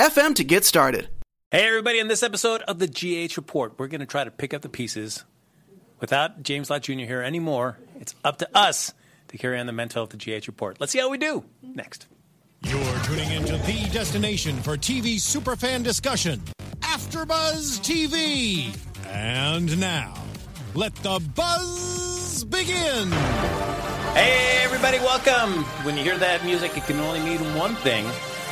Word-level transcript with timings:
FM 0.00 0.34
to 0.36 0.44
get 0.44 0.64
started. 0.64 1.10
Hey, 1.50 1.68
everybody, 1.68 1.98
in 1.98 2.08
this 2.08 2.22
episode 2.22 2.62
of 2.62 2.78
the 2.78 2.86
GH 2.86 3.36
Report, 3.36 3.74
we're 3.76 3.86
going 3.86 4.00
to 4.00 4.06
try 4.06 4.24
to 4.24 4.30
pick 4.30 4.54
up 4.54 4.62
the 4.62 4.70
pieces. 4.70 5.26
Without 6.00 6.42
James 6.42 6.70
Lott 6.70 6.80
Jr. 6.80 7.00
here 7.00 7.20
anymore, 7.20 7.76
it's 8.00 8.14
up 8.24 8.38
to 8.38 8.48
us 8.56 8.94
to 9.28 9.36
carry 9.36 9.60
on 9.60 9.66
the 9.66 9.74
mental 9.74 10.02
of 10.02 10.08
the 10.08 10.16
GH 10.16 10.46
Report. 10.46 10.80
Let's 10.80 10.92
see 10.92 11.00
how 11.00 11.10
we 11.10 11.18
do 11.18 11.44
next. 11.62 12.06
You're 12.62 12.98
tuning 13.00 13.30
into 13.30 13.58
the 13.58 13.90
destination 13.92 14.56
for 14.62 14.78
TV 14.78 15.16
superfan 15.16 15.82
discussion, 15.82 16.40
AfterBuzz 16.80 17.80
TV. 17.80 18.74
And 19.06 19.78
now, 19.78 20.14
let 20.74 20.94
the 20.96 21.20
buzz 21.34 22.42
begin. 22.44 23.10
Hey, 24.14 24.62
everybody, 24.62 24.98
welcome. 25.00 25.62
When 25.84 25.98
you 25.98 26.04
hear 26.04 26.16
that 26.16 26.42
music, 26.46 26.74
it 26.74 26.84
can 26.84 26.98
only 27.00 27.20
mean 27.20 27.54
one 27.54 27.74
thing. 27.76 28.06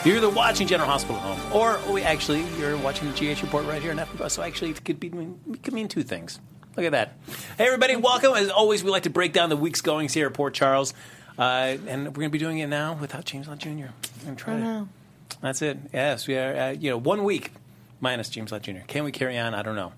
You're 0.09 0.17
either 0.17 0.31
watching 0.31 0.67
General 0.67 0.89
Hospital 0.89 1.17
at 1.19 1.23
Home, 1.23 1.53
or 1.53 1.79
oh, 1.85 1.99
actually, 1.99 2.43
you're 2.59 2.79
watching 2.79 3.13
the 3.13 3.35
GH 3.35 3.43
report 3.43 3.67
right 3.67 3.83
here 3.83 3.91
on 3.91 3.99
FBS. 3.99 4.31
So 4.31 4.43
actually, 4.43 4.71
it 4.71 4.83
could, 4.83 4.99
be, 4.99 5.09
it 5.09 5.63
could 5.63 5.75
mean 5.75 5.87
two 5.87 6.03
things. 6.03 6.41
Look 6.79 6.87
at 6.87 6.93
that. 6.93 7.19
Hey, 7.59 7.67
everybody, 7.67 7.95
welcome. 7.95 8.33
As 8.33 8.49
always, 8.49 8.83
we 8.83 8.91
like 8.91 9.03
to 9.03 9.11
break 9.11 9.35
down 9.35 9.51
the 9.51 9.57
week's 9.59 9.83
goings 9.83 10.15
here 10.15 10.27
at 10.27 10.33
Port 10.33 10.55
Charles. 10.55 10.95
Uh, 11.39 11.77
and 11.87 12.07
we're 12.07 12.13
going 12.23 12.31
to 12.31 12.33
be 12.33 12.39
doing 12.39 12.59
it 12.59 12.69
now 12.69 12.95
without 12.95 13.27
James 13.27 13.49
Lott 13.49 13.59
Jr. 13.59 13.69
We're 13.69 13.85
going 14.25 14.35
to 14.35 14.35
try 14.37 14.55
Oh, 14.63 14.83
it. 14.85 15.37
That's 15.43 15.61
it. 15.61 15.77
Yes, 15.93 16.27
we 16.27 16.39
are, 16.39 16.57
uh, 16.57 16.71
you 16.71 16.89
know, 16.89 16.97
one 16.97 17.23
week 17.23 17.53
minus 18.01 18.31
James 18.31 18.51
Lott 18.51 18.63
Jr. 18.63 18.79
Can 18.87 19.05
we 19.05 19.13
carry 19.13 19.37
on? 19.37 19.53
I 19.53 19.61
don't 19.61 19.77
know. 19.77 19.93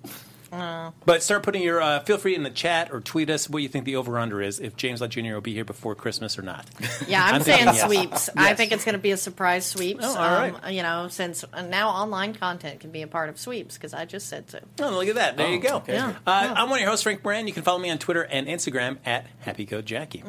But 0.51 1.23
start 1.23 1.43
putting 1.43 1.63
your, 1.63 1.81
uh, 1.81 2.01
feel 2.01 2.19
free 2.19 2.35
in 2.35 2.43
the 2.43 2.51
chat 2.51 2.93
or 2.93 3.01
tweet 3.01 3.31
us 3.31 3.49
what 3.49 3.63
you 3.63 3.69
think 3.69 3.85
the 3.85 3.97
over 3.97 4.19
under 4.19 4.43
is 4.43 4.61
if 4.61 4.77
James 4.77 5.01
Lott 5.01 5.11
Jr. 5.11 5.35
will 5.35 5.41
be 5.41 5.55
here 5.55 5.65
before 5.65 5.95
Christmas 5.95 6.39
or 6.39 6.43
not. 6.43 6.67
Yeah, 7.07 7.25
I'm, 7.25 7.35
I'm 7.37 7.43
saying 7.43 7.65
yes. 7.65 7.83
sweeps. 7.83 8.31
I 8.37 8.55
think 8.55 8.73
it's 8.73 8.85
going 8.85 8.95
to 8.95 9.01
be 9.01 9.13
a 9.13 9.17
surprise 9.17 9.67
sweeps. 9.67 10.05
Oh, 10.05 10.17
all 10.17 10.17
right. 10.17 10.55
um, 10.63 10.73
you 10.73 10.83
know, 10.83 11.09
since 11.09 11.45
uh, 11.53 11.63
now 11.63 11.91
online 11.91 12.35
content 12.35 12.81
can 12.81 12.91
be 12.91 13.03
a 13.03 13.07
part 13.07 13.29
of 13.29 13.39
sweeps 13.39 13.75
because 13.77 13.95
I 13.95 14.05
just 14.05 14.29
said 14.29 14.51
so. 14.51 14.61
Oh, 14.81 14.91
look 14.91 15.09
at 15.09 15.15
that. 15.17 15.37
There 15.37 15.51
you 15.51 15.61
go. 15.61 15.83
Yeah. 15.87 16.15
Uh, 16.27 16.55
I'm 16.57 16.69
one 16.69 16.79
of 16.79 16.83
your 16.83 16.91
hosts, 16.91 17.03
Frank 17.03 17.25
Moran. 17.25 17.47
You 17.47 17.53
can 17.53 17.63
follow 17.63 17.79
me 17.79 17.91
on 17.91 17.99
Twitter 17.99 18.23
and 18.23 18.47
Instagram 18.47 18.99
at 19.05 19.27
Happy 19.41 19.67
Code 19.67 19.87
Jackie. 19.87 20.25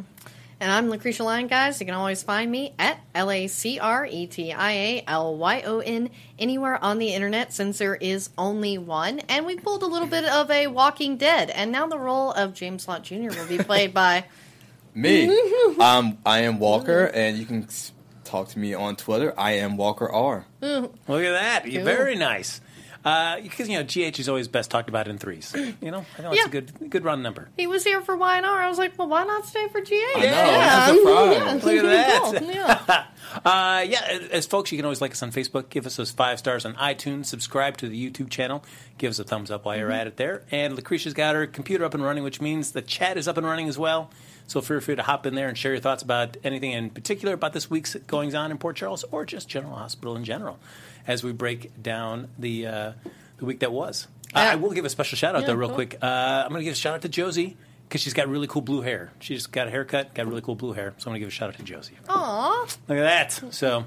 And 0.62 0.72
I'm 0.72 0.90
Lacretia 0.90 1.26
Lyon, 1.26 1.48
guys. 1.48 1.80
You 1.80 1.88
can 1.88 1.96
always 1.96 2.22
find 2.22 2.52
me 2.52 2.76
at 2.78 3.02
L 3.16 3.32
A 3.32 3.48
C 3.48 3.80
R 3.80 4.06
E 4.06 4.28
T 4.28 4.54
I 4.54 4.72
A 4.72 5.04
L 5.08 5.36
Y 5.36 5.62
O 5.62 5.80
N 5.80 6.12
anywhere 6.38 6.82
on 6.84 7.00
the 7.00 7.16
internet 7.16 7.52
since 7.52 7.80
there 7.80 7.96
is 7.96 8.30
only 8.38 8.78
one. 8.78 9.22
And 9.22 9.48
we 9.48 9.56
pulled 9.56 9.82
a 9.82 9.88
little 9.88 10.08
bit 10.08 10.24
of 10.24 10.52
a 10.52 10.68
Walking 10.68 11.18
Dead. 11.18 11.50
And 11.50 11.72
now 11.72 11.88
the 11.88 11.98
role 11.98 12.32
of 12.32 12.54
James 12.54 12.88
Lott 12.88 13.02
Jr. 13.02 13.30
will 13.30 13.48
be 13.48 13.58
played 13.58 13.92
by. 13.92 14.26
Me. 14.94 15.36
um, 15.80 16.20
I 16.24 16.42
am 16.42 16.60
Walker, 16.60 17.06
and 17.06 17.40
you 17.40 17.46
can 17.46 17.68
talk 18.24 18.50
to 18.50 18.60
me 18.60 18.76
on 18.76 18.98
Twitter. 18.98 19.34
I 19.40 19.54
am 19.54 19.78
Walker 19.78 20.08
R. 20.12 20.46
Look 20.62 20.94
at 21.08 21.08
that. 21.08 21.62
You're 21.66 21.82
Cool. 21.82 21.86
very 21.86 22.16
nice. 22.16 22.62
Because, 23.04 23.68
you 23.70 23.78
know, 23.78 23.84
GH 23.84 24.20
is 24.20 24.30
always 24.30 24.48
best 24.48 24.70
talked 24.72 24.90
about 24.90 25.08
in 25.08 25.18
threes. 25.18 25.54
You 25.82 25.92
know, 25.92 26.06
I 26.18 26.22
know 26.22 26.32
it's 26.32 26.40
Yeah. 26.42 26.46
a 26.46 26.50
good 26.50 26.90
good 26.90 27.04
run 27.04 27.22
number. 27.22 27.50
He 27.58 27.68
was 27.68 27.84
here 27.84 28.02
for 28.02 28.16
YNR. 28.16 28.46
I 28.46 28.68
was 28.70 28.78
like, 28.78 28.98
well, 28.98 29.08
why 29.08 29.24
not 29.24 29.46
stay 29.46 29.68
for 29.70 29.82
GH? 29.82 29.92
I 30.16 30.92
know, 30.94 31.56
it's 31.56 31.64
a. 31.64 31.68
Look 31.68 31.84
at 31.86 32.38
that. 32.38 32.46
Yeah. 32.88 33.06
Uh, 33.46 33.82
yeah, 33.88 34.20
as 34.32 34.46
folks, 34.46 34.74
you 34.74 34.78
can 34.78 34.84
always 34.84 35.00
like 35.00 35.12
us 35.12 35.24
on 35.24 35.32
Facebook. 35.32 35.70
Give 35.70 35.86
us 35.86 35.96
those 35.96 36.12
five 36.12 36.38
stars 36.38 36.66
on 36.66 36.74
iTunes. 36.74 37.28
Subscribe 37.28 37.78
to 37.78 37.88
the 37.88 38.12
YouTube 38.12 38.30
channel. 38.30 38.62
Give 38.98 39.10
us 39.10 39.20
a 39.20 39.24
thumbs 39.24 39.50
up 39.50 39.64
while 39.64 39.78
you're 39.78 39.88
Mm-hmm. 39.88 40.00
at 40.02 40.08
it 40.08 40.18
there. 40.18 40.44
And 40.52 40.76
Lacretia's 40.78 41.14
got 41.14 41.36
her 41.36 41.48
computer 41.48 41.86
up 41.86 41.94
and 41.94 42.04
running, 42.04 42.26
which 42.26 42.42
means 42.42 42.74
the 42.74 42.82
chat 42.82 43.16
is 43.16 43.30
up 43.30 43.38
and 43.38 43.48
running 43.48 43.70
as 43.70 43.78
well. 43.78 44.12
So 44.48 44.60
feel 44.60 44.82
free 44.82 44.98
to 44.98 45.04
hop 45.04 45.26
in 45.26 45.36
there 45.36 45.48
and 45.48 45.58
share 45.58 45.72
your 45.72 45.80
thoughts 45.80 46.04
about 46.04 46.36
anything 46.44 46.74
in 46.74 46.90
particular 46.90 47.34
about 47.34 47.54
this 47.54 47.70
week's 47.70 47.96
goings 47.96 48.36
on 48.36 48.52
in 48.52 48.58
Port 48.58 48.76
Charles 48.76 49.06
or 49.12 49.26
just 49.26 49.48
General 49.48 49.76
Hospital 49.76 50.18
in 50.18 50.26
general 50.26 50.60
as 51.08 51.24
we 51.24 51.32
break 51.32 51.82
down 51.82 52.30
the 52.38 52.68
uh, 52.68 52.92
the 53.38 53.46
week 53.46 53.60
that 53.60 53.72
was. 53.72 54.08
Uh. 54.34 54.40
I 54.40 54.56
will 54.56 54.72
give 54.72 54.86
a 54.86 54.90
special 54.90 55.18
shout 55.18 55.36
out 55.36 55.42
Yeah, 55.42 55.48
though, 55.48 55.54
real 55.56 55.70
cool. 55.70 55.76
quick. 55.76 55.98
Uh, 56.02 56.06
I'm 56.46 56.50
going 56.50 56.62
to 56.62 56.64
give 56.66 56.74
a 56.74 56.78
shout 56.78 56.94
out 56.96 57.02
to 57.02 57.10
Josie 57.10 57.58
because 57.88 58.02
she's 58.02 58.14
got 58.14 58.28
really 58.30 58.48
cool 58.48 58.62
blue 58.62 58.82
hair. 58.82 59.12
She 59.20 59.36
just 59.36 59.52
got 59.52 59.68
a 59.68 59.72
haircut, 59.72 60.14
got 60.14 60.26
really 60.28 60.42
cool 60.42 60.56
blue 60.56 60.72
hair. 60.74 60.94
So 60.98 61.10
I'm 61.10 61.12
going 61.12 61.16
to 61.16 61.20
give 61.20 61.28
a 61.28 61.32
shout 61.32 61.50
out 61.50 61.58
to 61.58 61.64
Josie. 61.64 61.96
Aw. 62.08 62.62
Look 62.88 62.98
at 62.98 63.02
that. 63.42 63.54
So, 63.54 63.84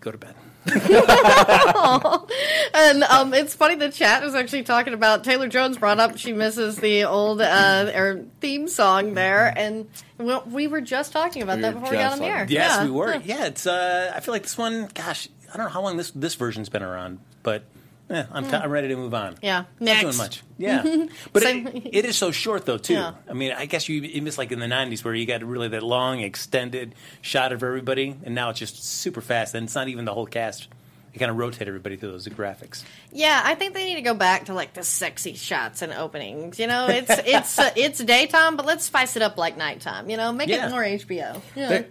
go 0.00 0.10
to 0.12 0.18
bed. 0.18 0.34
And 2.74 3.02
um, 3.04 3.34
it's 3.34 3.54
funny. 3.54 3.74
The 3.74 3.90
chat 3.90 4.22
was 4.22 4.34
actually 4.34 4.62
talking 4.62 4.94
about 4.94 5.24
Taylor 5.24 5.48
Jones 5.48 5.76
brought 5.76 6.00
up 6.00 6.16
she 6.16 6.32
misses 6.32 6.76
the 6.76 7.04
old 7.04 7.42
uh, 7.42 7.90
or 7.94 8.24
theme 8.40 8.66
song 8.66 9.14
there, 9.14 9.52
and 9.56 9.88
we, 10.18 10.38
we 10.46 10.66
were 10.68 10.80
just 10.80 11.12
talking 11.12 11.42
about 11.42 11.56
We 11.56 11.62
that 11.62 11.74
before 11.74 11.90
we 11.90 11.96
got 11.96 12.12
on 12.12 12.18
the 12.18 12.26
air. 12.26 12.46
Yes, 12.48 12.78
yeah. 12.78 12.84
we 12.84 12.90
were. 12.90 13.12
Yeah. 13.14 13.20
Yeah, 13.24 13.46
it's. 13.46 13.66
Uh, 13.66 14.12
I 14.14 14.20
feel 14.20 14.32
like 14.32 14.42
this 14.42 14.56
one. 14.56 14.88
Gosh, 14.94 15.28
I 15.52 15.56
don't 15.56 15.66
know 15.66 15.72
how 15.72 15.82
long 15.82 15.96
this 15.96 16.10
this 16.12 16.34
version's 16.34 16.68
been 16.68 16.82
around, 16.82 17.18
but 17.42 17.64
eh, 18.12 18.24
I'm 18.30 18.44
t- 18.48 18.54
I'm 18.54 18.70
ready 18.70 18.88
to 18.88 18.96
move 18.96 19.14
on. 19.14 19.32
Hmm. 19.34 19.38
Yeah. 19.44 19.64
Not 19.80 19.92
doing 20.00 20.04
Next. 20.06 20.18
much. 20.18 20.42
Yeah, 20.58 21.06
but 21.32 21.42
Same- 21.42 21.66
it, 21.68 21.88
it 21.92 22.04
is 22.04 22.16
so 22.16 22.30
short 22.30 22.66
though 22.66 22.78
too. 22.78 22.94
Yeah. 22.94 23.14
I 23.28 23.32
mean, 23.32 23.52
I 23.52 23.66
guess 23.66 23.88
you, 23.88 24.00
you 24.02 24.22
miss 24.22 24.38
like 24.38 24.52
in 24.52 24.60
the 24.60 24.66
'90s 24.66 25.02
where 25.04 25.14
you 25.14 25.26
got 25.26 25.42
really 25.42 25.68
that 25.68 25.82
long 25.82 26.20
extended 26.20 26.94
shot 27.20 27.52
of 27.52 27.62
everybody, 27.62 28.16
and 28.24 28.34
now 28.34 28.50
it's 28.50 28.58
just 28.58 28.84
super 28.84 29.20
fast, 29.20 29.54
and 29.54 29.64
it's 29.64 29.74
not 29.74 29.88
even 29.88 30.04
the 30.04 30.14
whole 30.14 30.26
cast. 30.26 30.68
They 31.12 31.18
kind 31.18 31.30
of 31.30 31.36
rotate 31.36 31.68
everybody 31.68 31.96
through 31.96 32.12
those 32.12 32.26
graphics. 32.28 32.84
Yeah, 33.12 33.42
I 33.44 33.54
think 33.54 33.74
they 33.74 33.84
need 33.84 33.96
to 33.96 34.00
go 34.02 34.14
back 34.14 34.46
to 34.46 34.54
like 34.54 34.72
the 34.72 34.82
sexy 34.82 35.34
shots 35.34 35.82
and 35.82 35.92
openings. 35.92 36.58
You 36.58 36.66
know, 36.68 36.86
it's 36.88 37.10
it's 37.26 37.58
uh, 37.58 37.70
it's 37.76 37.98
daytime, 37.98 38.56
but 38.56 38.64
let's 38.64 38.84
spice 38.84 39.14
it 39.16 39.20
up 39.22 39.36
like 39.36 39.56
nighttime. 39.58 40.08
You 40.08 40.16
know, 40.16 40.32
make 40.32 40.48
Yeah. 40.48 40.68
it 40.68 40.70
more 40.70 40.82
HBO. 40.82 41.40
Yeah. 41.54 41.68
They- 41.68 41.86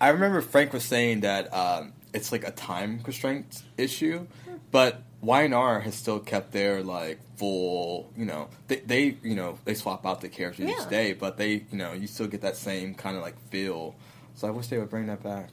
I 0.00 0.08
remember 0.10 0.40
Frank 0.42 0.72
was 0.74 0.84
saying 0.84 1.20
that 1.20 1.52
um, 1.54 1.92
it's 2.14 2.30
like 2.32 2.46
a 2.46 2.50
time 2.50 3.00
constraint 3.00 3.62
issue, 3.78 4.26
but 4.70 5.02
YNR 5.26 5.82
has 5.82 5.94
still 5.94 6.20
kept 6.20 6.52
their 6.52 6.82
like 6.82 7.18
full. 7.36 8.10
You 8.16 8.24
know, 8.26 8.48
they, 8.68 8.76
they 8.76 9.16
you 9.22 9.34
know 9.34 9.58
they 9.64 9.74
swap 9.74 10.06
out 10.06 10.20
the 10.20 10.28
characters 10.28 10.68
Yeah. 10.68 10.80
each 10.80 10.88
day, 10.88 11.12
but 11.12 11.36
they 11.36 11.64
you 11.70 11.78
know 11.78 11.92
you 11.92 12.06
still 12.06 12.26
get 12.28 12.42
that 12.42 12.56
same 12.56 12.94
kind 12.94 13.16
of 13.16 13.22
like 13.22 13.36
feel. 13.50 13.94
So 14.34 14.46
I 14.46 14.50
wish 14.50 14.68
they 14.68 14.78
would 14.78 14.90
bring 14.90 15.06
that 15.06 15.22
back. 15.22 15.48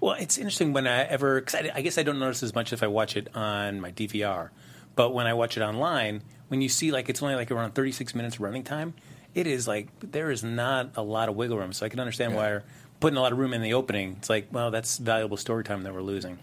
Well, 0.00 0.14
it's 0.18 0.36
interesting 0.36 0.72
when 0.72 0.88
I 0.88 1.02
ever, 1.04 1.40
because 1.40 1.54
I, 1.54 1.70
I 1.76 1.80
guess 1.82 1.96
I 1.96 2.02
don't 2.02 2.18
notice 2.18 2.42
as 2.42 2.54
much 2.56 2.72
if 2.72 2.82
I 2.82 2.88
watch 2.88 3.16
it 3.16 3.28
on 3.36 3.80
my 3.80 3.92
DVR, 3.92 4.48
but 4.96 5.14
when 5.14 5.28
I 5.28 5.34
watch 5.34 5.56
it 5.56 5.62
online, 5.62 6.22
when 6.48 6.60
you 6.60 6.68
see 6.68 6.90
like 6.90 7.08
it's 7.08 7.22
only 7.22 7.36
like 7.36 7.52
around 7.52 7.72
36 7.76 8.12
minutes 8.16 8.40
running 8.40 8.64
time, 8.64 8.94
it 9.34 9.46
is 9.46 9.68
like 9.68 9.88
there 10.00 10.30
is 10.32 10.42
not 10.42 10.90
a 10.96 11.02
lot 11.02 11.28
of 11.28 11.36
wiggle 11.36 11.56
room. 11.58 11.72
So 11.72 11.86
I 11.86 11.88
can 11.88 12.00
understand 12.00 12.34
why 12.34 12.42
they're 12.48 12.64
putting 12.98 13.16
a 13.16 13.20
lot 13.20 13.30
of 13.32 13.38
room 13.38 13.54
in 13.54 13.62
the 13.62 13.74
opening. 13.74 14.16
It's 14.18 14.28
like, 14.28 14.48
well, 14.50 14.72
that's 14.72 14.98
valuable 14.98 15.36
story 15.36 15.62
time 15.62 15.82
that 15.84 15.94
we're 15.94 16.02
losing. 16.02 16.38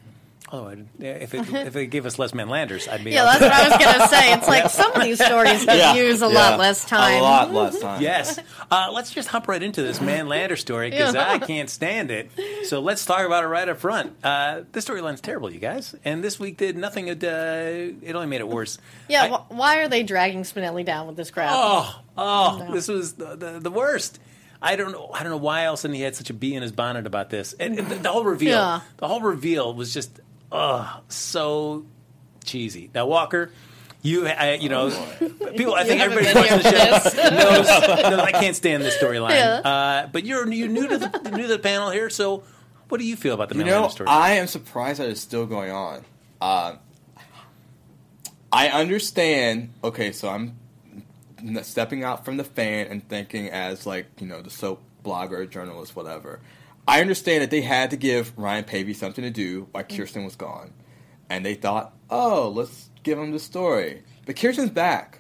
Although, 0.52 0.84
if 1.00 1.34
it 1.36 1.48
if 1.54 1.76
it 1.76 1.88
gave 1.88 2.06
us 2.08 2.18
less 2.18 2.32
Manlanders, 2.32 2.88
I'd 2.92 3.04
be 3.04 3.12
Yeah, 3.12 3.24
that's 3.26 3.42
what 3.42 3.52
I 3.52 3.70
was 3.70 3.78
gonna 3.86 4.08
say. 4.08 4.34
It's 4.34 4.48
like 4.48 4.70
some 4.72 4.92
of 4.94 5.04
these 5.04 5.24
stories 5.24 5.64
could 5.64 5.96
use 5.96 6.22
a 6.22 6.28
lot 6.28 6.58
less 6.60 6.84
time. 6.86 7.20
A 7.20 7.22
lot 7.22 7.54
less 7.54 7.80
time. 7.80 8.02
Yes. 8.02 8.40
Uh, 8.72 8.90
let's 8.92 9.12
just 9.12 9.28
hop 9.30 9.48
right 9.48 9.62
into 9.62 9.82
this 9.84 10.02
Man 10.10 10.28
Lander 10.28 10.56
story 10.56 10.90
because 10.90 11.14
Yeah. 11.14 11.30
I 11.32 11.38
can't 11.40 11.70
stand 11.70 12.10
it. 12.10 12.32
So 12.66 12.80
let's 12.80 13.06
talk 13.06 13.26
about 13.26 13.44
it 13.44 13.48
right 13.48 13.70
up 13.70 13.78
front. 13.78 14.14
Uh, 14.24 14.62
this 14.72 14.86
storyline's 14.86 15.22
terrible, 15.22 15.52
you 15.52 15.60
guys. 15.60 15.94
And 16.04 16.24
this 16.24 16.40
week 16.40 16.58
did 16.58 16.76
nothing. 16.78 17.08
It, 17.10 17.24
uh, 17.24 17.28
it 18.02 18.16
only 18.16 18.28
made 18.28 18.42
it 18.42 18.48
worse. 18.48 18.78
Yeah, 19.08 19.24
I- 19.24 19.30
wh- 19.30 19.52
why 19.52 19.78
are 19.80 19.88
they 19.88 20.04
dragging 20.04 20.44
Spinelli 20.44 20.86
down 20.86 21.08
with 21.08 21.16
this 21.16 21.32
crap? 21.32 21.52
oh, 21.54 22.02
oh, 22.18 22.66
No. 22.68 22.74
this 22.74 22.88
was 22.88 23.14
the, 23.14 23.36
the, 23.36 23.60
the 23.60 23.72
worst. 23.72 24.20
I 24.62 24.76
don't 24.76 24.92
know. 24.92 25.10
I 25.14 25.24
don't 25.24 25.32
know 25.32 25.38
why 25.38 25.66
all 25.66 25.74
of 25.74 25.80
a 25.80 25.82
sudden 25.82 25.96
he 25.96 26.02
had 26.02 26.16
such 26.16 26.30
a 26.30 26.34
bee 26.34 26.54
in 26.54 26.62
his 26.62 26.72
bonnet 26.72 27.08
about 27.08 27.30
this. 27.30 27.54
And, 27.54 27.80
and 27.80 27.88
the, 27.88 27.96
the 27.96 28.10
whole 28.12 28.24
reveal, 28.26 28.52
Yeah. 28.58 28.82
the 28.98 29.08
whole 29.08 29.22
reveal 29.22 29.74
was 29.74 29.94
just, 29.94 30.20
oh, 30.52 31.02
so 31.08 31.86
cheesy. 32.44 32.90
Now 32.94 33.08
Walker, 33.08 33.52
you, 34.02 34.28
I, 34.28 34.54
you 34.54 34.70
know, 34.70 34.90
people. 35.58 35.74
I 35.74 35.84
think 35.84 36.02
everybody 36.02 36.28
been 36.28 36.36
watching 36.38 36.58
the 36.58 37.10
show 37.10 37.30
knows, 37.30 38.02
knows 38.12 38.20
I 38.20 38.32
can't 38.32 38.56
stand 38.56 38.84
this 38.84 38.98
storyline. 38.98 39.32
Yeah. 39.32 39.62
Uh, 39.64 40.08
but 40.08 40.26
you're 40.26 40.50
you're 40.52 40.70
new 40.70 40.88
to 40.88 40.98
the 40.98 41.32
new 41.32 41.44
to 41.44 41.48
the 41.50 41.60
panel 41.60 41.90
here, 41.90 42.10
so 42.10 42.44
what 42.88 43.00
do 43.00 43.06
you 43.06 43.16
feel 43.16 43.34
about 43.34 43.50
the 43.50 43.56
You 43.56 43.66
know, 43.66 43.82
Lander 43.82 43.90
story? 43.90 44.08
I 44.10 44.32
am 44.32 44.48
surprised 44.48 45.00
that 45.00 45.10
it's 45.10 45.22
still 45.22 45.46
going 45.46 45.72
on. 45.72 46.06
Uh, 46.40 46.76
I 48.52 48.70
understand. 48.70 49.74
Okay, 49.84 50.12
so 50.12 50.30
I'm 50.30 50.58
stepping 51.64 52.04
out 52.04 52.26
from 52.26 52.38
the 52.38 52.44
fan 52.44 52.88
and 52.88 53.08
thinking 53.08 53.50
as 53.50 53.86
like 53.86 54.08
you 54.20 54.28
know 54.28 54.42
the 54.42 54.50
soap 54.50 54.82
blogger, 55.04 55.50
journalist, 55.50 55.96
whatever. 55.96 56.40
I 56.88 57.02
understand 57.02 57.44
that 57.44 57.52
they 57.52 57.62
had 57.62 57.92
to 57.92 57.98
give 57.98 58.38
Ryan 58.38 58.64
Paevey 58.64 58.96
something 58.96 59.24
to 59.24 59.30
do 59.30 59.68
while 59.72 59.84
mm. 59.84 59.98
Kirsten 59.98 60.24
was 60.26 60.36
gone. 60.36 60.74
and 61.30 61.46
they 61.46 61.54
thought, 61.54 61.94
oh, 62.10 62.50
let's 62.50 62.90
give 63.04 63.18
him 63.20 63.32
the 63.32 63.40
story. 63.40 64.04
But 64.26 64.36
Kirsten's 64.36 64.72
back. 64.72 65.20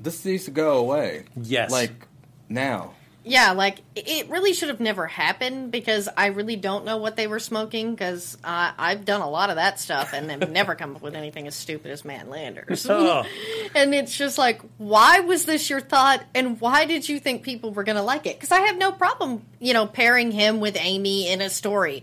This 0.00 0.24
needs 0.24 0.44
to 0.46 0.50
go 0.50 0.78
away. 0.78 1.24
Yes. 1.36 1.70
Like 1.70 2.08
now. 2.48 2.94
Yeah, 3.24 3.52
like 3.52 3.78
it 3.94 4.28
really 4.30 4.52
should 4.52 4.68
have 4.68 4.80
never 4.80 5.06
happened 5.06 5.70
because 5.70 6.08
I 6.16 6.26
really 6.26 6.56
don't 6.56 6.84
know 6.84 6.96
what 6.96 7.14
they 7.14 7.28
were 7.28 7.38
smoking 7.38 7.92
because 7.92 8.36
uh, 8.42 8.72
I've 8.76 9.04
done 9.04 9.20
a 9.20 9.30
lot 9.30 9.50
of 9.50 9.56
that 9.56 9.78
stuff 9.78 10.12
and 10.12 10.28
have 10.30 10.50
never 10.50 10.74
come 10.74 10.96
up 10.96 11.02
with 11.02 11.14
anything 11.14 11.46
as 11.46 11.54
stupid 11.54 11.90
as 11.92 12.04
Man 12.04 12.28
Landers. 12.28 12.86
Oh. 12.92 13.24
and 13.74 13.94
it's 13.94 14.16
just 14.16 14.36
like, 14.36 14.60
why 14.76 15.20
was 15.20 15.46
this 15.46 15.70
your 15.70 15.80
thought 15.80 16.22
and 16.34 16.60
why 16.60 16.84
did 16.84 17.08
you 17.08 17.18
think 17.18 17.42
people 17.42 17.72
were 17.72 17.84
going 17.84 17.96
to 17.96 18.02
like 18.02 18.26
it? 18.26 18.36
Because 18.36 18.52
I 18.52 18.60
have 18.60 18.76
no 18.76 18.92
problem, 18.92 19.42
you 19.60 19.72
know, 19.72 19.86
pairing 19.86 20.30
him 20.30 20.60
with 20.60 20.76
Amy 20.78 21.28
in 21.28 21.40
a 21.40 21.48
story. 21.48 22.02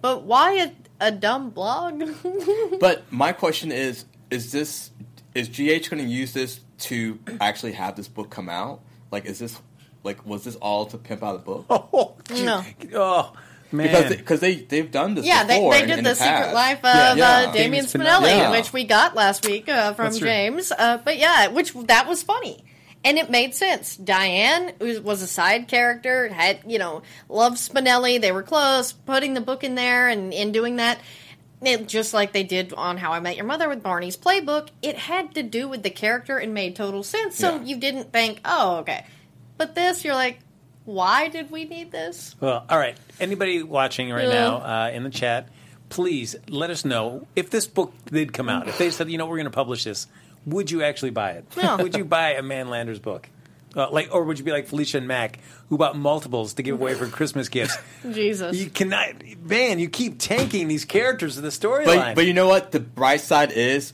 But 0.00 0.24
why 0.24 0.52
a, 0.54 0.72
a 1.00 1.12
dumb 1.12 1.50
blog? 1.50 2.02
But 2.80 3.10
my 3.10 3.32
question 3.32 3.72
is: 3.72 4.04
Is 4.30 4.52
this 4.52 4.90
is 5.34 5.48
GH 5.48 5.90
going 5.90 6.04
to 6.04 6.10
use 6.10 6.32
this 6.32 6.60
to 6.78 7.18
actually 7.40 7.72
have 7.72 7.94
this 7.96 8.08
book 8.08 8.30
come 8.30 8.48
out? 8.48 8.80
Like, 9.10 9.26
is 9.26 9.38
this 9.38 9.60
like 10.06 10.24
was 10.24 10.44
this 10.44 10.56
all 10.56 10.86
to 10.86 10.96
pimp 10.98 11.22
out 11.22 11.32
the 11.32 11.38
book? 11.40 11.66
Oh, 11.70 12.14
No. 12.30 12.64
oh 12.94 13.32
man. 13.72 13.86
Because 13.88 14.08
they, 14.08 14.16
cause 14.22 14.40
they 14.40 14.54
they've 14.56 14.90
done 14.90 15.14
this. 15.14 15.24
Before. 15.24 15.36
Yeah, 15.36 15.44
they, 15.44 15.56
before 15.56 15.72
they 15.74 15.82
in- 15.82 15.88
did 15.88 15.98
in 15.98 16.04
the, 16.04 16.10
the 16.10 16.16
Secret. 16.16 16.54
Life 16.54 16.78
of 16.84 17.18
Yeah. 17.18 17.28
uh, 17.28 17.52
Damian 17.52 17.52
Damian 17.52 17.84
Spinelli. 17.86 18.20
Spinelli, 18.22 18.36
Yeah. 18.38 18.50
which 18.52 18.72
we 18.72 18.84
got 18.84 19.14
last 19.14 19.44
week 19.46 19.68
uh, 19.68 19.92
from 19.94 20.06
That's. 20.06 20.18
James. 20.18 20.72
Uh, 20.72 20.98
but 21.04 21.18
yeah, 21.18 21.48
which 21.48 21.74
that 21.74 22.08
was 22.08 22.22
funny. 22.22 22.64
And 23.04 23.18
it 23.18 23.30
made 23.30 23.54
sense. 23.54 23.96
Diane 23.96 24.72
was 24.80 25.22
a 25.22 25.28
side 25.28 25.68
character, 25.68 26.26
had, 26.28 26.58
you 26.66 26.78
know, 26.80 27.02
loved 27.28 27.56
Spinelli. 27.56 28.20
They 28.20 28.32
were 28.32 28.42
close, 28.42 28.90
putting 28.92 29.34
the 29.34 29.40
book 29.40 29.62
in 29.62 29.76
there 29.76 30.08
and, 30.08 30.32
in 30.34 30.50
doing 30.50 30.76
that. 30.76 30.98
It, 31.62 31.86
just 31.86 32.12
like 32.12 32.32
they 32.32 32.42
did 32.42 32.72
on 32.74 32.96
How 32.96 33.12
I 33.12 33.20
Met 33.20 33.36
Your 33.36 33.44
Mother 33.46 33.68
with 33.68 33.80
Barney's 33.82 34.16
playbook, 34.16 34.68
it 34.82 34.96
had 34.96 35.34
to 35.36 35.42
do 35.44 35.68
with 35.68 35.82
the 35.84 35.90
character 35.90 36.36
and 36.38 36.52
made 36.52 36.74
total 36.74 37.02
sense. 37.04 37.36
So 37.36 37.56
Yeah. 37.56 37.62
you 37.62 37.76
didn't 37.76 38.12
think, 38.12 38.40
oh, 38.44 38.78
okay. 38.78 39.06
But 39.58 39.74
this, 39.74 40.04
you're 40.04 40.14
like, 40.14 40.38
why 40.84 41.28
did 41.28 41.50
we 41.50 41.64
need 41.64 41.90
this? 41.90 42.34
Well, 42.40 42.64
all 42.68 42.78
right. 42.78 42.96
Anybody 43.18 43.62
watching 43.62 44.10
right 44.10 44.28
now 44.28 44.56
uh, 44.56 44.90
in 44.92 45.02
the 45.02 45.10
chat, 45.10 45.48
please 45.88 46.36
let 46.48 46.70
us 46.70 46.84
know 46.84 47.26
if 47.34 47.50
this 47.50 47.66
book 47.66 47.92
did 48.06 48.32
come 48.32 48.48
out. 48.48 48.68
If 48.68 48.78
they 48.78 48.90
said, 48.90 49.10
you 49.10 49.18
know, 49.18 49.26
we're 49.26 49.36
going 49.36 49.44
to 49.46 49.50
publish 49.50 49.84
this, 49.84 50.06
would 50.44 50.70
you 50.70 50.82
actually 50.82 51.10
buy 51.10 51.32
it? 51.32 51.44
No. 51.56 51.76
Would 51.82 51.96
you 51.96 52.04
buy 52.04 52.32
a 52.34 52.42
Man 52.42 52.68
Landers 52.68 53.00
book? 53.00 53.28
Uh, 53.74 53.90
like, 53.90 54.08
or 54.14 54.24
would 54.24 54.38
you 54.38 54.44
be 54.44 54.52
like 54.52 54.68
Felicia 54.68 54.96
and 54.96 55.06
Mac, 55.06 55.38
who 55.68 55.76
bought 55.76 55.98
multiples 55.98 56.54
to 56.54 56.62
give 56.62 56.76
away 56.80 56.94
for 56.94 57.06
Christmas 57.08 57.50
gifts? 57.50 57.76
Jesus. 58.10 58.56
You 58.56 58.70
cannot, 58.70 59.22
man. 59.42 59.78
You 59.78 59.90
keep 59.90 60.18
tanking 60.18 60.66
these 60.68 60.86
characters 60.86 61.36
in 61.36 61.42
the 61.44 61.48
But 61.48 61.68
storyline. 61.68 62.14
but 62.14 62.24
you 62.26 62.32
know 62.32 62.48
what? 62.48 62.72
The 62.72 62.80
bright 62.80 63.20
side 63.20 63.52
is, 63.52 63.92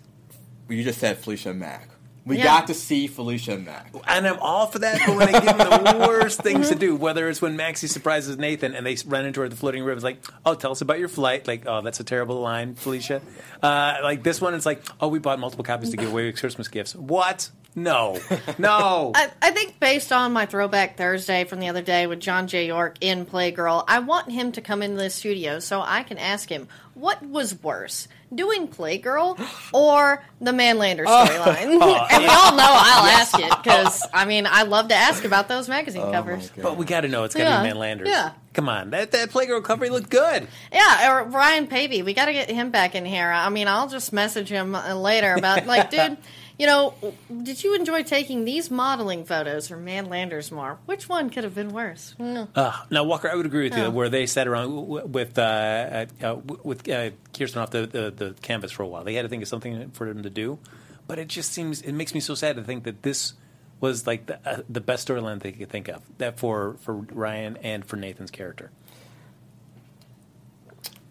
you 0.68 0.84
just 0.84 1.00
said 1.00 1.18
Felicia 1.18 1.50
and 1.50 1.58
Mac. 1.58 1.88
We 2.24 2.38
Yeah. 2.38 2.44
got 2.44 2.66
to 2.68 2.74
see 2.74 3.08
Felicia 3.08 3.54
and 3.54 3.64
Mac. 3.66 3.92
and 4.06 4.26
I'm 4.28 4.38
all 4.38 4.68
for 4.68 4.78
that, 4.78 5.00
but 5.04 5.16
when 5.16 5.26
they 5.32 5.40
give 5.40 5.58
them 5.58 5.84
the 5.84 6.04
worst 6.08 6.40
things 6.40 6.68
to 6.68 6.76
do, 6.76 6.94
whether 6.94 7.28
it's 7.28 7.42
when 7.42 7.56
Maxie 7.56 7.88
surprises 7.88 8.38
Nathan 8.38 8.74
and 8.76 8.86
they 8.86 8.96
run 9.06 9.26
into 9.26 9.40
her 9.40 9.46
at 9.46 9.50
the 9.50 9.56
Floating 9.56 9.82
Rib, 9.82 9.96
it's 9.96 10.04
like, 10.04 10.24
oh, 10.46 10.54
tell 10.54 10.70
us 10.70 10.80
about 10.80 11.00
your 11.00 11.08
flight. 11.08 11.48
Like, 11.48 11.64
oh, 11.66 11.80
that's 11.80 11.98
a 11.98 12.04
terrible 12.04 12.40
line, 12.40 12.74
Felicia. 12.76 13.20
Uh, 13.60 13.96
like 14.04 14.22
this 14.22 14.40
one, 14.40 14.54
it's 14.54 14.66
like, 14.66 14.82
oh, 15.00 15.08
we 15.08 15.18
bought 15.18 15.40
multiple 15.40 15.64
copies 15.64 15.90
to 15.90 15.96
give 15.96 16.10
away 16.12 16.28
as 16.28 16.38
Christmas 16.38 16.68
gifts. 16.68 16.94
What? 16.94 17.50
No, 17.74 18.20
no. 18.58 19.12
I, 19.14 19.30
I 19.40 19.50
think 19.50 19.80
based 19.80 20.12
on 20.12 20.32
my 20.32 20.46
throwback 20.46 20.96
Thursday 20.98 21.44
from 21.44 21.58
the 21.58 21.68
other 21.70 21.82
day 21.82 22.06
with 22.06 22.20
John 22.20 22.46
J. 22.46 22.66
York 22.66 22.98
in 23.00 23.24
Playgirl, 23.26 23.84
I 23.88 23.98
want 24.00 24.30
him 24.30 24.52
to 24.52 24.60
come 24.60 24.82
into 24.82 24.98
the 25.02 25.08
studio 25.10 25.58
so 25.58 25.80
I 25.80 26.02
can 26.02 26.18
ask 26.18 26.48
him 26.50 26.68
what 26.94 27.22
was 27.22 27.60
worse, 27.62 28.08
doing 28.34 28.68
Playgirl 28.68 29.38
or 29.72 30.24
the 30.40 30.50
Manlander 30.52 31.04
storyline. 31.06 31.56
and 31.62 31.70
we 31.70 32.28
all 32.28 32.56
know 32.56 32.66
I'll 32.68 33.06
ask 33.06 33.38
it 33.38 33.52
because 33.62 34.06
I 34.12 34.24
mean 34.24 34.46
I 34.46 34.62
love 34.62 34.88
to 34.88 34.94
ask 34.94 35.24
about 35.24 35.48
those 35.48 35.68
magazine 35.68 36.10
covers. 36.12 36.50
but 36.60 36.76
we 36.76 36.84
got 36.84 37.02
to 37.02 37.08
know 37.08 37.24
it's 37.24 37.34
got 37.34 37.44
to 37.44 37.50
Yeah, 37.50 37.62
be 37.62 37.68
Man 37.68 37.76
Landers. 37.78 38.08
yeah. 38.08 38.32
Come 38.54 38.68
on, 38.68 38.90
that 38.90 39.12
that 39.12 39.30
Playgirl 39.30 39.64
cover 39.64 39.88
looked 39.88 40.10
good. 40.10 40.46
Yeah, 40.72 41.10
or 41.10 41.24
Ryan 41.24 41.66
Paevey, 41.66 42.04
we 42.04 42.12
got 42.12 42.26
to 42.26 42.32
get 42.34 42.50
him 42.50 42.70
back 42.70 42.94
in 42.94 43.04
here. 43.06 43.30
I 43.30 43.48
mean, 43.48 43.66
I'll 43.66 43.88
just 43.88 44.12
message 44.12 44.50
him 44.50 44.74
uh, 44.74 44.94
later 44.94 45.34
about 45.34 45.66
like, 45.66 45.90
dude. 45.90 46.18
You 46.62 46.68
know, 46.68 46.94
did 47.42 47.64
you 47.64 47.74
enjoy 47.74 48.04
taking 48.04 48.44
these 48.44 48.70
modeling 48.70 49.24
photos 49.24 49.72
or 49.72 49.76
Man 49.76 50.08
Landers 50.08 50.52
more? 50.52 50.78
Which 50.86 51.08
one 51.08 51.28
could 51.28 51.42
have 51.42 51.56
been 51.56 51.70
worse? 51.70 52.14
No. 52.20 52.46
Uh, 52.54 52.84
now, 52.88 53.02
Walker, 53.02 53.28
I 53.28 53.34
would 53.34 53.46
agree 53.46 53.64
with 53.64 53.76
you. 53.76 53.82
Yeah. 53.82 53.88
Where 53.88 54.08
they 54.08 54.26
sat 54.26 54.46
around 54.46 54.68
w- 54.68 54.86
w- 55.00 55.06
with 55.08 55.36
uh, 55.40 55.42
uh, 55.42 56.06
uh, 56.22 56.34
with 56.62 56.88
uh, 56.88 57.10
Kirsten 57.36 57.60
off 57.60 57.72
the, 57.72 57.88
the, 57.88 58.10
the 58.12 58.34
canvas 58.42 58.70
for 58.70 58.84
a 58.84 58.86
while, 58.86 59.02
they 59.02 59.14
had 59.14 59.22
to 59.22 59.28
think 59.28 59.42
of 59.42 59.48
something 59.48 59.90
for 59.90 60.06
them 60.06 60.22
to 60.22 60.30
do. 60.30 60.60
But 61.08 61.18
it 61.18 61.26
just 61.26 61.50
seems 61.50 61.82
it 61.82 61.94
makes 61.94 62.14
me 62.14 62.20
so 62.20 62.36
sad 62.36 62.54
to 62.54 62.62
think 62.62 62.84
that 62.84 63.02
this 63.02 63.32
was 63.80 64.06
like 64.06 64.26
the, 64.26 64.38
uh, 64.48 64.62
the 64.68 64.80
best 64.80 65.08
storyline 65.08 65.40
they 65.40 65.50
could 65.50 65.68
think 65.68 65.88
of 65.88 66.00
that 66.18 66.38
for 66.38 66.76
for 66.82 66.94
Ryan 66.94 67.56
and 67.64 67.84
for 67.84 67.96
Nathan's 67.96 68.30
character. 68.30 68.70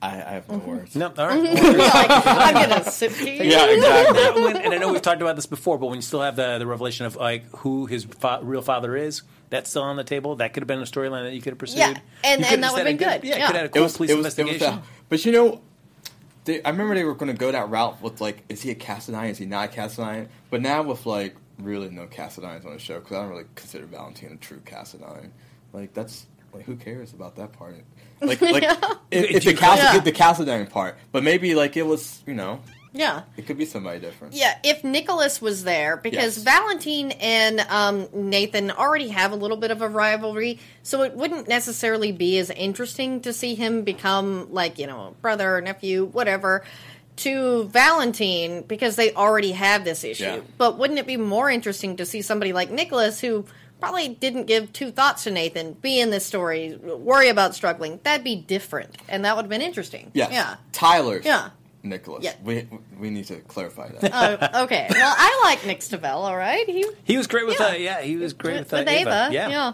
I, 0.01 0.07
I 0.07 0.12
have 0.31 0.50
no 0.50 0.57
mm-hmm. 0.57 0.69
words. 0.69 0.95
No, 0.95 1.13
all 1.18 1.27
right. 1.27 1.42
Like, 1.44 2.07
I'm 2.25 2.53
gonna 2.69 2.89
sip 2.89 3.13
tea. 3.13 3.44
Yeah, 3.44 3.65
exactly. 3.69 4.18
That 4.21 4.36
one- 4.36 4.57
and 4.57 4.74
I 4.74 4.77
know 4.77 4.92
we've 4.92 5.01
talked 5.01 5.21
about 5.21 5.36
this 5.36 5.45
before, 5.45 5.77
but 5.77 5.88
when 5.88 5.98
you 5.98 6.01
still 6.01 6.21
have 6.21 6.36
the, 6.36 6.57
the 6.57 6.65
revelation 6.65 7.06
of 7.06 7.15
like 7.15 7.45
who 7.57 7.86
his 7.86 8.06
fa- 8.06 8.39
real 8.42 8.62
father 8.63 8.95
is, 8.95 9.21
that's 9.50 9.69
still 9.69 9.83
on 9.83 9.98
the 9.98 10.03
table. 10.03 10.38
That 10.38 10.53
could 10.53 10.62
have 10.63 10.68
been 10.68 10.80
a 10.80 10.83
storyline 10.83 11.25
that 11.25 11.33
you 11.33 11.42
could 11.42 11.51
have 11.51 11.59
pursued. 11.59 11.80
Yeah, 11.80 11.88
and- 12.24 12.42
You 12.42 12.45
and 12.45 12.45
could 12.45 12.50
have 12.50 12.62
that 12.62 12.71
would've 12.74 12.77
had 12.77 12.88
a 12.88 12.98
been 12.98 12.98
good. 13.21 13.24
Yeah, 13.27 13.38
Yeah. 13.38 13.48
could 13.48 13.56
have 13.56 13.56
had 13.56 13.65
a 13.65 13.65
It 13.65 13.74
cool 13.74 13.83
was, 13.83 13.98
police 13.98 14.09
it 14.12 14.15
was, 14.18 14.25
it 14.25 14.25
was 14.25 14.39
investigation. 14.39 14.75
that. 14.77 14.83
But 15.09 15.25
you 15.25 15.31
know, 15.33 15.62
they, 16.45 16.63
I 16.63 16.69
remember 16.71 16.95
they 16.95 17.03
were 17.03 17.13
going 17.15 17.31
to 17.31 17.38
go 17.38 17.51
that 17.51 17.69
route 17.69 18.01
with 18.01 18.19
like, 18.21 18.44
is 18.50 18.62
he 18.63 18.71
a 18.71 18.75
Cassadine? 18.75 19.30
Is 19.30 19.38
he 19.38 19.45
not 19.45 19.69
a 19.71 19.71
Cassadine? 19.80 20.27
But 20.50 20.62
now 20.62 20.81
with 20.81 21.06
like 21.06 21.36
really 21.59 21.89
no 21.89 22.07
Cassadines 22.07 22.65
on 22.65 22.74
the 22.74 22.80
show 22.80 23.00
because 23.00 23.18
I 23.18 23.21
don't 23.21 23.30
really 23.30 23.45
consider 23.53 23.86
Valentine 23.86 24.31
a 24.31 24.38
true 24.38 24.62
Cassadine. 24.65 25.30
Like 25.74 25.94
that's 25.94 26.25
like 26.53 26.65
who 26.65 26.75
cares 26.75 27.13
about 27.13 27.36
that 27.36 27.53
part? 27.53 27.75
Like 28.21 28.41
like 28.56 28.63
Yeah. 28.63 28.75
if, 29.12 29.31
if 29.31 29.44
the 29.44 29.51
you- 29.51 29.57
Cass- 29.57 29.79
Yeah. 29.95 30.00
the 30.00 30.12
Cassadine 30.12 30.69
part, 30.69 30.97
but 31.12 31.23
maybe 31.23 31.56
like 31.56 31.75
it 31.77 31.83
was 31.85 32.21
you 32.27 32.33
know 32.33 32.59
Yeah. 32.94 33.21
it 33.38 33.47
could 33.47 33.57
be 33.57 33.65
somebody 33.65 34.00
different. 34.00 34.33
Yeah, 34.33 34.57
if 34.63 34.83
Nicholas 34.83 35.41
was 35.41 35.63
there, 35.63 35.97
because 35.97 36.38
Yes. 36.38 36.44
Valentine 36.44 37.12
and 37.19 37.62
um, 37.69 38.07
Nathan 38.13 38.69
already 38.71 39.07
have 39.09 39.31
a 39.31 39.35
little 39.35 39.57
bit 39.57 39.71
of 39.71 39.81
a 39.81 39.88
rivalry, 39.88 40.59
so 40.83 41.01
it 41.03 41.15
wouldn't 41.15 41.47
necessarily 41.47 42.12
be 42.12 42.38
as 42.38 42.50
interesting 42.51 43.21
to 43.21 43.31
see 43.33 43.56
him 43.56 43.83
become 43.83 44.51
like 44.51 44.77
you 44.77 44.88
know 44.88 45.15
brother, 45.21 45.62
nephew, 45.62 46.06
whatever, 46.06 46.63
to 47.17 47.65
Valentine 47.65 48.63
because 48.67 48.95
they 48.95 49.13
already 49.13 49.51
have 49.51 49.84
this 49.84 50.03
issue. 50.03 50.24
Yeah. 50.24 50.39
But 50.57 50.77
wouldn't 50.77 51.00
it 51.00 51.07
be 51.07 51.17
more 51.17 51.50
interesting 51.50 51.98
to 51.98 52.05
see 52.05 52.22
somebody 52.22 52.53
like 52.53 52.72
Nicholas 52.72 53.19
who 53.22 53.45
probably 53.81 54.07
didn't 54.09 54.45
give 54.45 54.71
two 54.71 54.91
thoughts 54.91 55.23
to 55.25 55.31
Nathan 55.31 55.73
be 55.73 56.00
in 56.00 56.09
this 56.11 56.25
story, 56.25 56.75
worry 56.77 57.27
about 57.29 57.55
struggling? 57.55 58.00
That'd 58.03 58.23
be 58.23 58.35
different, 58.38 58.95
and 59.09 59.25
that 59.25 59.35
would 59.35 59.43
have 59.43 59.50
been 59.50 59.61
interesting. 59.61 60.11
Yes. 60.13 60.31
Yeah. 60.31 60.55
Tyler's 60.71 61.25
Yeah. 61.25 61.50
Nicholas. 61.83 62.23
Yeah. 62.23 62.33
We 62.43 62.67
we 63.00 63.09
need 63.09 63.25
to 63.25 63.38
clarify 63.38 63.89
that. 63.89 64.11
Oh, 64.53 64.63
okay. 64.65 64.88
Well, 64.89 65.15
I 65.17 65.41
like 65.43 65.65
Nick 65.65 65.79
Stabile. 65.79 66.13
All 66.15 66.38
right. 66.38 66.65
He 66.69 66.85
He 67.03 67.17
was 67.17 67.25
great 67.27 67.47
with 67.47 67.59
Yeah. 67.59 67.67
uh, 67.67 67.71
yeah, 67.73 68.01
he 68.01 68.15
was 68.17 68.33
great 68.33 68.59
with, 68.59 68.71
with, 68.71 68.88
uh, 68.88 68.91
Ava. 68.91 69.29
Yeah. 69.31 69.50
yeah. 69.50 69.73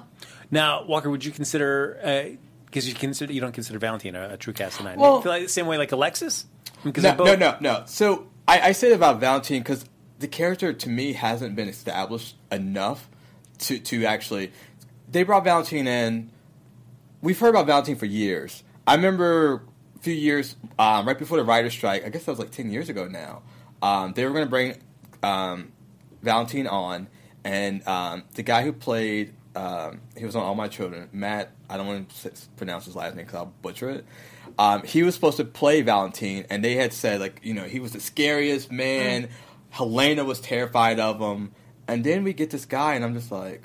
Now, 0.49 0.85
Walker, 0.85 1.09
would 1.09 1.25
you 1.25 1.31
consider 1.31 2.37
because 2.65 2.87
you 2.87 2.95
consider 2.95 3.33
you 3.33 3.41
don't 3.41 3.51
consider 3.53 3.77
Valentine 3.77 4.15
a, 4.15 4.29
a 4.33 4.37
true 4.37 4.53
Cassadine? 4.53 4.95
Well- 4.95 5.17
you 5.17 5.21
feel 5.23 5.31
like 5.33 5.43
the 5.43 5.49
same 5.49 5.67
way 5.67 5.77
like 5.77 5.91
Alexis? 5.91 6.45
Because 6.83 7.03
No, 7.03 7.15
they're 7.15 7.37
no, 7.37 7.51
no, 7.51 7.57
no. 7.59 7.83
So 7.87 8.27
I, 8.47 8.69
I 8.69 8.71
said 8.71 8.93
about 8.93 9.19
Valentine 9.19 9.59
because 9.59 9.83
the 10.19 10.27
character 10.27 10.71
to 10.71 10.89
me 10.89 11.13
hasn't 11.13 11.55
been 11.55 11.67
established 11.67 12.35
enough 12.51 13.09
to 13.59 13.79
to 13.79 14.05
actually. 14.05 14.51
They 15.09 15.23
brought 15.23 15.43
Valentine 15.43 15.87
in. 15.87 16.31
We've 17.21 17.39
heard 17.39 17.49
about 17.49 17.65
Valentine 17.65 17.95
for 17.95 18.05
years. 18.05 18.63
I 18.85 18.95
remember 18.95 19.63
a 19.95 19.99
few 19.99 20.13
years 20.13 20.55
um, 20.77 21.07
right 21.07 21.17
before 21.17 21.37
the 21.37 21.43
writer's 21.43 21.73
strike. 21.73 22.05
I 22.05 22.09
guess 22.09 22.25
that 22.25 22.31
was 22.31 22.39
like 22.39 22.51
ten 22.51 22.71
years 22.71 22.89
ago 22.89 23.07
now. 23.07 23.41
Um, 23.81 24.13
they 24.13 24.25
were 24.25 24.31
going 24.31 24.45
to 24.45 24.49
bring 24.49 24.77
um, 25.23 25.71
Valentine 26.21 26.67
on, 26.67 27.07
and 27.43 27.87
um, 27.87 28.23
the 28.35 28.43
guy 28.43 28.63
who 28.63 28.73
played 28.73 29.33
um, 29.57 30.01
he 30.15 30.23
was 30.23 30.35
on 30.35 30.43
All 30.43 30.53
My 30.53 30.67
Children, 30.67 31.09
Matt. 31.11 31.51
I 31.67 31.77
don't 31.77 31.87
want 31.87 32.09
to 32.09 32.31
pronounce 32.57 32.85
his 32.85 32.95
last 32.95 33.15
name 33.15 33.25
because 33.25 33.39
I'll 33.39 33.53
butcher 33.61 33.89
it. 33.89 34.05
Um, 34.59 34.83
he 34.83 35.01
was 35.01 35.15
supposed 35.15 35.37
to 35.37 35.45
play 35.45 35.81
Valentine, 35.81 36.45
and 36.49 36.63
they 36.63 36.75
had 36.75 36.93
said 36.93 37.19
like 37.19 37.39
you 37.43 37.55
know 37.55 37.63
he 37.63 37.79
was 37.79 37.91
the 37.91 37.99
scariest 37.99 38.71
man. 38.71 39.29
Helena 39.69 40.23
was 40.23 40.39
terrified 40.39 40.99
of 40.99 41.19
him, 41.19 41.53
and 41.87 42.03
then 42.03 42.23
we 42.23 42.33
get 42.33 42.49
this 42.49 42.65
guy, 42.65 42.95
and 42.95 43.03
I'm 43.05 43.13
just 43.13 43.31
like, 43.31 43.63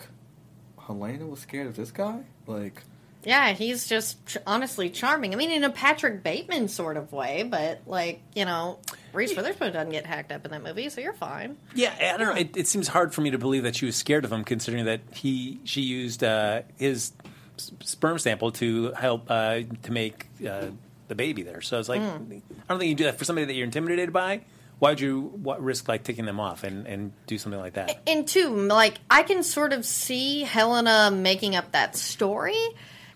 Helena 0.87 1.27
was 1.27 1.41
scared 1.41 1.67
of 1.67 1.77
this 1.77 1.91
guy. 1.91 2.21
Like, 2.47 2.83
Yeah, 3.25 3.53
he's 3.53 3.87
just 3.87 4.25
ch- 4.27 4.37
honestly 4.47 4.91
charming. 4.91 5.33
I 5.33 5.37
mean, 5.37 5.51
in 5.51 5.65
a 5.65 5.71
Patrick 5.71 6.23
Bateman 6.23 6.69
sort 6.69 6.97
of 6.97 7.13
way, 7.13 7.43
but 7.45 7.83
like 7.87 8.21
you 8.35 8.45
know, 8.45 8.79
Reese 9.13 9.37
Witherspoon 9.37 9.73
doesn't 9.73 9.91
get 9.93 10.07
hacked 10.07 10.33
up 10.33 10.45
in 10.45 10.51
that 10.51 10.63
movie, 10.63 10.89
so 10.89 11.01
you're 11.01 11.13
fine. 11.13 11.57
Yeah, 11.75 11.95
I 12.15 12.17
don't 12.17 12.35
know. 12.35 12.41
It, 12.41 12.57
it 12.57 12.67
seems 12.69 12.89
hard 12.89 13.15
for 13.15 13.21
me 13.21 13.31
to 13.31 13.39
believe 13.39 13.63
that 13.63 13.77
she 13.77 13.87
was 13.87 13.95
scared 13.97 14.25
of 14.25 14.33
him, 14.33 14.43
considering 14.45 14.85
that 14.87 15.01
he 15.15 15.61
she 15.65 15.83
used 15.83 16.25
uh, 16.25 16.63
his 16.79 17.13
s- 17.59 17.71
sperm 17.81 18.19
sample 18.19 18.51
to 18.53 18.93
help 18.93 19.31
uh, 19.31 19.61
to 19.85 19.93
make 19.93 20.27
uh, 20.49 20.67
the 21.09 21.15
baby 21.15 21.43
there. 21.43 21.61
So 21.61 21.77
I 21.77 21.79
was 21.79 21.89
like, 21.89 22.01
Hmm. 22.01 22.33
I 22.33 22.41
don't 22.69 22.79
think 22.81 22.89
you 22.89 22.95
do 22.97 23.05
that 23.05 23.19
for 23.19 23.25
somebody 23.25 23.45
that 23.47 23.55
you're 23.55 23.65
intimidated 23.67 24.13
by. 24.13 24.41
Why 24.83 24.91
would 24.91 25.01
you 25.01 25.21
what, 25.21 25.63
risk 25.63 25.87
like 25.87 26.03
taking 26.03 26.25
them 26.25 26.41
off 26.41 26.65
and, 26.65 26.89
and 26.89 27.13
do 27.29 27.39
something 27.39 27.61
like 27.61 27.75
that? 27.75 28.01
and 28.05 28.27
two, 28.27 28.49
like 28.49 28.99
I 29.09 29.23
can 29.23 29.45
sort 29.45 29.73
of 29.73 29.85
see 29.87 30.43
Helena 30.43 31.09
making 31.13 31.55
up 31.55 31.71
that 31.71 31.95
story 31.95 32.59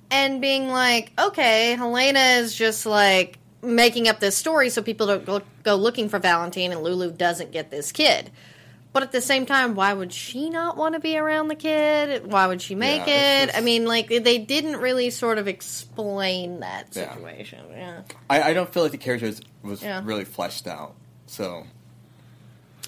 and 0.08 0.40
being 0.40 0.68
like, 0.68 1.10
okay, 1.18 1.74
Helena 1.74 2.20
is 2.38 2.54
just 2.54 2.86
like 2.86 3.40
making 3.62 4.06
up 4.06 4.20
this 4.20 4.36
story 4.36 4.70
so 4.70 4.80
people 4.80 5.08
don't 5.08 5.26
go, 5.26 5.42
go 5.64 5.74
looking 5.74 6.08
for 6.08 6.20
Valentine 6.20 6.70
and 6.70 6.84
Lulu 6.84 7.10
doesn't 7.10 7.50
get 7.50 7.68
this 7.68 7.90
kid. 7.90 8.30
But 8.92 9.02
at 9.02 9.10
the 9.10 9.20
same 9.20 9.44
time, 9.44 9.74
why 9.74 9.92
would 9.92 10.12
she 10.12 10.48
not 10.50 10.76
want 10.76 10.94
to 10.94 11.00
be 11.00 11.18
around 11.18 11.48
the 11.48 11.56
kid? 11.56 12.30
Why 12.30 12.46
would 12.46 12.62
she 12.62 12.76
make 12.76 13.08
Yeah, 13.08 13.42
it? 13.42 13.48
it's 13.48 13.58
I 13.58 13.60
mean, 13.60 13.86
like 13.86 14.06
they 14.06 14.38
didn't 14.38 14.76
really 14.76 15.10
sort 15.10 15.38
of 15.38 15.48
explain 15.48 16.60
that 16.60 16.90
Yeah. 16.92 17.12
situation. 17.12 17.64
Yeah. 17.72 18.02
I, 18.30 18.50
I 18.50 18.52
don't 18.52 18.72
feel 18.72 18.84
like 18.84 18.92
the 18.92 18.98
character 18.98 19.26
was, 19.26 19.40
was 19.64 19.82
Yeah. 19.82 20.00
really 20.04 20.24
fleshed 20.24 20.68
out. 20.68 20.94
So 21.26 21.66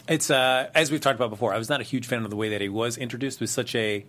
It's 0.09 0.30
uh, 0.30 0.71
as 0.75 0.90
we've 0.90 1.00
talked 1.00 1.16
about 1.16 1.30
before. 1.30 1.52
I 1.52 1.59
was 1.59 1.68
not 1.68 1.80
a 1.80 1.85
huge 1.85 2.07
fan 2.07 2.25
of 2.25 2.30
the 2.30 2.37
way 2.37 2.50
that 2.50 2.61
he 2.61 2.68
was 2.68 2.97
introduced 2.97 3.40
with 3.40 3.50
such 3.50 3.75
a, 3.75 4.04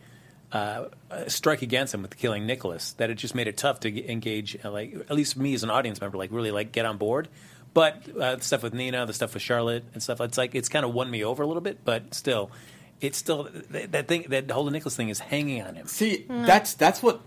uh, 0.52 0.86
a 1.10 1.30
strike 1.30 1.62
against 1.62 1.94
him 1.94 2.02
with 2.02 2.16
killing 2.18 2.46
Nicholas 2.46 2.94
that 2.94 3.10
it 3.10 3.16
just 3.16 3.36
made 3.36 3.48
it 3.48 3.58
tough 3.58 3.82
to 3.82 4.12
engage. 4.12 4.58
Uh, 4.64 4.72
like 4.72 4.96
at 4.96 5.12
least 5.12 5.36
me 5.36 5.54
as 5.54 5.64
an 5.64 5.70
audience 5.70 6.00
member, 6.00 6.18
like 6.18 6.32
really 6.32 6.52
like 6.52 6.72
get 6.72 6.86
on 6.86 6.98
board. 6.98 7.28
But 7.74 8.04
uh, 8.20 8.36
the 8.38 8.44
stuff 8.44 8.64
with 8.64 8.74
Nina, 8.74 9.06
the 9.06 9.14
stuff 9.14 9.34
with 9.34 9.44
Charlotte, 9.44 9.84
and 9.94 10.02
stuff. 10.02 10.22
It's 10.22 10.38
like 10.38 10.56
it's 10.56 10.70
kind 10.70 10.86
of 10.86 10.94
won 10.94 11.10
me 11.10 11.24
over 11.24 11.44
a 11.44 11.48
little 11.48 11.62
bit, 11.62 11.86
but 11.86 12.14
still, 12.16 12.50
it's 13.00 13.18
still 13.18 13.50
that, 13.70 13.92
that 13.92 14.08
thing. 14.08 14.26
That 14.30 14.48
the 14.48 14.56
whole 14.56 14.68
Nicholas 14.70 14.96
thing 14.96 15.10
is 15.10 15.20
hanging 15.20 15.62
on 15.62 15.76
him. 15.76 15.86
See, 15.86 16.26
that's 16.28 16.74
that's 16.74 17.04
what 17.04 17.22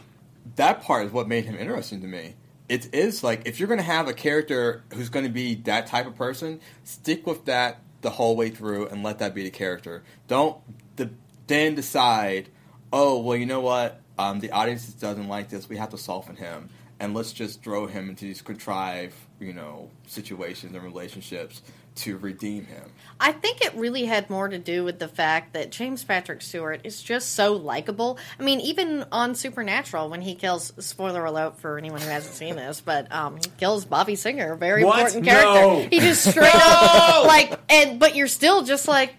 that 0.56 0.82
part 0.82 1.06
is 1.06 1.12
what 1.12 1.28
made 1.28 1.44
him 1.44 1.56
interesting 1.56 2.00
to 2.00 2.08
me. 2.08 2.34
It 2.72 2.94
is 2.94 3.22
like 3.22 3.42
if 3.44 3.60
you're 3.60 3.68
going 3.68 3.80
to 3.80 3.84
have 3.84 4.08
a 4.08 4.14
character 4.14 4.82
who's 4.94 5.10
going 5.10 5.26
to 5.26 5.30
be 5.30 5.56
that 5.64 5.88
type 5.88 6.06
of 6.06 6.14
person, 6.14 6.58
stick 6.84 7.26
with 7.26 7.44
that 7.44 7.82
the 8.00 8.08
whole 8.08 8.34
way 8.34 8.48
through 8.48 8.88
and 8.88 9.02
let 9.02 9.18
that 9.18 9.34
be 9.34 9.42
the 9.42 9.50
character. 9.50 10.02
Don't 10.26 10.56
the, 10.96 11.10
then 11.48 11.74
decide, 11.74 12.48
oh 12.90 13.20
well, 13.20 13.36
you 13.36 13.44
know 13.44 13.60
what? 13.60 14.00
Um, 14.18 14.40
the 14.40 14.52
audience 14.52 14.86
doesn't 14.86 15.28
like 15.28 15.50
this. 15.50 15.68
We 15.68 15.76
have 15.76 15.90
to 15.90 15.98
soften 15.98 16.36
him, 16.36 16.70
and 16.98 17.12
let's 17.12 17.34
just 17.34 17.62
throw 17.62 17.86
him 17.86 18.08
into 18.08 18.24
these 18.24 18.40
contrived, 18.40 19.16
you 19.38 19.52
know, 19.52 19.90
situations 20.06 20.74
and 20.74 20.82
relationships 20.82 21.60
to 21.96 22.16
redeem 22.18 22.64
him. 22.66 22.84
I 23.20 23.30
think 23.32 23.60
it 23.60 23.74
really 23.74 24.04
had 24.04 24.28
more 24.30 24.48
to 24.48 24.58
do 24.58 24.82
with 24.82 24.98
the 24.98 25.06
fact 25.06 25.52
that 25.52 25.70
James 25.70 26.02
Patrick 26.02 26.42
Stuart 26.42 26.80
is 26.82 27.00
just 27.02 27.32
so 27.34 27.52
likable. 27.52 28.18
I 28.40 28.42
mean, 28.42 28.60
even 28.60 29.04
on 29.12 29.34
Supernatural, 29.36 30.08
when 30.10 30.22
he 30.22 30.34
kills 30.34 30.72
spoiler 30.84 31.24
alert 31.24 31.60
for 31.60 31.78
anyone 31.78 32.00
who 32.00 32.08
hasn't 32.08 32.34
seen 32.34 32.56
this, 32.56 32.80
but 32.80 33.12
um, 33.12 33.36
he 33.36 33.44
kills 33.58 33.84
Bobby 33.84 34.16
Singer, 34.16 34.52
a 34.52 34.56
very 34.56 34.84
What? 34.84 34.98
important 34.98 35.24
character. 35.26 35.60
No. 35.60 35.86
He 35.88 36.00
just 36.00 36.24
straight 36.30 36.50
up 36.54 37.24
like, 37.26 37.58
and 37.68 38.00
but 38.00 38.16
you're 38.16 38.26
still 38.26 38.64
just 38.64 38.88
like, 38.88 39.14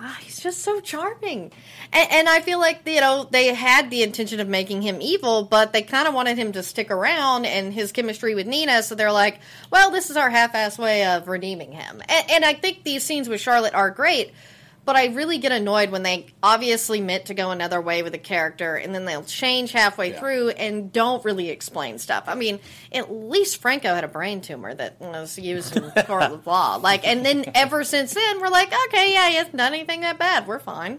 ah, 0.00 0.18
he's 0.20 0.40
just 0.40 0.62
so 0.62 0.80
charming. 0.80 1.52
And, 1.92 2.12
and 2.12 2.28
I 2.28 2.40
feel 2.40 2.58
like 2.58 2.82
you 2.86 3.00
know 3.00 3.28
they 3.30 3.54
had 3.54 3.90
the 3.90 4.02
intention 4.02 4.40
of 4.40 4.48
making 4.48 4.82
him 4.82 5.00
evil, 5.00 5.44
but 5.44 5.72
they 5.72 5.82
kind 5.82 6.08
of 6.08 6.14
wanted 6.14 6.38
him 6.38 6.52
to 6.52 6.62
stick 6.62 6.90
around 6.90 7.44
and 7.44 7.72
his 7.72 7.92
chemistry 7.92 8.34
with 8.34 8.46
Nina. 8.46 8.82
So 8.82 8.94
they're 8.94 9.12
like, 9.12 9.40
well, 9.70 9.90
this 9.90 10.10
is 10.10 10.16
our 10.16 10.30
half-ass 10.30 10.78
way 10.78 11.04
of 11.04 11.28
redeeming 11.28 11.72
him. 11.72 12.02
And, 12.08 12.30
and 12.30 12.44
I 12.44 12.54
think 12.54 12.82
these 12.82 13.02
scenes 13.02 13.28
with 13.28 13.40
Charlotte 13.40 13.74
are 13.74 13.90
great. 13.90 14.32
But 14.84 14.96
I 14.96 15.06
really 15.08 15.38
get 15.38 15.52
annoyed 15.52 15.90
when 15.90 16.02
they 16.02 16.26
obviously 16.42 17.00
meant 17.00 17.26
to 17.26 17.34
go 17.34 17.50
another 17.50 17.80
way 17.80 18.02
with 18.02 18.14
a 18.14 18.18
character 18.18 18.76
and 18.76 18.94
then 18.94 19.04
they'll 19.04 19.22
change 19.22 19.72
halfway 19.72 20.10
Yeah. 20.10 20.18
through 20.20 20.48
and 20.50 20.92
don't 20.92 21.24
really 21.24 21.50
explain 21.50 21.98
stuff. 21.98 22.24
I 22.26 22.34
mean, 22.34 22.58
at 22.90 23.12
least 23.12 23.58
Franco 23.60 23.94
had 23.94 24.04
a 24.04 24.08
brain 24.08 24.40
tumor 24.40 24.74
that 24.74 25.00
was 25.00 25.38
used 25.38 25.76
in 25.76 25.90
court 26.06 26.22
of 26.24 26.46
law. 26.46 26.76
Like, 26.76 27.06
and 27.06 27.24
then 27.24 27.44
ever 27.54 27.84
since 27.84 28.14
then, 28.14 28.40
we're 28.40 28.48
like, 28.48 28.72
okay, 28.88 29.12
yeah, 29.12 29.28
he 29.28 29.36
hasn't 29.36 29.60
anything 29.60 30.00
that 30.00 30.18
bad. 30.18 30.46
We're 30.46 30.58
fine. 30.58 30.98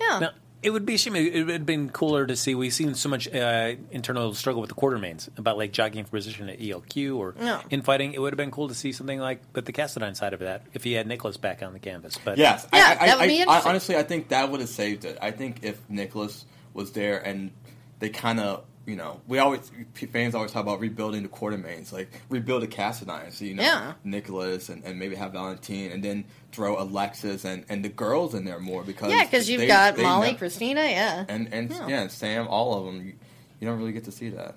Yeah. 0.00 0.18
Now, 0.20 0.30
it 0.62 0.70
would 0.70 0.84
be 0.84 0.94
a 0.94 0.98
shame. 0.98 1.14
It 1.16 1.44
would 1.44 1.50
have 1.50 1.66
been 1.66 1.90
cooler 1.90 2.26
to 2.26 2.34
see. 2.36 2.54
We've 2.54 2.72
seen 2.72 2.94
so 2.94 3.08
much 3.08 3.32
uh, 3.32 3.74
internal 3.90 4.34
struggle 4.34 4.60
with 4.60 4.68
the 4.68 4.74
Quartermaines 4.74 5.28
about 5.38 5.56
like 5.56 5.72
jockeying 5.72 6.04
for 6.04 6.10
position 6.12 6.48
at 6.48 6.58
ELQ 6.58 7.16
or 7.16 7.34
Yeah. 7.40 7.62
infighting. 7.70 8.12
It 8.12 8.20
would 8.20 8.32
have 8.32 8.36
been 8.38 8.50
cool 8.50 8.68
to 8.68 8.74
see 8.74 8.90
something 8.92 9.20
like 9.20 9.40
with 9.54 9.66
the 9.66 9.72
Cassadine 9.72 10.16
side 10.16 10.32
of 10.34 10.40
that 10.40 10.62
if 10.74 10.82
he 10.84 10.92
had 10.94 11.06
Nicholas 11.06 11.36
back 11.36 11.62
on 11.62 11.72
the 11.72 11.78
canvas. 11.78 12.18
But 12.24 12.38
Yes, 12.38 12.66
Yeah, 12.72 12.96
I, 13.00 13.04
I, 13.04 13.06
that 13.06 13.16
would 13.18 13.24
I, 13.24 13.26
be 13.28 13.34
I, 13.38 13.42
interesting. 13.42 13.70
honestly, 13.70 13.96
I 13.96 14.02
think 14.02 14.28
that 14.28 14.50
would 14.50 14.60
have 14.60 14.68
saved 14.68 15.04
it. 15.04 15.16
I 15.22 15.30
think 15.30 15.60
if 15.62 15.78
Nicholas 15.88 16.44
was 16.74 16.90
there 16.92 17.18
and 17.18 17.52
they 18.00 18.08
kind 18.08 18.40
of, 18.40 18.64
you 18.88 18.96
know, 18.96 19.20
we 19.28 19.38
always 19.38 19.70
fans 20.12 20.34
always 20.34 20.50
talk 20.50 20.62
about 20.62 20.80
rebuilding 20.80 21.22
the 21.22 21.28
Quartermaines, 21.28 21.92
like 21.92 22.10
rebuild 22.30 22.62
the 22.62 22.66
Cassadine, 22.68 23.32
so 23.32 23.44
you 23.44 23.54
know, 23.54 23.62
Yeah. 23.62 23.92
Nicholas 24.02 24.68
and, 24.70 24.82
and 24.84 24.98
maybe 24.98 25.14
have 25.14 25.32
Valentine, 25.32 25.92
and 25.92 26.02
then 26.02 26.24
throw 26.52 26.80
Alexis 26.80 27.44
and, 27.44 27.64
and 27.68 27.84
the 27.84 27.88
girls 27.90 28.34
in 28.34 28.44
there 28.44 28.58
more 28.58 28.82
because 28.82 29.10
Yeah, 29.12 29.24
because 29.24 29.48
you've 29.48 29.60
they- 29.60 29.66
got 29.66 29.96
they 29.96 30.02
Molly, 30.02 30.30
nev- 30.30 30.38
Christina, 30.38 30.80
yeah. 30.84 31.24
and 31.28 31.52
and 31.52 31.70
Yeah. 31.70 31.86
yeah. 31.88 32.00
and 32.02 32.10
Sam, 32.10 32.48
all 32.48 32.78
of 32.78 32.86
them. 32.86 33.06
You, 33.06 33.12
you 33.60 33.68
don't 33.68 33.78
really 33.78 33.92
get 33.92 34.04
to 34.04 34.12
see 34.12 34.30
that. 34.30 34.54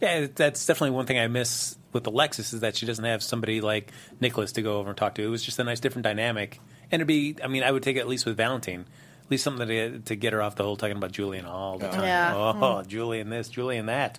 yeah, 0.00 0.26
that's 0.34 0.64
definitely 0.66 0.90
one 0.94 1.06
thing 1.06 1.18
I 1.18 1.26
miss 1.28 1.76
with 1.92 2.06
Alexis 2.06 2.52
is 2.52 2.60
that 2.60 2.76
she 2.76 2.86
doesn't 2.86 3.04
have 3.04 3.22
somebody 3.22 3.60
like 3.60 3.90
Nicholas 4.20 4.52
to 4.52 4.62
go 4.62 4.78
over 4.78 4.90
and 4.90 4.96
talk 4.98 5.14
to. 5.16 5.22
It 5.22 5.28
was 5.28 5.42
just 5.42 5.58
a 5.58 5.64
nice 5.64 5.80
different 5.80 6.04
dynamic, 6.04 6.60
and 6.92 7.00
it'd 7.00 7.06
be. 7.08 7.36
I 7.42 7.48
mean, 7.48 7.62
I 7.62 7.72
would 7.72 7.82
take 7.82 7.96
it 7.96 8.00
at 8.00 8.08
least 8.08 8.24
with 8.26 8.36
Valentine. 8.36 8.86
At 9.24 9.30
least 9.30 9.44
something 9.44 9.66
to, 9.66 9.98
to 10.00 10.16
get 10.16 10.32
her 10.34 10.42
off 10.42 10.56
the 10.56 10.64
whole 10.64 10.76
talking 10.76 10.96
about 10.96 11.12
Julian 11.12 11.46
all 11.46 11.78
the 11.78 11.86
Yeah. 11.86 11.92
time. 11.92 12.02
Yeah. 12.04 12.34
Oh, 12.36 12.82
Julian 12.82 13.30
this, 13.30 13.48
Julian 13.48 13.86
that. 13.86 14.18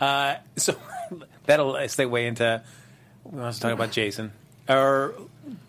Uh, 0.00 0.36
so 0.56 0.74
that'll 1.46 1.74
segue 1.74 2.26
into 2.26 2.62
we 3.24 3.38
want 3.38 3.54
to 3.54 3.60
talk 3.60 3.72
about 3.72 3.92
Jason 3.92 4.32
or 4.68 5.14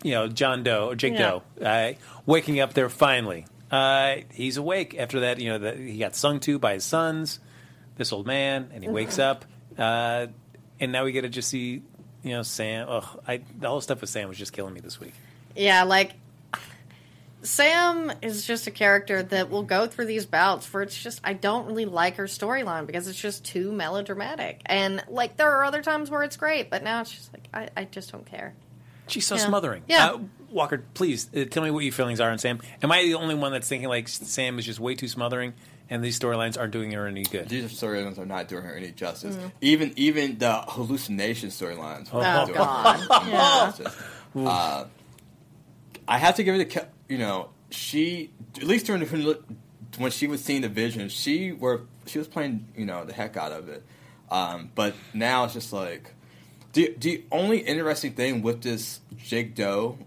you 0.02 0.12
know 0.12 0.26
John 0.28 0.62
Doe 0.62 0.88
or 0.88 0.94
Jake 0.96 1.12
Yeah. 1.14 1.40
Doe 1.60 1.64
uh, 1.64 1.92
waking 2.26 2.60
up 2.60 2.72
there 2.74 2.88
finally. 2.88 3.46
Uh, 3.70 4.16
he's 4.32 4.56
awake 4.56 4.96
after 4.98 5.20
that. 5.20 5.40
You 5.40 5.50
know 5.50 5.58
that 5.60 5.78
he 5.78 5.98
got 5.98 6.14
sung 6.14 6.40
to 6.40 6.58
by 6.58 6.74
his 6.74 6.84
sons, 6.84 7.38
this 7.96 8.12
old 8.12 8.26
man, 8.26 8.70
and 8.74 8.82
he 8.82 8.90
wakes 8.90 9.18
up. 9.18 9.44
Uh, 9.78 10.26
and 10.80 10.92
now 10.92 11.04
we 11.04 11.12
get 11.12 11.22
to 11.22 11.28
just 11.28 11.48
see 11.48 11.82
you 12.22 12.30
know 12.30 12.42
Sam. 12.42 12.86
Ugh, 12.88 13.20
I, 13.26 13.40
the 13.58 13.68
whole 13.68 13.80
stuff 13.80 14.00
with 14.00 14.10
Sam 14.10 14.28
was 14.28 14.36
just 14.38 14.52
killing 14.52 14.74
me 14.74 14.80
this 14.80 14.98
week. 15.00 15.14
Yeah, 15.56 15.84
like 15.84 16.12
Sam 17.42 18.12
is 18.22 18.46
just 18.46 18.66
a 18.66 18.70
character 18.70 19.22
that 19.22 19.50
will 19.50 19.64
go 19.64 19.86
through 19.86 20.06
these 20.06 20.26
bouts 20.26 20.72
where 20.72 20.82
it's 20.82 21.00
just 21.00 21.20
I 21.24 21.32
don't 21.32 21.66
really 21.66 21.84
like 21.86 22.16
her 22.16 22.24
storyline 22.26 22.86
because 22.86 23.08
it's 23.08 23.20
just 23.20 23.44
too 23.44 23.72
melodramatic. 23.72 24.62
And 24.66 25.02
like 25.08 25.36
there 25.36 25.50
are 25.50 25.64
other 25.64 25.82
times 25.82 26.10
where 26.10 26.22
it's 26.22 26.36
great, 26.36 26.70
but 26.70 26.82
now 26.84 27.00
it's 27.00 27.10
just 27.10 27.32
like 27.32 27.48
I, 27.52 27.68
I 27.76 27.84
just 27.84 28.12
don't 28.12 28.24
care. 28.26 28.54
She's 29.08 29.26
so 29.26 29.34
Yeah. 29.34 29.46
smothering. 29.46 29.82
Yeah. 29.88 30.06
Uh, 30.12 30.18
Walker, 30.50 30.84
please 30.94 31.28
uh, 31.34 31.44
tell 31.46 31.62
me 31.62 31.70
what 31.70 31.82
your 31.82 31.92
feelings 31.92 32.20
are 32.20 32.30
on 32.30 32.38
Sam. 32.38 32.60
Am 32.82 32.92
I 32.92 33.02
the 33.02 33.14
only 33.14 33.34
one 33.34 33.52
that's 33.52 33.68
thinking 33.68 33.88
like 33.88 34.06
Sam 34.08 34.58
is 34.58 34.66
just 34.66 34.78
way 34.78 34.94
too 34.94 35.08
smothering, 35.08 35.54
and 35.90 36.04
these 36.04 36.18
storylines 36.20 36.58
aren't 36.58 36.72
doing 36.72 36.92
her 36.92 37.06
any 37.06 37.24
good? 37.24 37.48
These 37.48 37.72
storylines 37.72 38.18
are 38.18 38.26
not 38.26 38.48
doing 38.48 38.62
her 38.64 38.74
any 38.76 38.92
justice. 38.92 39.36
Even 39.62 39.92
even 39.96 40.38
the 40.38 40.62
hallucination 40.68 41.48
storylines. 41.48 42.08
Oh, 42.12 42.20
God. 42.52 43.00
Yeah. 44.34 44.48
Uh, 44.48 44.84
I 46.06 46.18
have 46.18 46.36
to 46.36 46.44
give 46.44 46.54
it 46.54 46.60
a 46.60 46.64
ca- 46.80 46.86
you 47.12 47.18
know 47.18 47.50
she 47.70 48.30
at 48.56 48.62
least 48.62 48.86
during 48.86 49.02
the, 49.02 49.38
when 49.98 50.10
she 50.10 50.26
was 50.26 50.42
seeing 50.42 50.62
the 50.62 50.68
vision 50.68 51.10
she 51.10 51.52
were 51.52 51.82
she 52.06 52.16
was 52.16 52.26
playing 52.26 52.66
you 52.74 52.86
know 52.86 53.04
the 53.04 53.12
heck 53.12 53.36
out 53.36 53.52
of 53.52 53.68
it. 53.68 53.84
Um, 54.30 54.70
but 54.74 54.94
now 55.12 55.44
it's 55.44 55.52
just 55.52 55.74
like 55.74 56.14
the 56.72 56.94
the 56.96 57.22
only 57.30 57.58
interesting 57.58 58.12
thing 58.14 58.40
with 58.40 58.62
this 58.62 59.00
Jake 59.18 59.54
Doe 59.54 59.98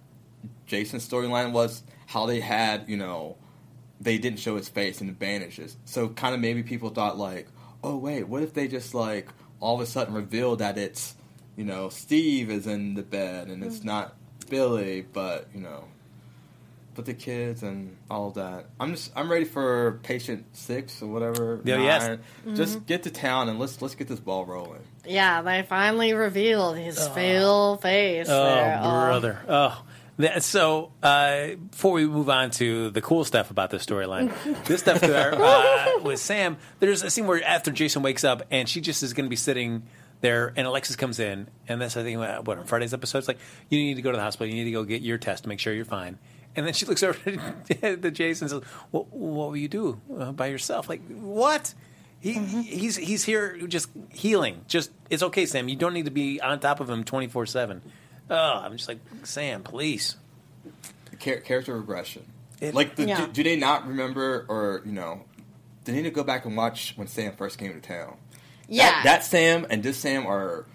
Jason 0.66 1.00
storyline 1.00 1.52
was 1.52 1.84
how 2.08 2.26
they 2.26 2.40
had 2.40 2.90
you 2.90 2.98
know 2.98 3.38
they 4.02 4.18
didn't 4.18 4.40
show 4.40 4.56
his 4.56 4.68
face 4.68 5.00
and 5.00 5.08
the 5.08 5.14
bandages. 5.14 5.78
So 5.86 6.10
kind 6.10 6.34
of 6.34 6.42
maybe 6.42 6.64
people 6.64 6.90
thought 6.90 7.20
like, 7.20 7.48
oh 7.84 7.98
wait, 7.98 8.24
what 8.24 8.42
if 8.42 8.56
they 8.56 8.68
just 8.68 8.96
like 8.96 9.30
all 9.60 9.76
of 9.76 9.82
a 9.82 9.86
sudden 9.86 10.16
reveal 10.16 10.56
that 10.56 10.80
it's 10.80 11.14
you 11.56 11.66
know 11.66 11.90
Steve 11.90 12.50
is 12.50 12.66
in 12.66 12.96
the 12.96 13.04
bed 13.04 13.48
and 13.48 13.64
it's 13.64 13.84
not 13.84 14.16
Billy, 14.50 15.06
but 15.14 15.48
you 15.54 15.62
know, 15.62 15.86
but 16.96 17.06
the 17.06 17.14
kids 17.14 17.62
and 17.64 17.96
all 18.10 18.32
that. 18.32 18.66
I'm 18.80 18.94
just 18.96 19.12
I'm 19.16 19.32
ready 19.32 19.46
for 19.46 20.00
patient 20.04 20.46
six 20.54 21.02
or 21.02 21.08
whatever. 21.08 21.62
Yeah, 21.64 21.78
yes. 21.82 22.04
Mm-hmm. 22.04 22.56
Just 22.56 22.86
get 22.86 23.04
to 23.04 23.12
town 23.12 23.50
and 23.50 23.60
let's 23.60 23.82
let's 23.82 23.96
get 23.96 24.08
this 24.08 24.20
ball 24.20 24.46
rolling. 24.46 24.82
Yeah, 25.06 25.42
they 25.42 25.64
finally 25.64 26.14
revealed 26.14 26.78
his 26.78 26.98
full 27.08 27.78
face. 27.78 28.28
Oh, 28.30 28.44
there. 28.46 28.80
brother. 28.82 29.40
Oh. 29.48 29.84
That- 30.18 30.44
So, 30.44 30.94
uh, 31.04 31.56
before 31.70 31.92
we 31.92 32.06
move 32.08 32.30
on 32.30 32.50
to 32.52 32.90
the 32.90 33.02
cool 33.02 33.26
stuff 33.26 33.52
about 33.52 33.70
this 33.70 33.86
storyline, 33.86 34.32
this 34.66 34.80
stuff 34.80 35.02
there, 35.02 35.36
uh, 35.36 36.00
with 36.04 36.20
Sam, 36.22 36.56
there's 36.80 37.04
a 37.04 37.10
scene 37.10 37.28
where 37.28 37.44
after 37.44 37.70
Jason 37.70 38.02
wakes 38.02 38.24
up 38.24 38.44
and 38.50 38.68
she 38.70 38.80
just 38.80 39.04
is 39.04 39.12
going 39.14 39.26
to 39.26 39.30
be 39.30 39.36
sitting 39.36 39.84
there, 40.22 40.54
and 40.56 40.66
Alexis 40.66 40.96
comes 40.96 41.20
in, 41.20 41.50
and 41.68 41.82
that's 41.82 41.98
I 41.98 42.04
think 42.04 42.20
uh, 42.20 42.42
what 42.42 42.58
on 42.58 42.66
Friday's 42.66 42.94
episode. 42.94 43.18
It's 43.20 43.28
like 43.28 43.38
you 43.70 43.78
need 43.78 43.96
to 43.96 44.02
go 44.02 44.12
to 44.12 44.18
the 44.18 44.24
hospital, 44.24 44.48
you 44.48 44.64
need 44.64 44.70
to 44.70 44.72
go 44.72 44.86
get 44.86 45.02
your 45.02 45.18
test 45.18 45.44
to 45.44 45.50
make 45.50 45.60
sure 45.60 45.74
you're 45.74 45.84
fine. 45.86 46.18
And 46.56 46.66
then 46.66 46.74
she 46.74 46.86
looks 46.86 47.04
over 47.04 47.18
to 47.82 48.12
Jason 48.12 48.46
and 48.46 48.52
says, 48.52 48.62
"What, 48.92 49.08
what 49.12 49.48
will 49.50 49.58
you 49.58 49.68
do 49.68 50.00
uh, 50.18 50.32
by 50.32 50.48
yourself? 50.48 50.88
Like 50.90 51.02
what?" 51.10 51.74
He, 52.22 52.34
Mm-hmm. 52.36 52.62
He's 52.62 52.96
he's 52.96 53.24
here 53.24 53.56
just 53.68 53.90
healing. 54.10 54.64
Just 54.68 54.90
it's 55.10 55.22
okay, 55.22 55.46
Sam. 55.46 55.68
You 55.70 55.76
don't 55.76 55.94
need 55.94 56.06
to 56.06 56.12
be 56.12 56.42
on 56.42 56.60
top 56.60 56.80
of 56.80 56.90
him 56.90 57.04
twenty 57.04 57.28
four 57.28 57.46
seven. 57.46 57.82
Oh, 58.30 58.36
I'm 58.36 58.76
just 58.78 58.88
like 58.88 58.98
Sam, 59.24 59.62
please. 59.62 60.16
Char- 61.20 61.38
character 61.42 61.76
regression. 61.78 62.26
It- 62.60 62.74
like, 62.74 62.96
the, 62.96 63.06
Yeah. 63.08 63.26
do, 63.28 63.32
do 63.32 63.44
they 63.44 63.58
not 63.58 63.88
remember, 63.88 64.46
or 64.48 64.82
you 64.86 64.92
know, 64.94 65.22
they 65.84 65.92
need 65.94 66.04
to 66.04 66.10
go 66.10 66.24
back 66.24 66.46
and 66.46 66.58
watch 66.58 66.94
when 66.96 67.08
Sam 67.08 67.36
first 67.36 67.60
came 67.60 67.74
to 67.74 67.80
town? 67.82 68.18
Yeah. 68.68 68.90
that, 68.90 69.04
that 69.04 69.24
Sam 69.26 69.68
and 69.70 69.84
this 69.84 69.98
Sam 69.98 70.26
are 70.26 70.66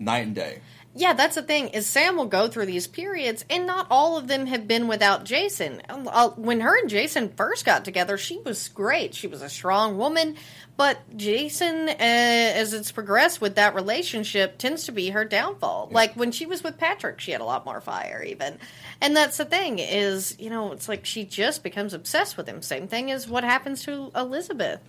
night 0.00 0.26
and 0.26 0.34
day. 0.34 0.60
Yeah, 0.98 1.12
that's 1.12 1.36
the 1.36 1.42
thing. 1.42 1.68
Is 1.68 1.86
Sam 1.86 2.16
will 2.16 2.26
go 2.26 2.48
through 2.48 2.66
these 2.66 2.88
periods, 2.88 3.44
and 3.48 3.66
not 3.66 3.86
all 3.88 4.18
of 4.18 4.26
them 4.26 4.46
have 4.46 4.66
been 4.66 4.88
without 4.88 5.22
Jason. 5.22 5.80
Uh, 5.88 6.30
When 6.30 6.58
her 6.58 6.76
and 6.76 6.90
Jason 6.90 7.28
first 7.36 7.64
got 7.64 7.84
together, 7.84 8.18
she 8.18 8.38
was 8.38 8.66
great. 8.66 9.14
She 9.14 9.28
was 9.28 9.40
a 9.40 9.48
strong 9.48 9.96
woman, 9.96 10.34
but 10.76 10.98
Jason, 11.16 11.88
uh, 11.88 11.92
as 12.00 12.72
it's 12.72 12.90
progressed 12.90 13.40
with 13.40 13.54
that 13.54 13.76
relationship, 13.76 14.58
tends 14.58 14.86
to 14.86 14.92
be 14.92 15.10
her 15.10 15.24
downfall. 15.24 15.88
Like 15.92 16.14
when 16.14 16.32
she 16.32 16.46
was 16.46 16.64
with 16.64 16.78
Patrick, 16.78 17.20
she 17.20 17.30
had 17.30 17.40
a 17.40 17.44
lot 17.44 17.64
more 17.64 17.80
fire, 17.80 18.20
even. 18.26 18.58
And 19.00 19.16
that's 19.16 19.36
the 19.36 19.44
thing 19.44 19.78
is, 19.78 20.34
you 20.40 20.50
know, 20.50 20.72
it's 20.72 20.88
like 20.88 21.06
she 21.06 21.24
just 21.24 21.62
becomes 21.62 21.94
obsessed 21.94 22.36
with 22.36 22.48
him. 22.48 22.60
Same 22.60 22.88
thing 22.88 23.12
as 23.12 23.28
what 23.28 23.44
happens 23.44 23.84
to 23.84 24.10
Elizabeth. 24.16 24.80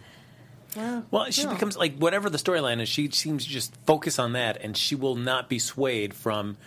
Well, 1.11 1.29
she 1.31 1.43
Yeah. 1.43 1.53
becomes 1.53 1.77
like 1.77 1.97
whatever 1.97 2.29
the 2.29 2.37
storyline 2.37 2.79
is. 2.81 2.89
She 2.89 3.09
seems 3.11 3.43
to 3.45 3.49
just 3.49 3.73
focus 3.85 4.19
on 4.19 4.33
that, 4.33 4.57
and 4.61 4.75
she 4.77 4.95
will 4.95 5.15
not 5.15 5.49
be 5.49 5.59
swayed 5.59 6.13
from. 6.13 6.57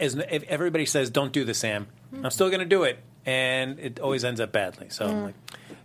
As 0.00 0.14
if 0.14 0.42
everybody 0.44 0.86
says, 0.86 1.10
"Don't 1.10 1.32
do 1.32 1.44
this, 1.44 1.58
Sam," 1.58 1.86
I'm 2.22 2.30
still 2.30 2.48
going 2.48 2.60
to 2.60 2.66
do 2.66 2.82
it, 2.84 2.98
and 3.26 3.78
it 3.78 4.00
always 4.00 4.24
ends 4.24 4.40
up 4.40 4.52
badly. 4.52 4.88
So, 4.90 5.06
I'm 5.06 5.22
like, 5.24 5.34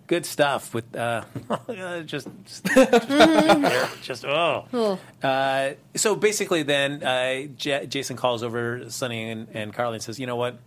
good 0.08 0.26
stuff 0.26 0.74
with 0.74 0.96
uh, 0.96 1.24
just, 2.06 2.28
just, 2.46 2.66
just 4.02 4.26
oh. 4.26 5.00
Uh, 5.24 5.72
so 5.96 6.16
basically, 6.16 6.64
then 6.64 7.04
uh, 7.04 7.48
J- 7.58 7.86
Jason 7.88 8.16
calls 8.18 8.44
over 8.44 8.90
Sonny 8.90 9.30
and, 9.30 9.48
and 9.54 9.74
Carly 9.74 9.96
and 9.96 10.04
says, 10.04 10.20
"You 10.20 10.28
know 10.28 10.36
what? 10.36 10.58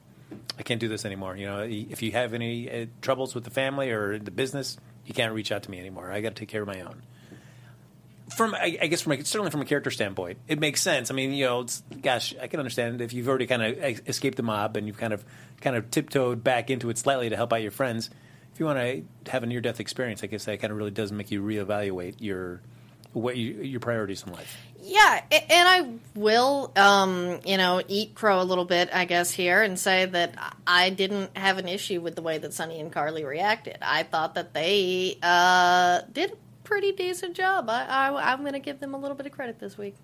I 0.58 0.62
can't 0.62 0.80
do 0.80 0.88
this 0.88 1.04
anymore. 1.04 1.36
You 1.36 1.46
know, 1.46 1.60
if 1.62 2.02
you 2.02 2.12
have 2.12 2.34
any 2.34 2.70
uh, 2.70 2.86
troubles 3.00 3.34
with 3.34 3.44
the 3.44 3.50
family 3.50 3.90
or 3.90 4.18
the 4.18 4.30
business, 4.30 4.76
you 5.08 5.14
can't 5.14 5.32
reach 5.32 5.50
out 5.50 5.64
to 5.64 5.70
me 5.70 5.78
anymore. 5.78 6.10
I 6.12 6.20
got 6.20 6.36
to 6.36 6.40
take 6.40 6.48
care 6.48 6.62
of 6.62 6.68
my 6.68 6.80
own." 6.82 7.02
From 8.36 8.54
I, 8.54 8.78
I 8.82 8.86
guess 8.88 9.00
from 9.00 9.12
a, 9.12 9.24
certainly 9.24 9.50
from 9.50 9.62
a 9.62 9.64
character 9.64 9.90
standpoint, 9.90 10.38
it 10.46 10.60
makes 10.60 10.82
sense. 10.82 11.10
I 11.10 11.14
mean, 11.14 11.32
you 11.32 11.46
know, 11.46 11.66
gosh, 12.02 12.34
I 12.40 12.46
can 12.46 12.60
understand 12.60 13.00
if 13.00 13.14
you've 13.14 13.28
already 13.28 13.46
kind 13.46 13.62
of 13.62 13.78
escaped 14.06 14.36
the 14.36 14.42
mob 14.42 14.76
and 14.76 14.86
you've 14.86 14.98
kind 14.98 15.14
of 15.14 15.24
kind 15.60 15.76
of 15.76 15.90
tiptoed 15.90 16.44
back 16.44 16.68
into 16.70 16.90
it 16.90 16.98
slightly 16.98 17.30
to 17.30 17.36
help 17.36 17.52
out 17.52 17.62
your 17.62 17.70
friends. 17.70 18.10
If 18.52 18.60
you 18.60 18.66
want 18.66 18.78
to 19.24 19.30
have 19.30 19.42
a 19.44 19.46
near 19.46 19.60
death 19.60 19.80
experience, 19.80 20.22
I 20.22 20.26
guess 20.26 20.44
that 20.44 20.60
kind 20.60 20.70
of 20.70 20.76
really 20.76 20.90
does 20.90 21.10
make 21.10 21.30
you 21.30 21.42
reevaluate 21.42 22.16
your 22.18 22.60
what 23.12 23.36
you, 23.36 23.62
your 23.62 23.80
priorities 23.80 24.24
in 24.26 24.32
life. 24.32 24.58
Yeah, 24.88 25.20
and 25.30 25.68
I 25.68 25.86
will, 26.14 26.72
um, 26.74 27.40
you 27.44 27.58
know, 27.58 27.82
eat 27.88 28.14
crow 28.14 28.40
a 28.40 28.42
little 28.42 28.64
bit, 28.64 28.88
I 28.90 29.04
guess, 29.04 29.30
here 29.30 29.62
and 29.62 29.78
say 29.78 30.06
that 30.06 30.56
I 30.66 30.88
didn't 30.88 31.36
have 31.36 31.58
an 31.58 31.68
issue 31.68 32.00
with 32.00 32.14
the 32.14 32.22
way 32.22 32.38
that 32.38 32.54
Sonny 32.54 32.80
and 32.80 32.90
Carly 32.90 33.22
reacted. 33.22 33.76
I 33.82 34.02
thought 34.04 34.34
that 34.36 34.54
they 34.54 35.18
uh, 35.22 36.00
did 36.10 36.32
a 36.32 36.36
pretty 36.64 36.92
decent 36.92 37.36
job. 37.36 37.68
I, 37.68 37.84
I, 37.84 38.32
I'm 38.32 38.40
going 38.40 38.54
to 38.54 38.60
give 38.60 38.80
them 38.80 38.94
a 38.94 38.98
little 38.98 39.14
bit 39.14 39.26
of 39.26 39.32
credit 39.32 39.58
this 39.60 39.76
week. 39.76 39.94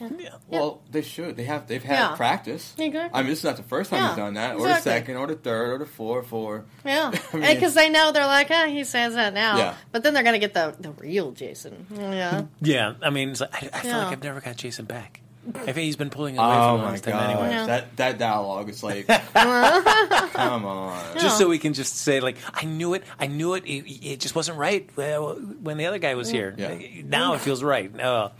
Yeah. 0.00 0.30
Well, 0.48 0.82
they 0.90 1.02
should. 1.02 1.36
They 1.36 1.44
have. 1.44 1.66
They've 1.66 1.82
had 1.82 1.98
Yeah. 1.98 2.16
practice. 2.16 2.74
Exactly. 2.78 3.10
I 3.18 3.22
mean, 3.22 3.30
this 3.30 3.38
is 3.38 3.44
not 3.44 3.56
the 3.56 3.62
first 3.62 3.90
time 3.90 4.00
Yeah, 4.02 4.08
he's 4.08 4.16
done 4.16 4.34
that, 4.34 4.56
or 4.56 4.62
the 4.62 4.76
exactly. 4.76 4.92
second, 4.92 5.16
or 5.16 5.26
the 5.26 5.34
third, 5.36 5.72
or 5.72 5.78
the 5.78 5.90
fourth, 5.90 6.32
or 6.32 6.64
Yeah, 6.84 7.12
I 7.32 7.36
mean- 7.36 7.54
because 7.54 7.74
they 7.74 7.88
know 7.90 8.12
they're 8.12 8.26
like, 8.26 8.48
ah, 8.50 8.66
he 8.66 8.84
says 8.84 9.14
that 9.14 9.34
now. 9.34 9.56
Yeah. 9.58 9.74
But 9.92 10.02
then 10.02 10.14
they're 10.14 10.22
going 10.22 10.40
to 10.40 10.46
get 10.46 10.54
the 10.54 10.74
the 10.80 10.90
real 10.92 11.32
Jason. 11.32 11.86
Yeah. 11.94 12.42
Yeah, 12.60 12.94
I 13.02 13.10
mean, 13.10 13.30
it's 13.30 13.40
like, 13.40 13.54
I, 13.54 13.70
I 13.72 13.80
feel 13.80 13.90
Yeah. 13.90 13.98
like 14.04 14.12
I've 14.12 14.22
never 14.22 14.40
got 14.40 14.56
Jason 14.56 14.84
back. 14.86 15.20
I 15.54 15.58
think 15.72 15.76
he's 15.76 15.96
been 15.96 16.08
pulling 16.08 16.38
away 16.38 16.46
Oh 16.46 16.70
from 16.70 16.78
the 16.78 16.84
my 16.86 16.90
last 16.92 17.04
god, 17.04 17.12
time 17.12 17.30
anyway. 17.30 17.50
Yeah. 17.50 17.66
that 17.66 17.96
that 17.98 18.18
dialogue 18.18 18.70
is 18.70 18.82
like, 18.82 19.06
come 19.34 20.64
on. 20.64 21.18
Just 21.18 21.36
so 21.36 21.48
we 21.48 21.58
can 21.58 21.74
just 21.74 21.96
say, 21.96 22.20
like, 22.20 22.36
I 22.54 22.64
knew 22.64 22.94
it, 22.94 23.04
I 23.18 23.26
knew 23.26 23.52
it, 23.52 23.64
it, 23.66 23.90
it 24.12 24.20
just 24.20 24.34
wasn't 24.34 24.56
right 24.58 24.88
uh, 24.98 25.18
when 25.20 25.76
the 25.76 25.84
other 25.86 25.98
guy 25.98 26.14
was 26.14 26.30
here. 26.30 26.54
Yeah. 26.56 26.78
Now 27.04 27.34
it 27.34 27.40
feels 27.42 27.62
right. 27.62 27.94
Uh, 28.00 28.30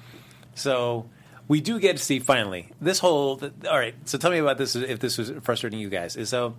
so 0.55 1.07
we 1.49 1.61
do 1.61 1.79
get 1.79 1.97
to 1.97 2.03
see 2.03 2.19
finally 2.21 2.69
this 2.81 2.99
whole. 2.99 3.41
All 3.71 3.79
right, 3.79 3.95
so 4.05 4.19
tell 4.19 4.31
me 4.31 4.39
about 4.39 4.59
this. 4.59 4.75
If 4.77 4.99
this 5.01 5.19
was 5.19 5.33
frustrating 5.43 5.79
you 5.81 5.89
guys, 5.91 6.17
is 6.17 6.29
so. 6.29 6.55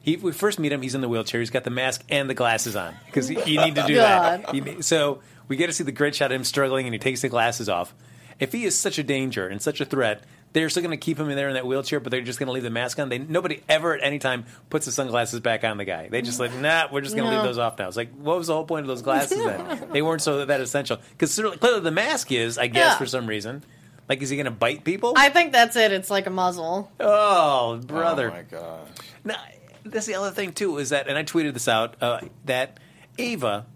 He, 0.00 0.16
we 0.16 0.30
first 0.32 0.58
meet 0.60 0.70
him. 0.72 0.80
He's 0.80 0.94
in 0.94 1.00
the 1.00 1.08
wheelchair. 1.08 1.40
He's 1.40 1.50
got 1.50 1.64
the 1.64 1.70
mask 1.70 2.02
and 2.08 2.30
the 2.30 2.34
glasses 2.34 2.76
on 2.76 2.94
because 3.06 3.28
you 3.30 3.60
need 3.60 3.74
to 3.74 3.84
do 3.86 3.96
that. 3.96 4.54
You 4.54 4.80
so 4.82 5.20
we 5.48 5.56
get 5.56 5.66
to 5.66 5.72
see 5.72 5.84
the 5.84 5.92
great 5.92 6.14
shot 6.14 6.30
of 6.30 6.36
him 6.36 6.44
struggling, 6.44 6.86
and 6.86 6.94
he 6.94 6.98
takes 6.98 7.20
the 7.22 7.28
glasses 7.28 7.68
off. 7.68 7.94
If 8.38 8.52
he 8.52 8.64
is 8.64 8.78
such 8.78 8.98
a 8.98 9.02
danger 9.02 9.48
and 9.48 9.60
such 9.60 9.80
a 9.80 9.84
threat, 9.84 10.22
they're 10.52 10.70
still 10.70 10.82
going 10.84 10.92
to 10.92 11.04
keep 11.04 11.18
him 11.18 11.28
in 11.28 11.36
there 11.36 11.48
in 11.48 11.54
that 11.54 11.66
wheelchair, 11.66 11.98
but 11.98 12.10
they're 12.12 12.22
just 12.22 12.38
going 12.38 12.46
to 12.46 12.52
leave 12.52 12.62
the 12.62 12.70
mask 12.70 13.00
on. 13.00 13.08
They 13.08 13.18
nobody 13.18 13.60
ever 13.68 13.92
at 13.94 14.02
any 14.04 14.20
time 14.20 14.46
puts 14.70 14.86
the 14.86 14.92
sunglasses 14.92 15.40
back 15.40 15.64
on 15.64 15.76
the 15.76 15.84
guy. 15.84 16.08
They 16.08 16.22
just 16.22 16.38
like, 16.38 16.54
nah, 16.54 16.86
we're 16.92 17.00
just 17.00 17.16
going 17.16 17.28
to 17.28 17.32
No. 17.34 17.38
leave 17.42 17.46
those 17.48 17.58
off 17.58 17.76
now. 17.78 17.88
It's 17.88 17.96
like, 17.96 18.12
what 18.14 18.38
was 18.38 18.46
the 18.46 18.54
whole 18.54 18.64
point 18.64 18.84
of 18.84 18.86
those 18.88 19.02
glasses 19.02 19.36
then? 19.44 19.88
they 19.92 20.00
weren't 20.00 20.22
so 20.22 20.44
that 20.44 20.60
essential 20.60 20.98
because 21.10 21.34
clearly 21.34 21.80
the 21.80 21.90
mask 21.90 22.30
is, 22.30 22.56
I 22.56 22.68
guess, 22.68 22.92
Yeah. 22.92 22.96
for 22.98 23.06
some 23.06 23.26
reason. 23.26 23.64
Like, 24.08 24.22
is 24.22 24.30
he 24.30 24.36
going 24.36 24.46
to 24.46 24.50
bite 24.50 24.84
people? 24.84 25.12
I 25.16 25.28
think 25.28 25.52
that's 25.52 25.76
it. 25.76 25.92
It's 25.92 26.10
like 26.10 26.26
a 26.26 26.30
muzzle. 26.30 26.90
oh, 27.00 27.76
brother! 27.86 28.30
Oh 28.30 28.34
my 28.34 28.42
gosh. 28.42 28.88
Now, 29.24 29.36
that's 29.84 30.06
the 30.06 30.14
other 30.14 30.30
thing 30.30 30.52
too 30.52 30.78
is 30.78 30.90
that, 30.90 31.08
and 31.08 31.16
I 31.18 31.24
tweeted 31.24 31.52
this 31.54 31.68
out 31.68 31.94
uh, 32.02 32.20
that 32.46 32.78
Ava 33.18 33.66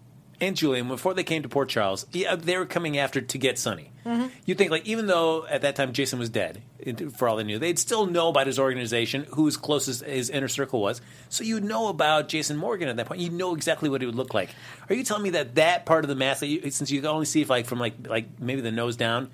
and 0.41 0.55
Julian, 0.57 0.87
before 0.87 1.13
they 1.13 1.23
came 1.23 1.43
to 1.43 1.49
Port 1.49 1.69
Charles, 1.69 2.05
yeah, 2.11 2.35
they 2.35 2.57
were 2.57 2.65
coming 2.65 2.97
after 2.97 3.21
to 3.21 3.37
get 3.37 3.57
Sonny. 3.57 3.89
You 4.45 4.53
think 4.55 4.69
like 4.69 4.85
even 4.85 5.07
though 5.07 5.45
at 5.45 5.61
that 5.61 5.77
time 5.77 5.93
Jason 5.93 6.19
was 6.19 6.27
dead, 6.29 6.61
it- 6.77 7.13
for 7.13 7.29
all 7.29 7.37
they 7.37 7.43
knew, 7.45 7.57
they'd 7.57 7.79
still 7.79 8.05
know 8.05 8.27
about 8.27 8.47
his 8.47 8.59
organization, 8.59 9.25
who 9.31 9.45
his 9.45 9.55
closest 9.55 10.03
his 10.03 10.29
inner 10.29 10.49
circle 10.49 10.81
was. 10.81 10.99
So 11.29 11.45
you 11.45 11.61
know 11.61 11.87
about 11.87 12.27
Jason 12.27 12.57
Morgan 12.57 12.89
at 12.89 12.97
that 12.97 13.05
point. 13.05 13.21
You 13.21 13.29
know 13.29 13.55
exactly 13.55 13.87
what 13.89 14.01
he 14.01 14.05
would 14.05 14.15
look 14.15 14.33
like. 14.33 14.49
Are 14.89 14.95
you 14.95 15.03
telling 15.05 15.23
me 15.23 15.29
that 15.29 15.55
that 15.55 15.85
part 15.85 16.03
of 16.03 16.09
the 16.09 16.15
mask, 16.15 16.41
that 16.41 16.47
you, 16.47 16.69
since 16.69 16.91
you 16.91 16.99
can 16.99 17.09
only 17.11 17.25
see 17.25 17.41
if 17.41 17.49
like 17.49 17.65
from 17.65 17.79
like 17.79 17.93
like 18.07 18.25
maybe 18.41 18.59
the 18.59 18.71
nose 18.73 18.97
down, 18.97 19.29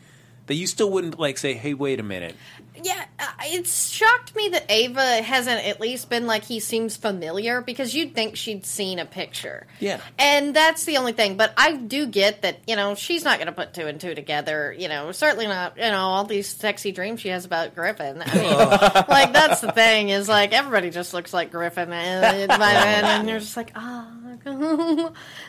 that 0.49 0.55
you 0.55 0.65
still 0.65 0.89
wouldn't 0.89 1.19
like 1.19 1.37
say, 1.37 1.53
hey, 1.53 1.75
wait 1.75 1.99
a 1.99 2.03
minute. 2.03 2.35
Yeah, 2.83 3.05
uh, 3.19 3.27
it's 3.43 3.89
shocked 3.89 4.35
me 4.35 4.49
that 4.49 4.65
Ava 4.67 5.21
hasn't 5.21 5.63
at 5.63 5.79
least 5.79 6.09
been 6.09 6.25
like 6.25 6.43
he 6.43 6.59
seems 6.59 6.97
familiar 6.97 7.61
because 7.61 7.93
you'd 7.93 8.15
think 8.15 8.35
she'd 8.35 8.65
seen 8.65 8.97
a 8.97 9.05
picture. 9.05 9.67
Yeah. 9.79 10.01
And 10.17 10.55
that's 10.55 10.85
the 10.85 10.97
only 10.97 11.11
thing. 11.11 11.37
But 11.37 11.53
I 11.55 11.73
do 11.73 12.07
get 12.07 12.41
that, 12.41 12.61
you 12.65 12.75
know, 12.75 12.95
she's 12.95 13.23
not 13.23 13.37
going 13.37 13.45
to 13.45 13.51
put 13.51 13.75
two 13.75 13.85
and 13.85 14.01
two 14.01 14.15
together. 14.15 14.75
You 14.75 14.87
know, 14.87 15.11
certainly 15.11 15.45
not, 15.45 15.77
you 15.77 15.83
know, 15.83 15.99
all 15.99 16.23
these 16.23 16.47
sexy 16.47 16.91
dreams 16.91 17.19
she 17.19 17.29
has 17.29 17.45
about 17.45 17.75
Griffin. 17.75 18.23
I 18.25 18.33
mean, 18.33 18.53
like, 19.07 19.33
that's 19.33 19.61
the 19.61 19.71
thing 19.71 20.09
is 20.09 20.27
like 20.27 20.51
everybody 20.51 20.89
just 20.89 21.13
looks 21.13 21.31
like 21.31 21.51
Griffin 21.51 21.93
and, 21.93 22.51
and 22.51 23.29
you're 23.29 23.39
just 23.39 23.55
like, 23.55 23.71
ah. 23.75 24.09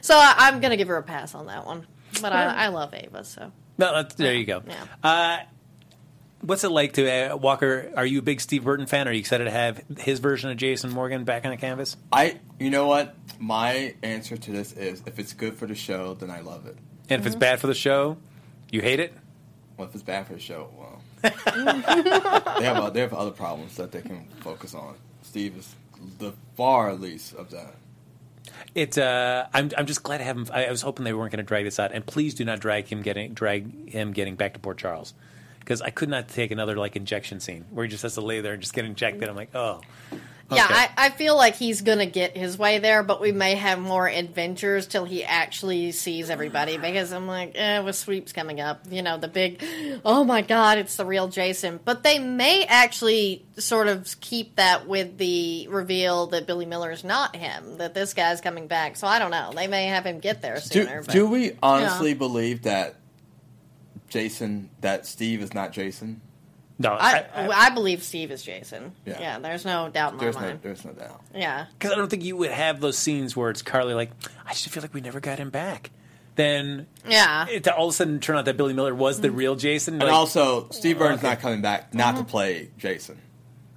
so 0.02 0.14
I, 0.14 0.34
I'm 0.36 0.60
going 0.60 0.72
to 0.72 0.76
give 0.76 0.88
her 0.88 0.98
a 0.98 1.02
pass 1.02 1.34
on 1.34 1.46
that 1.46 1.64
one. 1.64 1.86
But 2.20 2.34
I, 2.34 2.64
I 2.64 2.68
love 2.68 2.92
Ava, 2.92 3.24
so. 3.24 3.50
No, 3.80 3.94
that's, 3.94 4.14
there 4.14 4.34
you 4.34 4.44
go. 4.44 4.62
Yeah. 4.66 4.84
Uh, 5.02 5.38
what's 6.42 6.64
it 6.64 6.70
like 6.70 6.92
to 6.94 7.32
uh, 7.32 7.36
Walker? 7.36 7.90
Are 7.96 8.04
you 8.04 8.18
a 8.18 8.22
big 8.22 8.40
Steve 8.42 8.64
Burton 8.64 8.86
fan? 8.86 9.08
Are 9.08 9.12
you 9.12 9.20
excited 9.20 9.44
to 9.44 9.50
have 9.50 9.82
his 9.98 10.18
version 10.18 10.50
of 10.50 10.58
Jason 10.58 10.90
Morgan 10.90 11.24
back 11.24 11.46
on 11.46 11.50
the 11.50 11.56
canvas? 11.56 11.96
I, 12.12 12.38
you 12.58 12.68
know 12.68 12.86
what? 12.86 13.14
My 13.38 13.94
answer 14.02 14.36
to 14.36 14.50
this 14.50 14.72
is 14.72 15.02
if 15.06 15.18
it's 15.18 15.32
good 15.32 15.54
for 15.54 15.66
the 15.66 15.74
show, 15.74 16.12
then 16.12 16.30
I 16.30 16.40
love 16.40 16.66
it. 16.66 16.76
And 17.08 17.20
if 17.20 17.26
it's 17.26 17.36
bad 17.36 17.58
for 17.58 17.66
the 17.68 17.74
show, 17.74 18.18
you 18.70 18.82
hate 18.82 19.00
it. 19.00 19.14
Well, 19.76 19.88
if 19.88 19.94
it's 19.94 20.04
bad 20.04 20.26
for 20.26 20.34
the 20.34 20.38
show, 20.40 20.68
well, 20.78 21.02
they 21.22 21.30
have 22.64 22.76
uh, 22.76 22.90
they 22.90 23.00
have 23.00 23.14
other 23.14 23.30
problems 23.30 23.76
that 23.76 23.92
they 23.92 24.02
can 24.02 24.26
focus 24.40 24.74
on. 24.74 24.94
Steve 25.22 25.56
is 25.56 25.74
the 26.18 26.34
far 26.54 26.92
least 26.92 27.34
of 27.34 27.50
that. 27.50 27.74
It. 28.74 28.98
Uh, 28.98 29.46
I'm. 29.52 29.70
I'm 29.76 29.86
just 29.86 30.02
glad 30.02 30.18
to 30.18 30.24
have 30.24 30.36
him. 30.36 30.46
I, 30.52 30.66
I 30.66 30.70
was 30.70 30.82
hoping 30.82 31.04
they 31.04 31.12
weren't 31.12 31.32
going 31.32 31.44
to 31.44 31.48
drag 31.48 31.64
this 31.64 31.78
out, 31.78 31.92
and 31.92 32.04
please 32.04 32.34
do 32.34 32.44
not 32.44 32.60
drag 32.60 32.86
him 32.86 33.02
getting 33.02 33.32
drag 33.32 33.88
him 33.88 34.12
getting 34.12 34.36
back 34.36 34.54
to 34.54 34.60
Port 34.60 34.78
Charles, 34.78 35.14
because 35.58 35.82
I 35.82 35.90
could 35.90 36.08
not 36.08 36.28
take 36.28 36.50
another 36.50 36.76
like 36.76 36.96
injection 36.96 37.40
scene 37.40 37.64
where 37.70 37.84
he 37.84 37.90
just 37.90 38.02
has 38.02 38.14
to 38.14 38.20
lay 38.20 38.40
there 38.40 38.52
and 38.52 38.62
just 38.62 38.74
get 38.74 38.84
injected. 38.84 39.28
I'm 39.28 39.36
like, 39.36 39.54
oh. 39.54 39.80
Yeah, 40.50 40.64
Okay. 40.64 40.74
I, 40.74 40.90
I 40.96 41.10
feel 41.10 41.36
like 41.36 41.54
he's 41.54 41.82
gonna 41.82 42.06
get 42.06 42.36
his 42.36 42.58
way 42.58 42.78
there, 42.78 43.02
but 43.02 43.20
we 43.20 43.32
may 43.32 43.54
have 43.54 43.78
more 43.78 44.08
adventures 44.08 44.86
till 44.86 45.04
he 45.04 45.24
actually 45.24 45.92
sees 45.92 46.28
everybody. 46.30 46.76
Because 46.76 47.12
I'm 47.12 47.26
like, 47.26 47.52
eh, 47.54 47.80
with 47.80 47.96
sweeps 47.96 48.32
coming 48.32 48.60
up, 48.60 48.80
you 48.90 49.02
know, 49.02 49.16
the 49.16 49.28
big, 49.28 49.62
oh 50.04 50.24
my 50.24 50.42
god, 50.42 50.78
it's 50.78 50.96
the 50.96 51.04
real 51.06 51.28
Jason. 51.28 51.78
But 51.84 52.02
they 52.02 52.18
may 52.18 52.64
actually 52.64 53.44
sort 53.58 53.86
of 53.86 54.16
keep 54.20 54.56
that 54.56 54.88
with 54.88 55.18
the 55.18 55.68
reveal 55.68 56.26
that 56.28 56.46
Billy 56.46 56.66
Miller 56.66 56.90
is 56.90 57.04
not 57.04 57.36
him, 57.36 57.78
that 57.78 57.94
this 57.94 58.14
guy's 58.14 58.40
coming 58.40 58.66
back. 58.66 58.96
So 58.96 59.06
I 59.06 59.18
don't 59.18 59.30
know. 59.30 59.52
They 59.54 59.68
may 59.68 59.86
have 59.86 60.04
him 60.04 60.18
get 60.18 60.42
there 60.42 60.56
Do, 60.56 60.60
sooner. 60.60 61.02
but, 61.02 61.12
do 61.12 61.28
we 61.28 61.52
honestly 61.62 62.14
believe 62.14 62.62
that 62.62 62.96
Jason, 64.08 64.70
that 64.80 65.06
Steve 65.06 65.42
is 65.42 65.54
not 65.54 65.72
Jason? 65.72 66.20
No, 66.80 66.92
I, 66.92 67.26
I, 67.34 67.48
I, 67.48 67.70
believe 67.70 68.02
Steve 68.02 68.30
is 68.30 68.42
Jason. 68.42 68.92
Yeah. 69.04 69.20
Yeah, 69.20 69.38
there's 69.38 69.66
no 69.66 69.90
doubt 69.90 70.12
in 70.12 70.16
my 70.16 70.24
There's 70.24 70.34
no, 70.34 70.40
mind. 70.40 70.60
there's 70.62 70.82
no 70.82 70.92
doubt. 70.92 71.20
Yeah. 71.34 71.66
Because 71.78 71.92
I 71.92 71.96
don't 71.96 72.08
think 72.08 72.24
you 72.24 72.38
would 72.38 72.50
have 72.50 72.80
those 72.80 72.96
scenes 72.96 73.36
where 73.36 73.50
it's 73.50 73.60
Carly 73.60 73.92
like, 73.92 74.10
I 74.46 74.54
just 74.54 74.70
feel 74.70 74.82
like 74.82 74.94
we 74.94 75.02
never 75.02 75.20
got 75.20 75.38
him 75.38 75.50
back. 75.50 75.90
then 76.36 76.86
Yeah. 77.06 77.46
it 77.50 77.68
all 77.68 77.88
of 77.88 77.92
a 77.92 77.96
sudden 77.96 78.18
turn 78.18 78.38
out 78.38 78.46
that 78.46 78.56
Billy 78.56 78.72
Miller 78.72 78.94
was 78.94 79.20
the 79.20 79.30
real 79.30 79.56
Jason. 79.56 79.94
And 79.94 80.04
like- 80.04 80.12
also, 80.12 80.70
Steve 80.70 80.98
Burns 80.98 81.18
okay. 81.18 81.28
not 81.28 81.40
coming 81.40 81.60
back 81.60 81.92
not 81.92 82.12
to 82.12 82.22
mm-hmm. 82.22 82.30
play 82.30 82.70
Jason. 82.78 83.18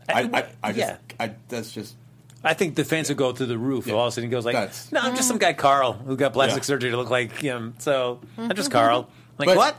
I, 0.07 0.21
I, 0.21 0.45
I 0.63 0.71
just, 0.71 0.77
yeah. 0.77 0.97
I, 1.19 1.33
that's 1.49 1.73
just 1.73 1.95
I 2.41 2.53
think 2.53 2.75
the 2.75 2.85
fans 2.85 3.09
would 3.09 3.17
go 3.17 3.33
through 3.33 3.47
the 3.47 3.57
roof. 3.57 3.87
Yeah. 3.87 3.95
All 3.95 4.07
of 4.07 4.07
a 4.07 4.11
sudden, 4.11 4.29
he 4.29 4.31
goes 4.31 4.45
like, 4.45 4.53
That's- 4.53 4.91
"No, 4.91 4.99
I'm 5.01 5.15
just 5.15 5.27
some 5.27 5.37
mm. 5.37 5.41
guy, 5.41 5.53
Carl, 5.53 5.93
who 5.93 6.17
got 6.17 6.33
plastic 6.33 6.63
Yeah. 6.63 6.67
surgery 6.67 6.91
to 6.91 6.97
look 6.97 7.09
like 7.09 7.31
him." 7.37 7.75
So 7.79 8.19
I'm 8.37 8.49
just 8.55 8.69
mm-hmm. 8.69 8.77
Carl. 8.77 9.09
Like 9.37 9.47
But- 9.47 9.57
what? 9.57 9.75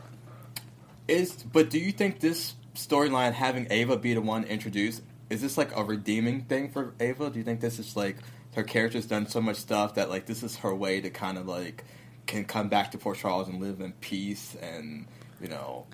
is. 1.08 1.32
But 1.32 1.70
do 1.70 1.78
you 1.78 1.92
think 1.92 2.20
this 2.20 2.54
storyline 2.74 3.32
having 3.32 3.66
Ava 3.70 3.96
be 3.96 4.14
the 4.14 4.20
one 4.20 4.44
introduced 4.44 5.02
is 5.30 5.40
this 5.40 5.56
like 5.56 5.74
a 5.76 5.82
redeeming 5.82 6.42
thing 6.42 6.70
for 6.70 6.94
Ava? 7.00 7.30
Do 7.30 7.38
you 7.38 7.44
think 7.44 7.60
this 7.60 7.78
is 7.78 7.96
like 7.96 8.16
her 8.54 8.62
character's 8.62 9.06
done 9.06 9.26
so 9.26 9.40
much 9.40 9.56
stuff 9.56 9.94
that 9.94 10.10
like 10.10 10.26
this 10.26 10.42
is 10.42 10.56
her 10.56 10.74
way 10.74 11.00
to 11.00 11.10
kind 11.10 11.38
of 11.38 11.46
like 11.46 11.84
can 12.26 12.44
come 12.44 12.68
back 12.68 12.90
to 12.92 12.98
Port 12.98 13.18
Charles 13.18 13.48
and 13.48 13.60
live 13.60 13.80
in 13.80 13.92
peace 13.92 14.56
and 14.60 15.06
you 15.40 15.48
know 15.48 15.87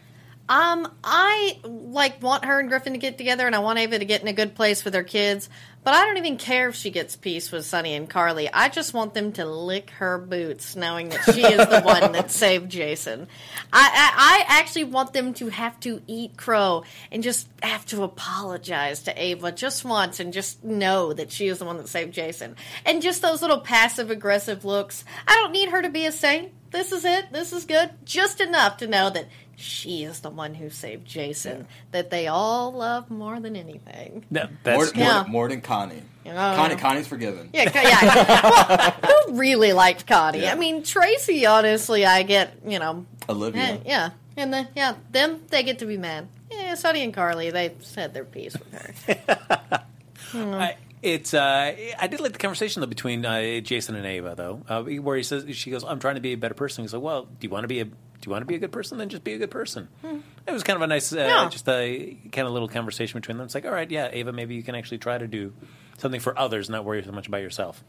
Um, 0.50 0.92
I 1.04 1.60
like 1.62 2.20
want 2.20 2.44
her 2.44 2.58
and 2.58 2.68
Griffin 2.68 2.94
to 2.94 2.98
get 2.98 3.16
together, 3.16 3.46
and 3.46 3.54
I 3.54 3.60
want 3.60 3.78
Ava 3.78 4.00
to 4.00 4.04
get 4.04 4.20
in 4.20 4.26
a 4.26 4.32
good 4.32 4.56
place 4.56 4.84
with 4.84 4.94
her 4.94 5.04
kids. 5.04 5.48
But 5.84 5.94
I 5.94 6.04
don't 6.04 6.16
even 6.16 6.38
care 6.38 6.68
if 6.68 6.74
she 6.74 6.90
gets 6.90 7.14
peace 7.14 7.52
with 7.52 7.64
Sonny 7.64 7.94
and 7.94 8.10
Carly. 8.10 8.52
I 8.52 8.68
just 8.68 8.92
want 8.92 9.14
them 9.14 9.30
to 9.34 9.46
lick 9.46 9.90
her 9.90 10.18
boots, 10.18 10.74
knowing 10.74 11.10
that 11.10 11.22
she 11.32 11.42
is 11.42 11.68
the 11.68 11.82
one 11.82 12.10
that 12.12 12.30
saved 12.32 12.68
Jason. 12.68 13.28
I, 13.72 14.44
I, 14.48 14.54
I 14.56 14.58
actually 14.58 14.84
want 14.84 15.12
them 15.12 15.34
to 15.34 15.50
have 15.50 15.78
to 15.80 16.02
eat 16.08 16.36
crow 16.36 16.82
and 17.12 17.22
just 17.22 17.48
have 17.62 17.86
to 17.86 18.02
apologize 18.02 19.04
to 19.04 19.22
Ava 19.22 19.52
just 19.52 19.84
once, 19.84 20.18
and 20.18 20.32
just 20.32 20.64
know 20.64 21.12
that 21.12 21.30
she 21.30 21.46
is 21.46 21.60
the 21.60 21.64
one 21.64 21.76
that 21.76 21.88
saved 21.88 22.12
Jason. 22.12 22.56
And 22.84 23.00
just 23.00 23.22
those 23.22 23.40
little 23.40 23.60
passive 23.60 24.10
aggressive 24.10 24.64
looks. 24.64 25.04
I 25.28 25.36
don't 25.36 25.52
need 25.52 25.68
her 25.68 25.80
to 25.80 25.90
be 25.90 26.06
a 26.06 26.12
saint. 26.12 26.50
This 26.72 26.92
is 26.92 27.04
it. 27.04 27.32
This 27.32 27.52
is 27.52 27.64
good. 27.64 27.90
Just 28.04 28.40
enough 28.40 28.76
to 28.78 28.86
know 28.86 29.10
that 29.10 29.28
she 29.60 30.04
is 30.04 30.20
the 30.20 30.30
one 30.30 30.54
who 30.54 30.70
saved 30.70 31.06
Jason. 31.06 31.66
That 31.92 32.10
they 32.10 32.26
all 32.28 32.72
love 32.72 33.10
more 33.10 33.38
than 33.40 33.54
anything. 33.56 34.24
No, 34.30 34.42
more, 34.44 34.50
that's 34.64 34.94
more, 34.94 35.04
Yeah. 35.04 35.24
more 35.28 35.48
than 35.48 35.60
Connie. 35.60 36.02
Oh. 36.26 36.30
Connie, 36.32 36.76
Connie's 36.76 37.06
forgiven. 37.06 37.50
Yeah, 37.52 37.70
yeah. 37.74 38.94
well, 39.02 39.24
who 39.26 39.34
really 39.38 39.72
liked 39.72 40.06
Connie? 40.06 40.42
Yeah. 40.42 40.52
I 40.52 40.54
mean, 40.56 40.82
Tracy. 40.82 41.46
Honestly, 41.46 42.04
I 42.04 42.22
get 42.22 42.54
you 42.66 42.78
know, 42.78 43.06
Olivia. 43.28 43.62
eh, 43.62 43.78
yeah, 43.86 44.10
and 44.36 44.52
the 44.52 44.68
yeah, 44.74 44.94
them 45.10 45.42
they 45.48 45.62
get 45.62 45.78
to 45.80 45.86
be 45.86 45.96
mad. 45.96 46.28
Yeah, 46.50 46.74
Sonny 46.74 47.02
and 47.02 47.14
Carly 47.14 47.50
they 47.50 47.74
said 47.80 48.12
their 48.14 48.24
piece 48.24 48.54
with 48.54 48.72
her. 49.06 49.82
I, 50.34 50.76
it's. 51.02 51.32
Uh, 51.34 51.74
I 51.98 52.06
did 52.06 52.20
like 52.20 52.32
the 52.32 52.38
conversation 52.38 52.80
though 52.80 52.86
between 52.86 53.24
uh, 53.24 53.60
Jason 53.60 53.94
and 53.96 54.04
Ava 54.06 54.34
though, 54.36 54.62
uh, 54.68 54.82
where 54.82 55.16
he 55.16 55.22
says 55.22 55.44
she 55.56 55.70
goes, 55.70 55.82
"I'm 55.84 55.98
trying 55.98 56.16
to 56.16 56.20
be 56.20 56.32
a 56.32 56.36
better 56.36 56.54
person." 56.54 56.84
He's 56.84 56.92
like, 56.92 57.02
"Well, 57.02 57.24
do 57.24 57.30
you 57.46 57.50
want 57.50 57.64
to 57.64 57.68
be 57.68 57.80
a 57.80 57.88
do 58.20 58.28
you 58.28 58.32
want 58.32 58.42
to 58.42 58.46
be 58.46 58.54
a 58.54 58.58
good 58.58 58.72
person? 58.72 58.98
Then 58.98 59.08
just 59.08 59.24
be 59.24 59.32
a 59.34 59.38
good 59.38 59.50
person." 59.50 59.88
It 60.46 60.52
was 60.52 60.62
kind 60.62 60.76
of 60.76 60.82
a 60.82 60.86
nice, 60.86 61.12
uh, 61.12 61.16
Yeah. 61.18 61.48
just 61.48 61.68
a 61.68 62.16
kind 62.32 62.46
of 62.46 62.52
little 62.52 62.68
conversation 62.68 63.18
between 63.20 63.36
them. 63.38 63.44
It's 63.46 63.54
like, 63.54 63.64
all 63.64 63.70
right, 63.72 63.90
yeah, 63.90 64.08
Ava, 64.12 64.32
maybe 64.32 64.54
you 64.54 64.62
can 64.62 64.74
actually 64.74 64.98
try 64.98 65.16
to 65.18 65.26
do 65.26 65.52
something 66.00 66.20
for 66.20 66.38
others, 66.38 66.68
not 66.68 66.84
worry 66.84 67.02
so 67.04 67.12
much 67.12 67.28
about 67.28 67.42
yourself. 67.42 67.82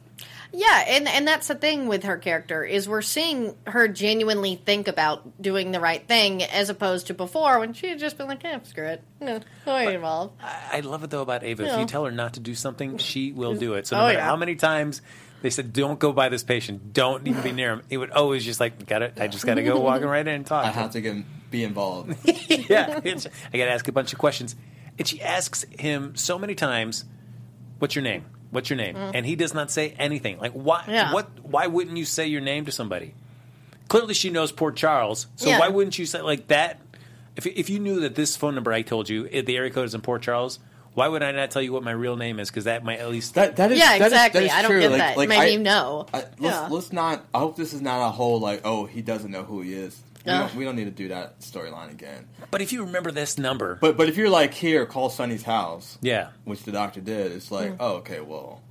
Yeah, 0.54 0.84
and 0.88 1.08
and 1.08 1.28
that's 1.28 1.48
the 1.48 1.56
thing 1.56 1.88
with 1.88 2.04
her 2.04 2.18
character 2.18 2.64
is 2.64 2.88
we're 2.88 3.02
seeing 3.02 3.56
her 3.68 3.88
genuinely 3.88 4.56
think 4.58 4.88
about 4.88 5.42
doing 5.42 5.72
the 5.72 5.80
right 5.80 6.06
thing 6.08 6.44
as 6.44 6.70
opposed 6.70 7.08
to 7.08 7.14
before 7.14 7.60
when 7.60 7.74
she 7.74 7.88
had 7.88 8.00
just 8.00 8.18
been 8.18 8.28
like, 8.28 8.44
"Yeah, 8.44 8.60
screw 8.64 8.86
it, 8.86 9.02
no, 9.20 9.40
don't 9.66 9.84
get 9.86 9.96
involved." 9.96 10.34
I, 10.44 10.78
I 10.78 10.80
love 10.82 11.04
it 11.04 11.10
though 11.10 11.22
about 11.22 11.44
Ava. 11.44 11.64
If 11.64 11.70
Yeah. 11.70 11.80
you 11.80 11.86
tell 11.86 12.06
her 12.06 12.12
not 12.12 12.34
to 12.34 12.40
do 12.42 12.54
something, 12.54 12.98
she 12.98 13.32
will 13.32 13.56
do 13.56 13.74
it. 13.76 13.88
So 13.88 13.96
no 13.96 14.04
Oh, 14.04 14.06
matter 14.08 14.20
yeah. 14.20 14.26
how 14.26 14.36
many 14.36 14.56
times 14.56 15.02
they 15.42 15.50
said, 15.50 15.72
"Don't 15.74 16.00
go 16.00 16.12
by 16.12 16.28
this 16.30 16.44
patient. 16.44 16.94
Don't 16.94 17.26
even 17.28 17.42
be 17.42 17.52
near 17.54 17.72
him," 17.72 17.82
it 17.90 17.98
would 17.98 18.12
always 18.12 18.44
just 18.44 18.60
like, 18.60 18.86
"Got 18.86 19.02
it. 19.04 19.14
I 19.20 19.28
just 19.28 19.46
got 19.46 19.56
to 19.56 19.64
go 19.64 19.80
walking 19.80 20.08
right 20.08 20.28
in 20.28 20.34
and 20.36 20.46
talk." 20.46 20.66
I 20.66 20.68
to 20.70 20.74
him." 20.74 20.82
have 20.84 20.92
to 20.92 21.02
get, 21.02 21.50
be 21.50 21.64
involved. 21.64 22.16
yeah, 22.50 23.00
I 23.04 23.58
got 23.58 23.66
to 23.66 23.72
ask 23.72 23.88
a 23.88 23.92
bunch 23.94 24.12
of 24.14 24.20
questions. 24.20 24.56
And 25.00 25.08
she 25.08 25.22
asks 25.22 25.64
him 25.80 26.16
so 26.18 26.38
many 26.38 26.54
times, 26.54 27.06
"What's 27.82 27.96
your 27.96 28.04
name? 28.04 28.26
What's 28.52 28.70
your 28.70 28.78
name?" 28.78 28.96
Mm-hmm. 28.96 29.12
And 29.16 29.26
he 29.26 29.36
does 29.36 29.54
not 29.54 29.72
say 29.72 29.96
anything. 29.98 30.38
Like, 30.40 30.52
why? 30.54 30.86
Yeah. 30.88 31.14
What? 31.14 31.28
Why 31.44 31.68
wouldn't 31.68 31.98
you 31.98 32.06
say 32.06 32.28
your 32.28 32.42
name 32.42 32.66
to 32.66 32.72
somebody? 32.72 33.14
Clearly, 33.88 34.14
she 34.14 34.30
knows 34.30 34.52
Port 34.52 34.76
Charles. 34.76 35.28
So 35.36 35.50
Yeah. 35.50 35.60
why 35.60 35.68
wouldn't 35.68 35.98
you 36.00 36.06
say 36.06 36.22
like 36.22 36.48
that? 36.48 36.80
If 37.36 37.46
if 37.48 37.70
you 37.70 37.80
knew 37.80 38.02
that 38.02 38.16
this 38.16 38.36
phone 38.38 38.56
number 38.56 38.72
I 38.72 38.82
told 38.84 39.10
you, 39.10 39.28
the 39.28 39.58
area 39.58 39.72
code 39.72 39.86
is 39.86 39.94
in 39.96 40.02
Port 40.02 40.22
Charles, 40.22 40.60
why 40.94 41.08
would 41.08 41.24
I 41.24 41.32
not 41.32 41.50
tell 41.52 41.62
you 41.62 41.74
what 41.74 41.84
my 41.84 41.92
real 41.92 42.16
name 42.18 42.40
is? 42.40 42.50
Because 42.50 42.66
that 42.66 42.84
might 42.84 43.00
at 43.00 43.10
least. 43.10 43.34
That 43.36 43.56
that 43.58 43.72
is 43.72 43.80
Yeah, 43.80 43.98
that 43.98 44.08
is- 44.08 44.14
exactly. 44.14 44.42
that 44.42 44.46
is 44.48 44.52
I 44.54 44.62
don't 44.62 44.72
true. 44.72 44.80
get 44.82 44.92
Like- 44.92 45.00
that. 45.00 45.18
like, 45.18 45.30
Maybe 45.30 45.42
I- 45.42 45.46
you 45.48 45.60
know. 45.60 46.06
I, 46.14 46.18
let's 46.18 46.36
Yeah. 46.40 46.68
let's 46.70 46.94
not. 46.94 47.26
I 47.34 47.40
hope 47.40 47.56
this 47.58 47.74
is 47.74 47.82
not 47.82 48.06
a 48.06 48.12
whole 48.12 48.40
like 48.40 48.62
oh 48.66 48.86
he 48.86 49.02
doesn't 49.02 49.32
know 49.32 49.44
who 49.44 49.62
he 49.62 49.74
is. 49.74 49.98
We, 50.26 50.32
Yeah. 50.32 50.40
don't, 50.40 50.56
we 50.56 50.64
don't 50.66 50.76
need 50.76 50.86
to 50.86 50.92
do 50.92 51.08
that 51.10 51.40
storyline 51.40 51.92
again. 51.92 52.28
but 52.52 52.62
if 52.62 52.72
you 52.72 52.84
remember 52.86 53.12
this 53.12 53.38
number, 53.38 53.76
But 53.82 53.98
but 53.98 54.08
if 54.10 54.18
you're 54.18 54.30
like 54.30 54.54
here, 54.54 54.86
call 54.86 55.10
Sonny's 55.10 55.44
house, 55.44 55.98
yeah, 56.02 56.30
which 56.44 56.64
the 56.64 56.72
doctor 56.72 57.02
did. 57.02 57.32
It's 57.32 57.52
like 57.52 57.72
mm. 57.72 57.78
oh 57.80 57.96
okay 57.98 58.20
well, 58.22 58.62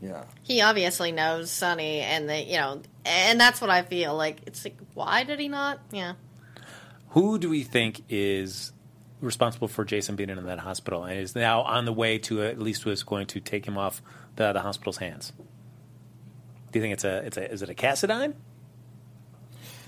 yeah. 0.00 0.24
He 0.42 0.60
obviously 0.62 1.12
knows 1.12 1.50
Sonny, 1.50 2.00
and 2.00 2.28
the 2.28 2.42
you 2.42 2.56
know, 2.56 2.82
and 3.04 3.40
that's 3.40 3.60
what 3.60 3.70
I 3.70 3.82
feel 3.82 4.16
like. 4.16 4.38
It's 4.46 4.64
like, 4.64 4.78
why 4.94 5.24
did 5.24 5.38
he 5.40 5.48
not? 5.48 5.80
Yeah. 5.90 6.14
who 7.10 7.38
do 7.38 7.50
we 7.50 7.62
think 7.62 8.02
is 8.08 8.72
responsible 9.20 9.68
for 9.68 9.84
Jason 9.84 10.16
being 10.16 10.30
in 10.30 10.44
that 10.46 10.58
hospital 10.58 11.04
and 11.04 11.18
is 11.20 11.34
now 11.36 11.60
on 11.62 11.84
the 11.84 11.92
way 11.92 12.18
to 12.18 12.42
at 12.42 12.58
least 12.58 12.84
was 12.84 13.02
going 13.04 13.26
to 13.28 13.38
take 13.38 13.66
him 13.66 13.78
off 13.78 14.02
the, 14.36 14.52
the 14.52 14.60
hospital's 14.60 14.96
hands? 14.96 15.32
Do 16.72 16.78
you 16.78 16.82
think 16.82 16.94
it's 16.94 17.04
a 17.04 17.18
it's 17.26 17.36
a 17.36 17.52
is 17.52 17.62
it 17.62 17.68
a 17.68 17.74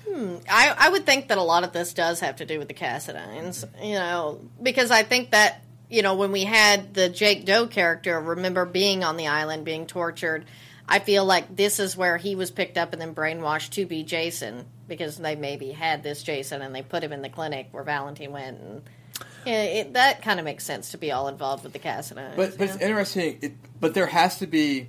Cassadine? 0.04 0.40
I, 0.48 0.74
I 0.76 0.88
would 0.90 1.06
think 1.06 1.28
that 1.28 1.38
a 1.38 1.42
lot 1.42 1.64
of 1.64 1.72
this 1.72 1.92
does 1.92 2.20
have 2.20 2.36
to 2.36 2.46
do 2.46 2.58
with 2.58 2.68
the 2.68 2.74
Cassadines, 2.74 3.64
you 3.82 3.94
know, 3.94 4.40
because 4.62 4.90
I 4.90 5.02
think 5.02 5.30
that, 5.30 5.62
you 5.88 6.02
know, 6.02 6.14
when 6.14 6.32
we 6.32 6.44
had 6.44 6.94
the 6.94 7.08
Jake 7.08 7.44
Doe 7.44 7.66
character, 7.66 8.20
remember 8.20 8.64
being 8.64 9.04
on 9.04 9.16
the 9.16 9.28
island, 9.28 9.64
being 9.64 9.86
tortured, 9.86 10.44
I 10.88 10.98
feel 10.98 11.24
like 11.24 11.54
this 11.54 11.80
is 11.80 11.96
where 11.96 12.16
he 12.18 12.34
was 12.34 12.50
picked 12.50 12.76
up 12.76 12.92
and 12.92 13.00
then 13.00 13.14
brainwashed 13.14 13.70
to 13.70 13.86
be 13.86 14.02
Jason 14.02 14.66
because 14.86 15.16
they 15.16 15.34
maybe 15.34 15.70
had 15.70 16.02
this 16.02 16.22
Jason 16.22 16.60
and 16.60 16.74
they 16.74 16.82
put 16.82 17.02
him 17.02 17.12
in 17.12 17.22
the 17.22 17.30
clinic 17.30 17.68
where 17.70 17.82
Valentine 17.82 18.32
went. 18.32 18.60
And 18.60 18.82
yeah, 19.46 19.62
it, 19.62 19.92
that 19.94 20.22
kind 20.22 20.38
of 20.38 20.44
makes 20.44 20.64
sense 20.64 20.90
to 20.90 20.98
be 20.98 21.10
all 21.10 21.28
involved 21.28 21.64
with 21.64 21.72
the 21.72 21.78
Cassadines. 21.78 22.36
But 22.36 22.58
but 22.58 22.68
it's 22.68 22.76
interesting. 22.76 23.38
It, 23.40 23.52
but 23.80 23.94
there 23.94 24.06
has 24.06 24.38
to 24.38 24.46
be 24.46 24.88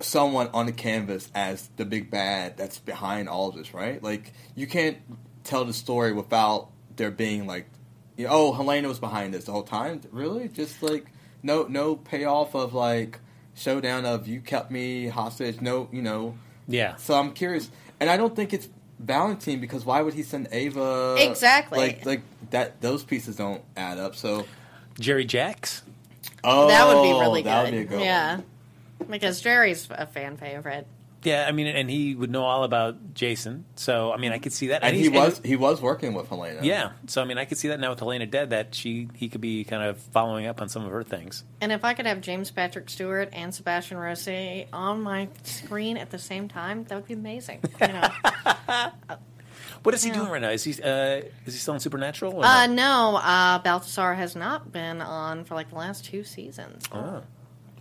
someone 0.00 0.48
on 0.52 0.66
the 0.66 0.72
canvas 0.72 1.30
as 1.34 1.68
the 1.76 1.84
big 1.84 2.10
bad 2.10 2.56
that's 2.56 2.78
behind 2.78 3.28
all 3.28 3.48
of 3.48 3.56
this, 3.56 3.72
right? 3.72 4.02
Like 4.02 4.32
you 4.54 4.66
can't 4.66 4.98
tell 5.44 5.64
the 5.64 5.72
story 5.72 6.12
without 6.12 6.68
there 6.96 7.10
being 7.10 7.46
like, 7.46 7.66
you 8.16 8.26
know, 8.26 8.32
oh, 8.32 8.52
Helena 8.52 8.88
was 8.88 8.98
behind 8.98 9.34
this 9.34 9.44
the 9.44 9.52
whole 9.52 9.62
time. 9.62 10.00
Really, 10.10 10.48
just 10.48 10.82
like 10.82 11.06
no 11.42 11.64
no 11.64 11.96
payoff 11.96 12.54
of 12.54 12.74
like 12.74 13.20
showdown 13.54 14.04
of 14.04 14.26
you 14.26 14.40
kept 14.40 14.70
me 14.70 15.08
hostage. 15.08 15.60
No, 15.60 15.88
you 15.92 16.02
know. 16.02 16.36
Yeah. 16.68 16.96
So 16.96 17.14
I'm 17.14 17.32
curious, 17.32 17.70
and 18.00 18.10
I 18.10 18.16
don't 18.16 18.34
think 18.34 18.52
it's 18.52 18.68
Valentine 18.98 19.60
because 19.60 19.84
why 19.84 20.02
would 20.02 20.14
he 20.14 20.22
send 20.22 20.48
Ava? 20.50 21.16
Exactly. 21.18 21.78
Like 21.78 22.06
like 22.06 22.22
that. 22.50 22.80
Those 22.80 23.04
pieces 23.04 23.36
don't 23.36 23.62
add 23.76 23.98
up. 23.98 24.16
So 24.16 24.46
Jerry 24.98 25.24
Jacks? 25.24 25.82
oh, 26.44 26.68
that 26.68 26.86
would 26.86 27.02
be 27.02 27.12
really 27.18 27.42
that 27.42 27.64
good. 27.64 27.74
would 27.74 27.78
be 27.78 27.84
a 27.84 27.98
good 27.98 28.04
yeah. 28.04 28.36
one. 28.36 28.44
Because 29.10 29.40
Jerry's 29.40 29.88
a 29.90 30.06
fan 30.06 30.36
favorite. 30.36 30.86
Yeah, 31.22 31.44
I 31.48 31.50
mean, 31.52 31.66
and 31.66 31.90
he 31.90 32.14
would 32.14 32.30
know 32.30 32.44
all 32.44 32.62
about 32.62 33.14
Jason. 33.14 33.64
So 33.74 34.12
I 34.12 34.16
mean, 34.16 34.30
I 34.30 34.38
could 34.38 34.52
see 34.52 34.68
that. 34.68 34.84
And 34.84 34.94
he 34.94 35.02
he's- 35.08 35.12
was 35.14 35.40
he 35.44 35.56
was 35.56 35.80
working 35.80 36.14
with 36.14 36.28
Helena. 36.28 36.60
yeah. 36.62 36.90
So 37.08 37.20
I 37.20 37.24
mean, 37.24 37.36
I 37.36 37.46
could 37.46 37.58
see 37.58 37.68
that 37.68 37.80
now 37.80 37.90
with 37.90 37.98
Helena 37.98 38.26
dead, 38.26 38.50
that 38.50 38.74
she 38.76 39.08
he 39.14 39.28
could 39.28 39.40
be 39.40 39.64
kind 39.64 39.82
of 39.82 39.98
following 39.98 40.46
up 40.46 40.60
on 40.62 40.68
some 40.68 40.84
of 40.84 40.92
her 40.92 41.02
things. 41.02 41.42
And 41.60 41.72
if 41.72 41.84
I 41.84 41.94
could 41.94 42.06
have 42.06 42.20
James 42.20 42.50
Patrick 42.52 42.88
Stuart 42.88 43.30
and 43.32 43.52
Sebastian 43.52 43.96
Roché 43.98 44.66
on 44.72 45.02
my 45.02 45.28
screen 45.42 45.96
at 45.96 46.10
the 46.10 46.18
same 46.18 46.46
time, 46.48 46.84
that 46.84 46.94
would 46.94 47.06
be 47.08 47.14
amazing. 47.14 47.60
You 47.80 47.88
know? 47.88 48.08
What 49.82 49.94
is 49.94 50.02
he 50.02 50.08
Yeah. 50.10 50.16
doing 50.16 50.30
right 50.30 50.42
now? 50.42 50.50
Is 50.50 50.64
he 50.64 50.72
uh, 50.82 51.22
is 51.44 51.54
he 51.54 51.58
still 51.60 51.74
in 51.74 51.80
Supernatural? 51.80 52.34
Or 52.34 52.44
uh, 52.44 52.66
no? 52.66 53.12
no, 53.12 53.16
uh, 53.18 53.58
Balthazar 53.60 54.14
has 54.14 54.34
not 54.34 54.72
been 54.72 55.00
on 55.00 55.44
for 55.44 55.54
like 55.54 55.70
the 55.70 55.76
last 55.76 56.04
two 56.04 56.24
seasons. 56.24 56.84
Oh. 56.92 57.22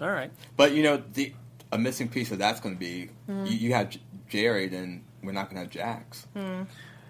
All 0.02 0.10
right. 0.12 0.32
But 0.58 0.74
you 0.74 0.84
know, 0.84 1.02
the 1.14 1.34
a 1.72 1.78
missing 1.78 2.08
piece 2.10 2.32
of 2.32 2.38
that's 2.40 2.60
going 2.60 2.76
to 2.76 2.80
be 2.80 3.10
Hmm. 3.28 3.46
you, 3.46 3.54
you 3.54 3.74
have 3.74 3.90
J- 3.90 4.00
Jerry, 4.30 4.68
then 4.68 5.04
we're 5.24 5.32
not 5.32 5.46
going 5.50 5.56
to 5.56 5.62
have 5.62 5.70
Jax. 5.70 6.28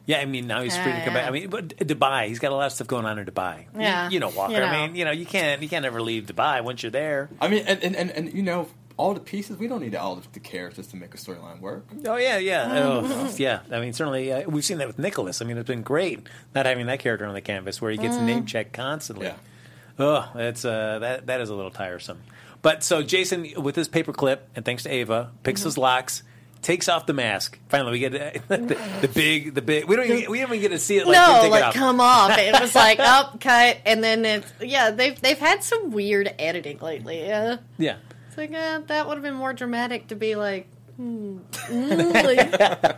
Yeah, 0.08 0.20
I 0.20 0.26
mean 0.26 0.46
now 0.46 0.62
he's 0.62 0.76
free 0.76 0.84
to 0.86 0.90
Yeah, 1.00 1.06
come 1.06 1.16
yeah. 1.16 1.22
back. 1.22 1.30
I 1.30 1.32
mean, 1.32 1.50
but 1.50 1.70
Dubai, 1.78 2.28
he's 2.28 2.38
got 2.40 2.52
a 2.52 2.56
lot 2.56 2.68
of 2.68 2.74
stuff 2.74 2.88
going 2.88 3.06
on 3.06 3.18
in 3.18 3.26
Dubai. 3.26 3.66
Yeah, 3.78 4.08
you, 4.10 4.20
know, 4.20 4.30
Walker. 4.30 4.54
you 4.54 4.60
know. 4.60 4.66
I 4.66 4.88
mean, 4.88 4.96
you 4.96 5.04
know, 5.04 5.12
you 5.12 5.26
can't 5.26 5.62
you 5.64 5.68
can't 5.70 5.84
ever 5.86 6.00
leave 6.02 6.26
Dubai 6.28 6.64
once 6.64 6.84
you're 6.84 6.92
there. 6.92 7.30
I 7.42 7.48
mean, 7.48 7.64
and, 7.68 7.84
and, 7.84 7.96
and, 7.96 8.12
and 8.12 8.32
you 8.34 8.44
know, 8.44 8.68
all 8.98 9.16
the 9.16 9.20
pieces 9.20 9.58
we 9.58 9.68
don't 9.68 9.82
need 9.82 9.96
all 9.96 10.22
the 10.34 10.40
characters 10.40 10.88
to 10.88 10.96
make 10.96 11.14
a 11.16 11.18
storyline 11.18 11.60
work. 11.60 11.88
Oh 12.08 12.18
yeah, 12.18 12.38
yeah, 12.38 12.72
oh, 12.86 13.34
yeah. 13.38 13.62
I 13.72 13.80
mean, 13.80 13.94
certainly 13.94 14.32
uh, 14.32 14.48
we've 14.48 14.64
seen 14.64 14.78
that 14.78 14.88
with 14.88 15.00
Nicholas. 15.00 15.42
I 15.42 15.46
mean, 15.46 15.58
it's 15.58 15.68
been 15.68 15.82
great 15.82 16.28
not 16.54 16.68
having 16.68 16.86
that 16.86 17.00
character 17.00 17.26
on 17.26 17.34
the 17.34 17.42
canvas 17.42 17.82
where 17.82 17.90
he 17.92 17.98
gets 17.98 18.16
name 18.18 18.46
checked 18.46 18.74
constantly. 18.74 19.26
Yeah. 19.28 19.36
Oh, 19.98 20.30
that's 20.36 20.64
uh, 20.66 21.00
that 21.00 21.26
that 21.28 21.42
is 21.42 21.50
a 21.50 21.56
little 21.56 21.72
tiresome. 21.72 22.22
But 22.66 22.84
so 22.84 23.04
Jason 23.04 23.62
with 23.62 23.76
his 23.76 23.88
paperclip 23.88 24.40
and 24.56 24.66
thanks 24.66 24.82
to 24.84 24.90
Ava 24.90 25.30
picks 25.44 25.62
his 25.62 25.78
locks, 25.78 26.24
takes 26.64 26.90
off 26.90 27.06
the 27.06 27.14
mask. 27.14 27.60
Finally, 27.70 27.92
we 27.92 28.00
get 28.00 28.12
the, 28.48 28.76
the 29.02 29.08
big, 29.08 29.54
the 29.54 29.62
big. 29.62 29.86
We 29.86 29.96
don't. 29.96 30.06
Even, 30.10 30.32
we 30.32 30.40
don't 30.40 30.50
even 30.50 30.62
get 30.62 30.70
to 30.70 30.80
see 30.80 30.98
it. 30.98 31.06
Like, 31.06 31.14
no, 31.16 31.36
take 31.42 31.46
it 31.46 31.52
like 31.52 31.64
off. 31.66 31.74
come 31.76 32.00
off. 32.02 32.36
It 32.40 32.60
was 32.60 32.74
like 32.86 33.00
up, 33.00 33.40
cut, 33.40 33.78
and 33.86 34.04
then 34.04 34.26
it's 34.26 34.52
yeah. 34.60 34.90
They've 34.90 35.22
they've 35.22 35.38
had 35.38 35.64
some 35.64 35.92
weird 35.92 36.34
editing 36.40 36.80
lately. 36.80 37.20
Yeah, 37.20 37.58
Yeah. 37.78 37.98
it's 38.30 38.38
like 38.38 38.52
uh, 38.52 38.80
that 38.88 39.08
would 39.08 39.14
have 39.18 39.24
been 39.24 39.36
more 39.36 39.54
dramatic 39.54 40.08
to 40.08 40.16
be 40.16 40.34
like. 40.34 40.68
Hmm, 40.96 41.38
mm, 41.52 42.96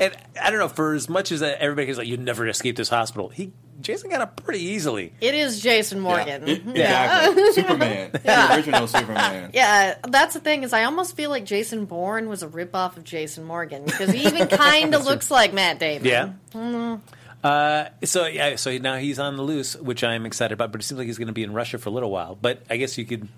And 0.00 0.16
I 0.40 0.48
don't 0.50 0.58
know. 0.60 0.68
For 0.68 0.94
as 0.94 1.10
much 1.10 1.30
as 1.30 1.42
everybody's 1.42 1.98
like, 1.98 2.06
"You 2.06 2.16
never 2.16 2.48
escape 2.48 2.76
this 2.76 2.88
hospital," 2.88 3.28
he 3.28 3.52
Jason 3.80 4.10
got 4.10 4.20
up 4.20 4.42
pretty 4.42 4.60
easily. 4.62 5.12
it 5.20 5.34
is 5.34 5.60
Jason 5.60 6.00
Morgan. 6.00 6.46
Yeah, 6.46 6.56
Yeah. 6.74 7.30
exactly. 7.30 7.52
Superman. 7.62 8.10
The 8.24 8.54
original 8.54 8.86
Superman. 8.86 9.50
Yeah, 9.52 9.96
that's 10.08 10.34
the 10.34 10.40
thing 10.40 10.62
is 10.62 10.72
I 10.72 10.84
almost 10.84 11.16
feel 11.16 11.30
like 11.30 11.44
Jason 11.44 11.84
Bourne 11.84 12.28
was 12.28 12.42
a 12.42 12.48
ripoff 12.48 12.96
of 12.96 13.04
Jason 13.04 13.44
Morgan 13.44 13.84
because 13.84 14.10
he 14.10 14.24
even 14.26 14.48
kind 14.48 14.94
of 14.94 15.04
looks 15.04 15.30
like 15.30 15.52
Matt 15.52 15.78
Damon. 15.78 16.06
Yeah. 16.06 16.32
Mm-hmm. 16.52 17.02
Uh, 17.42 17.86
so 18.04 18.26
yeah, 18.26 18.56
so 18.56 18.76
now 18.78 18.96
he's 18.96 19.18
on 19.18 19.36
the 19.36 19.42
loose, 19.42 19.76
which 19.76 20.02
I'm 20.02 20.24
excited 20.24 20.54
about. 20.54 20.72
But 20.72 20.80
it 20.80 20.84
seems 20.84 20.98
like 20.98 21.06
he's 21.06 21.18
going 21.18 21.26
to 21.28 21.34
be 21.34 21.42
in 21.42 21.52
Russia 21.52 21.76
for 21.78 21.90
a 21.90 21.92
little 21.92 22.10
while. 22.10 22.38
But 22.40 22.62
I 22.70 22.78
guess 22.78 22.96
you 22.96 23.04
could. 23.04 23.28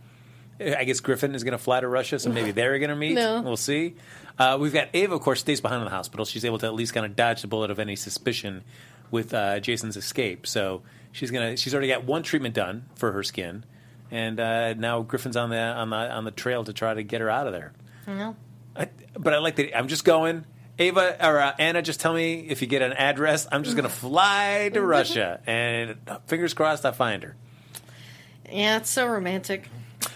I 0.58 0.84
guess 0.84 1.00
Griffin 1.00 1.34
is 1.34 1.44
going 1.44 1.52
to 1.52 1.58
fly 1.58 1.80
to 1.80 1.88
Russia, 1.88 2.18
so 2.18 2.30
maybe 2.30 2.50
they're 2.50 2.78
going 2.78 2.88
to 2.88 2.96
meet. 2.96 3.12
No. 3.14 3.42
We'll 3.42 3.58
see. 3.58 3.94
Uh, 4.38 4.56
we've 4.58 4.72
got 4.72 4.88
Ava, 4.94 5.14
of 5.14 5.20
course, 5.20 5.40
stays 5.40 5.60
behind 5.60 5.80
in 5.82 5.84
the 5.84 5.90
hospital. 5.90 6.24
She's 6.24 6.46
able 6.46 6.56
to 6.58 6.66
at 6.66 6.72
least 6.74 6.94
kind 6.94 7.04
of 7.04 7.14
dodge 7.14 7.42
the 7.42 7.48
bullet 7.48 7.70
of 7.70 7.78
any 7.78 7.94
suspicion 7.94 8.64
with 9.10 9.32
uh, 9.34 9.60
Jason's 9.60 9.96
escape. 9.96 10.46
So 10.46 10.82
she's 11.12 11.30
gonna. 11.30 11.56
She's 11.56 11.74
already 11.74 11.88
got 11.88 12.04
one 12.04 12.22
treatment 12.22 12.54
done 12.54 12.86
for 12.94 13.12
her 13.12 13.22
skin, 13.22 13.64
and 14.10 14.38
uh, 14.40 14.74
now 14.74 15.02
Griffin's 15.02 15.36
on 15.36 15.50
the 15.50 15.58
on 15.58 15.90
the 15.90 15.96
on 15.96 16.24
the 16.24 16.30
trail 16.30 16.64
to 16.64 16.72
try 16.72 16.94
to 16.94 17.02
get 17.02 17.20
her 17.20 17.30
out 17.30 17.46
of 17.46 17.52
there. 17.52 17.72
I, 18.06 18.14
know. 18.14 18.36
but 19.18 19.34
I 19.34 19.38
like 19.38 19.56
that. 19.56 19.76
I'm 19.76 19.88
just 19.88 20.04
going. 20.04 20.44
Ava 20.78 21.16
or 21.26 21.40
uh, 21.40 21.54
Anna, 21.58 21.80
just 21.80 22.00
tell 22.00 22.12
me 22.12 22.40
if 22.50 22.60
you 22.60 22.68
get 22.68 22.82
an 22.82 22.92
address. 22.92 23.46
I'm 23.50 23.62
just 23.64 23.76
going 23.76 23.88
to 23.88 23.94
fly 23.94 24.70
to 24.74 24.82
Russia, 24.82 25.40
and 25.46 25.96
fingers 26.26 26.52
crossed, 26.52 26.84
I 26.84 26.92
find 26.92 27.22
her. 27.22 27.34
Yeah, 28.52 28.76
it's 28.76 28.90
so 28.90 29.06
romantic. 29.06 29.68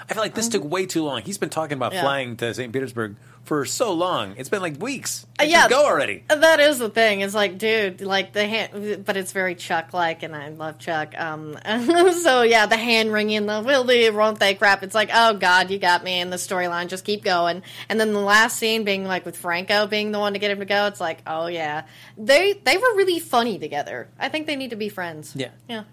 I 0.08 0.12
feel 0.12 0.22
like 0.22 0.34
this 0.34 0.48
took 0.48 0.62
way 0.62 0.84
too 0.86 1.02
long. 1.02 1.22
He's 1.22 1.38
been 1.38 1.48
talking 1.50 1.76
about 1.78 1.92
Yeah. 1.92 2.02
flying 2.02 2.36
to 2.36 2.52
St. 2.52 2.72
Petersburg 2.72 3.16
for 3.44 3.64
so 3.64 3.92
long. 3.92 4.34
It's 4.36 4.48
been 4.48 4.62
like 4.62 4.80
weeks. 4.80 5.26
Uh, 5.40 5.44
yeah. 5.44 5.68
go 5.68 5.84
already. 5.84 6.22
That 6.28 6.60
is 6.60 6.78
the 6.78 6.88
thing. 6.88 7.20
It's 7.20 7.34
like, 7.34 7.58
dude, 7.58 8.00
like 8.00 8.32
the 8.32 8.46
hand, 8.46 9.04
but 9.04 9.16
it's 9.16 9.32
very 9.32 9.54
Chuck 9.54 9.92
like, 9.92 10.22
and 10.22 10.36
I 10.36 10.50
love 10.50 10.78
Chuck. 10.78 11.14
Um, 11.18 11.56
so 12.22 12.42
yeah, 12.42 12.66
the 12.66 12.76
hand 12.76 13.12
wringing, 13.12 13.46
the 13.46 13.60
will 13.60 13.84
they, 13.84 14.08
won't 14.10 14.38
they 14.38 14.54
crap. 14.54 14.82
It's 14.82 14.94
like, 14.94 15.10
oh 15.12 15.34
god, 15.34 15.70
you 15.70 15.78
got 15.78 16.04
me 16.04 16.20
in 16.20 16.30
the 16.30 16.36
storyline. 16.36 16.88
Just 16.88 17.04
keep 17.04 17.24
going. 17.24 17.62
And 17.88 17.98
then 17.98 18.12
the 18.12 18.20
last 18.20 18.58
scene 18.58 18.84
being 18.84 19.04
like 19.04 19.26
with 19.26 19.36
Franco 19.36 19.86
being 19.86 20.12
the 20.12 20.18
one 20.20 20.34
to 20.34 20.38
get 20.38 20.50
him 20.50 20.60
to 20.60 20.64
go. 20.64 20.86
It's 20.86 21.00
like, 21.00 21.22
oh 21.26 21.46
yeah, 21.48 21.86
they 22.16 22.52
they 22.52 22.76
were 22.76 22.94
really 22.94 23.18
funny 23.18 23.58
together. 23.58 24.08
I 24.18 24.28
think 24.28 24.46
they 24.46 24.56
need 24.56 24.70
to 24.70 24.76
be 24.76 24.88
friends. 24.88 25.34
Yeah. 25.34 25.50
yeah. 25.68 25.84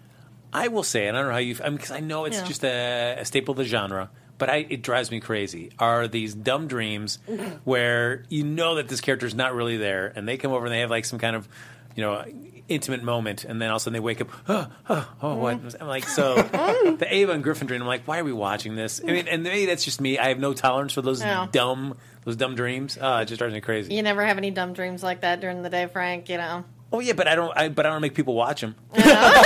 I 0.54 0.70
will 0.70 0.84
say, 0.84 1.08
and 1.08 1.18
I 1.18 1.22
don't 1.22 1.28
know 1.30 1.34
how 1.34 1.40
you, 1.40 1.58
I 1.62 1.70
mean, 1.70 1.76
because 1.76 1.92
I 1.92 2.00
know 2.00 2.26
it's 2.26 2.38
Yeah. 2.38 2.46
just 2.46 2.64
a, 2.64 3.18
a 3.20 3.26
staple 3.26 3.52
of 3.52 3.58
the 3.58 3.66
genre, 3.66 4.10
but 4.38 4.50
I, 4.50 4.66
it 4.70 4.82
drives 4.82 5.12
me 5.12 5.20
crazy. 5.20 5.72
Are 5.80 6.08
these 6.08 6.34
dumb 6.34 6.68
dreams 6.68 7.20
where 7.64 8.24
you 8.30 8.44
know 8.44 8.76
that 8.76 8.88
this 8.88 9.02
character 9.02 9.26
is 9.26 9.36
not 9.36 9.54
really 9.54 9.78
there, 9.78 10.12
and 10.16 10.28
they 10.28 10.38
come 10.38 10.52
over 10.52 10.66
and 10.66 10.74
they 10.74 10.80
have 10.82 10.90
like 10.90 11.06
some 11.06 11.20
kind 11.20 11.36
of, 11.36 11.48
you 11.96 12.04
know, 12.04 12.24
intimate 12.68 13.02
moment, 13.02 13.46
and 13.46 13.62
then 13.62 13.70
all 13.70 13.78
of 13.78 13.82
a 13.82 13.84
sudden 13.84 13.94
they 13.94 14.00
wake 14.02 14.20
up, 14.22 14.30
oh, 14.50 14.68
oh, 14.90 15.14
oh 15.22 15.36
what? 15.36 15.60
I'm 15.80 15.88
like, 15.88 16.08
so 16.08 16.36
the 16.36 17.08
Ava 17.10 17.32
and 17.32 17.44
Griffin 17.44 17.68
dream. 17.68 17.82
I'm 17.82 17.88
like, 17.88 18.08
why 18.08 18.20
are 18.20 18.24
we 18.24 18.34
watching 18.34 18.76
this? 18.76 19.02
I 19.02 19.08
mean, 19.08 19.28
and 19.28 19.44
maybe 19.44 19.66
that's 19.68 19.86
just 19.86 20.02
me. 20.02 20.18
I 20.20 20.30
have 20.30 20.40
no 20.40 20.54
tolerance 20.54 20.94
for 20.94 21.02
those 21.02 21.22
Yeah. 21.22 21.48
dumb, 21.52 21.98
those 22.26 22.36
dumb 22.36 22.56
dreams. 22.56 22.98
Uh, 22.98 23.20
it 23.22 23.26
just 23.26 23.40
drives 23.40 23.54
me 23.54 23.62
crazy. 23.62 23.94
You 23.94 24.04
never 24.04 24.26
have 24.26 24.38
any 24.38 24.52
dumb 24.52 24.74
dreams 24.74 25.02
like 25.02 25.22
that 25.22 25.40
during 25.40 25.62
the 25.64 25.70
day, 25.70 25.88
Frank. 25.88 26.30
You 26.30 26.38
know. 26.38 26.66
Oh 26.92 27.00
yeah, 27.00 27.14
but 27.14 27.28
I 27.28 27.36
don't. 27.36 27.58
I, 27.58 27.70
but 27.70 27.86
I 27.86 27.90
don't 27.90 28.02
make 28.02 28.16
people 28.16 28.36
watch 28.36 28.62
them. 28.62 28.76
yeah, 28.96 29.38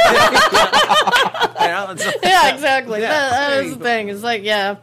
exactly. 2.54 3.02
Yeah. 3.02 3.10
That, 3.10 3.30
that 3.32 3.50
There 3.50 3.62
is 3.64 3.70
you 3.70 3.76
the 3.78 3.84
thing. 3.84 4.10
It's 4.10 4.24
like, 4.24 4.44
yeah, 4.44 4.78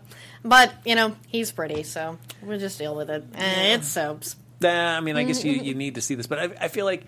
but 0.44 0.72
you 0.84 0.94
know, 0.94 1.16
he's 1.28 1.52
pretty, 1.52 1.82
so 1.82 2.18
we'll 2.42 2.58
just 2.58 2.78
deal 2.78 2.94
with 2.94 3.10
it. 3.10 3.24
Eh, 3.34 3.74
it's 3.74 3.88
soaps. 3.88 4.36
Nah, 4.60 4.96
I 4.96 5.00
mean, 5.00 5.16
I 5.16 5.24
guess 5.24 5.44
you, 5.44 5.52
you 5.52 5.74
need 5.84 5.96
to 5.96 6.00
see 6.00 6.14
this, 6.14 6.26
but 6.26 6.38
I, 6.38 6.64
I 6.64 6.68
feel 6.68 6.84
like 6.84 7.04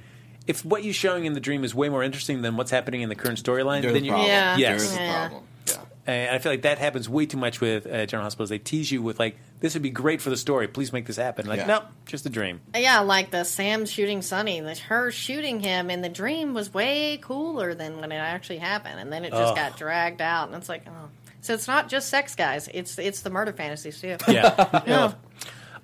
if 0.47 0.65
what 0.65 0.85
you're 0.85 0.95
showing 0.95 1.25
in 1.25 1.33
the 1.33 1.41
dream 1.41 1.65
is 1.65 1.75
way 1.75 1.89
more 1.89 2.03
interesting 2.03 2.43
than 2.43 2.57
what's 2.57 2.71
happening 2.71 3.03
in 3.03 3.09
the 3.09 3.15
current 3.17 3.43
storyline, 3.43 3.83
There's 3.83 3.95
then 3.95 4.03
a 4.03 4.07
you 4.07 4.11
problem. 4.13 4.29
Yeah. 4.29 4.57
Yes. 4.57 4.81
There's 4.83 4.97
a 4.97 5.01
Yeah. 5.03 5.29
problem. 5.29 5.45
Yeah. 6.07 6.13
and 6.15 6.35
I 6.37 6.39
feel 6.39 6.53
like 6.53 6.63
that 6.63 6.79
happens 6.79 7.09
way 7.09 7.27
too 7.27 7.37
much 7.37 7.61
with 7.61 7.87
uh, 7.87 8.07
General 8.07 8.25
Hospitals. 8.25 8.49
They 8.51 8.59
tease 8.59 8.91
you 8.91 9.03
with 9.03 9.19
like, 9.19 9.37
"This 9.61 9.75
would 9.75 9.83
be 9.83 9.91
great 9.91 10.21
for 10.21 10.31
the 10.31 10.37
story. 10.37 10.67
Please 10.69 10.93
make 10.93 11.07
this 11.07 11.17
happen." 11.17 11.47
Like, 11.47 11.61
Yeah. 11.61 11.67
no, 11.67 11.83
just 12.07 12.25
a 12.27 12.31
dream. 12.31 12.61
Yeah, 12.75 13.01
like 13.01 13.31
the 13.31 13.45
Sam 13.45 13.87
shooting 13.87 14.23
Sonny, 14.23 14.61
the, 14.61 14.75
her 14.89 15.11
shooting 15.11 15.61
him 15.61 15.91
in 15.91 16.01
the 16.03 16.09
dream 16.09 16.55
was 16.55 16.73
way 16.75 17.19
cooler 17.23 17.75
than 17.75 18.01
when 18.01 18.13
it 18.13 18.17
actually 18.17 18.59
happened, 18.59 18.99
and 19.01 19.13
then 19.13 19.25
it 19.25 19.31
just 19.31 19.43
Ugh. 19.53 19.57
got 19.57 19.77
dragged 19.77 20.21
out, 20.23 20.49
and 20.49 20.57
it's 20.57 20.69
like, 20.69 20.83
oh. 20.89 21.09
So 21.43 21.55
it's 21.55 21.67
not 21.67 21.89
just 21.89 22.09
sex, 22.11 22.35
guys. 22.35 22.69
It's 22.73 22.99
it's 22.99 23.23
the 23.23 23.31
murder 23.31 23.53
fantasies 23.53 24.01
too. 24.01 24.17
Yeah. 24.29 24.83
Yeah. 24.87 25.13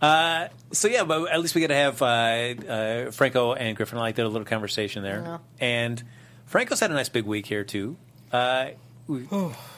Uh, 0.02 0.48
so 0.72 0.88
yeah, 0.88 1.04
but 1.04 1.30
at 1.32 1.40
least 1.40 1.54
we 1.54 1.62
got 1.62 1.68
to 1.68 1.74
have 1.74 2.02
uh, 2.02 2.70
uh, 2.70 3.10
Franco 3.12 3.54
and 3.54 3.74
Griffin. 3.76 3.96
I 3.96 4.02
like 4.02 4.16
that 4.16 4.26
little 4.28 4.44
conversation 4.44 5.02
there, 5.02 5.22
Yeah. 5.24 5.38
and 5.58 6.02
Franco's 6.44 6.80
had 6.80 6.90
a 6.90 6.94
nice 6.94 7.08
big 7.08 7.24
week 7.24 7.46
here 7.46 7.64
too. 7.64 7.96
Uh, 8.30 8.68
we- 9.06 9.26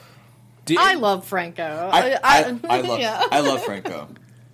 Do- 0.68 0.76
I 0.78 0.94
love 0.94 1.26
Franco. 1.26 1.62
I, 1.92 2.18
I, 2.22 2.58
I 2.68 2.80
love 2.82 2.98
yeah. 3.00 3.22
I 3.30 3.40
love 3.40 3.62
Franco. 3.64 4.08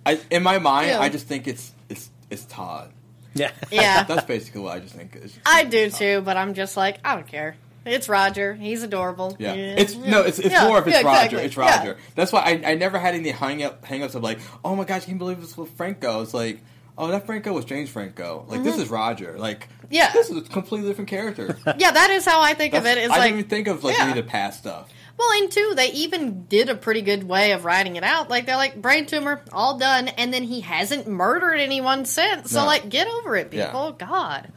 I, 0.05 0.19
in 0.29 0.43
my 0.43 0.59
mind, 0.59 0.89
Yeah. 0.89 0.99
I 0.99 1.09
just 1.09 1.27
think 1.27 1.47
it's 1.47 1.71
it's 1.89 2.09
it's 2.29 2.45
Todd. 2.45 2.91
yeah, 3.33 3.51
yeah. 3.71 4.03
That's 4.07 4.25
basically 4.25 4.61
what 4.61 4.75
I 4.75 4.79
just 4.79 4.95
think. 4.95 5.15
Is 5.15 5.37
I 5.45 5.63
do 5.65 5.89
too, 5.89 6.21
but 6.21 6.37
I'm 6.37 6.53
just 6.53 6.75
like, 6.77 6.97
I 7.03 7.15
don't 7.15 7.27
care. 7.27 7.55
It's 7.85 8.09
Roger. 8.09 8.53
He's 8.55 8.81
adorable. 8.81 9.35
Yeah. 9.39 9.53
It's 9.53 9.95
no, 9.95 10.21
it's 10.21 10.39
it's 10.39 10.49
Yeah, 10.51 10.67
more 10.67 10.79
of 10.79 10.87
it's 10.87 10.95
yeah, 10.97 11.03
Roger. 11.05 11.37
exactly. 11.37 11.43
It's 11.45 11.55
Yeah. 11.57 11.77
Roger. 11.77 11.97
That's 12.15 12.31
why 12.31 12.41
I, 12.41 12.71
I 12.71 12.75
never 12.75 12.97
had 12.97 13.13
any 13.13 13.29
hang 13.29 13.61
up 13.63 13.85
hangups 13.85 14.15
of 14.15 14.23
like, 14.23 14.39
oh 14.63 14.75
my 14.75 14.85
gosh, 14.85 15.03
I 15.03 15.05
can't 15.05 15.19
believe 15.19 15.39
this 15.39 15.55
was 15.55 15.69
Franco. 15.71 16.21
It's 16.23 16.33
like, 16.33 16.61
oh 16.97 17.07
that 17.09 17.25
Franco 17.27 17.53
was 17.53 17.65
James 17.65 17.89
Franco. 17.91 18.45
Like 18.47 18.63
this 18.63 18.77
is 18.77 18.89
Roger. 18.89 19.37
Like 19.37 19.67
Mm-hmm. 19.85 19.93
Yeah. 19.93 20.11
this 20.13 20.31
is 20.31 20.37
a 20.37 20.41
completely 20.41 20.87
different 20.89 21.11
character. 21.11 21.59
Yeah, 21.77 21.91
that 21.91 22.09
is 22.09 22.25
how 22.25 22.41
I 22.41 22.55
think 22.55 22.73
of 22.73 22.79
it. 22.81 22.95
That's- 22.95 23.05
It's 23.05 23.13
I 23.13 23.17
like, 23.19 23.27
didn't 23.27 23.39
even 23.39 23.49
think 23.51 23.67
of 23.67 23.83
like 23.83 23.95
yeah. 23.97 24.03
any 24.05 24.19
of 24.19 24.25
the 24.25 24.31
past 24.31 24.57
stuff. 24.59 24.89
Well, 25.17 25.31
and 25.41 25.51
two, 25.51 25.73
they 25.75 25.91
even 25.91 26.43
did 26.45 26.69
a 26.69 26.75
pretty 26.75 27.01
good 27.01 27.23
way 27.23 27.51
of 27.53 27.63
writing 27.65 27.95
it 27.95 28.03
out. 28.03 28.29
Like 28.29 28.45
they're 28.45 28.55
like 28.57 28.81
brain 28.81 29.05
tumor, 29.05 29.41
all 29.53 29.77
done, 29.77 30.07
and 30.09 30.33
then 30.33 30.43
he 30.43 30.61
hasn't 30.61 31.07
murdered 31.07 31.55
anyone 31.59 32.05
since. 32.05 32.51
So 32.51 32.59
No. 32.61 32.65
like, 32.65 32.89
get 32.89 33.07
over 33.07 33.35
it, 33.35 33.51
Yeah. 33.53 33.67
people. 33.67 33.91
God. 33.93 34.51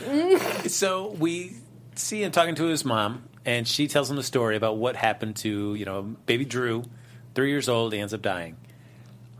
So 0.68 1.10
we 1.18 1.56
see 1.94 2.22
him 2.22 2.32
talking 2.32 2.54
to 2.56 2.64
his 2.64 2.84
mom, 2.84 3.22
and 3.44 3.66
she 3.66 3.86
tells 3.88 4.10
him 4.10 4.16
the 4.16 4.22
story 4.22 4.56
about 4.56 4.76
what 4.76 4.96
happened 4.96 5.36
to 5.36 5.74
you 5.74 5.84
know 5.84 6.02
baby 6.26 6.44
Drew, 6.44 6.84
three 7.34 7.50
years 7.50 7.68
old, 7.68 7.92
he 7.92 8.00
ends 8.00 8.12
up 8.14 8.22
dying. 8.22 8.56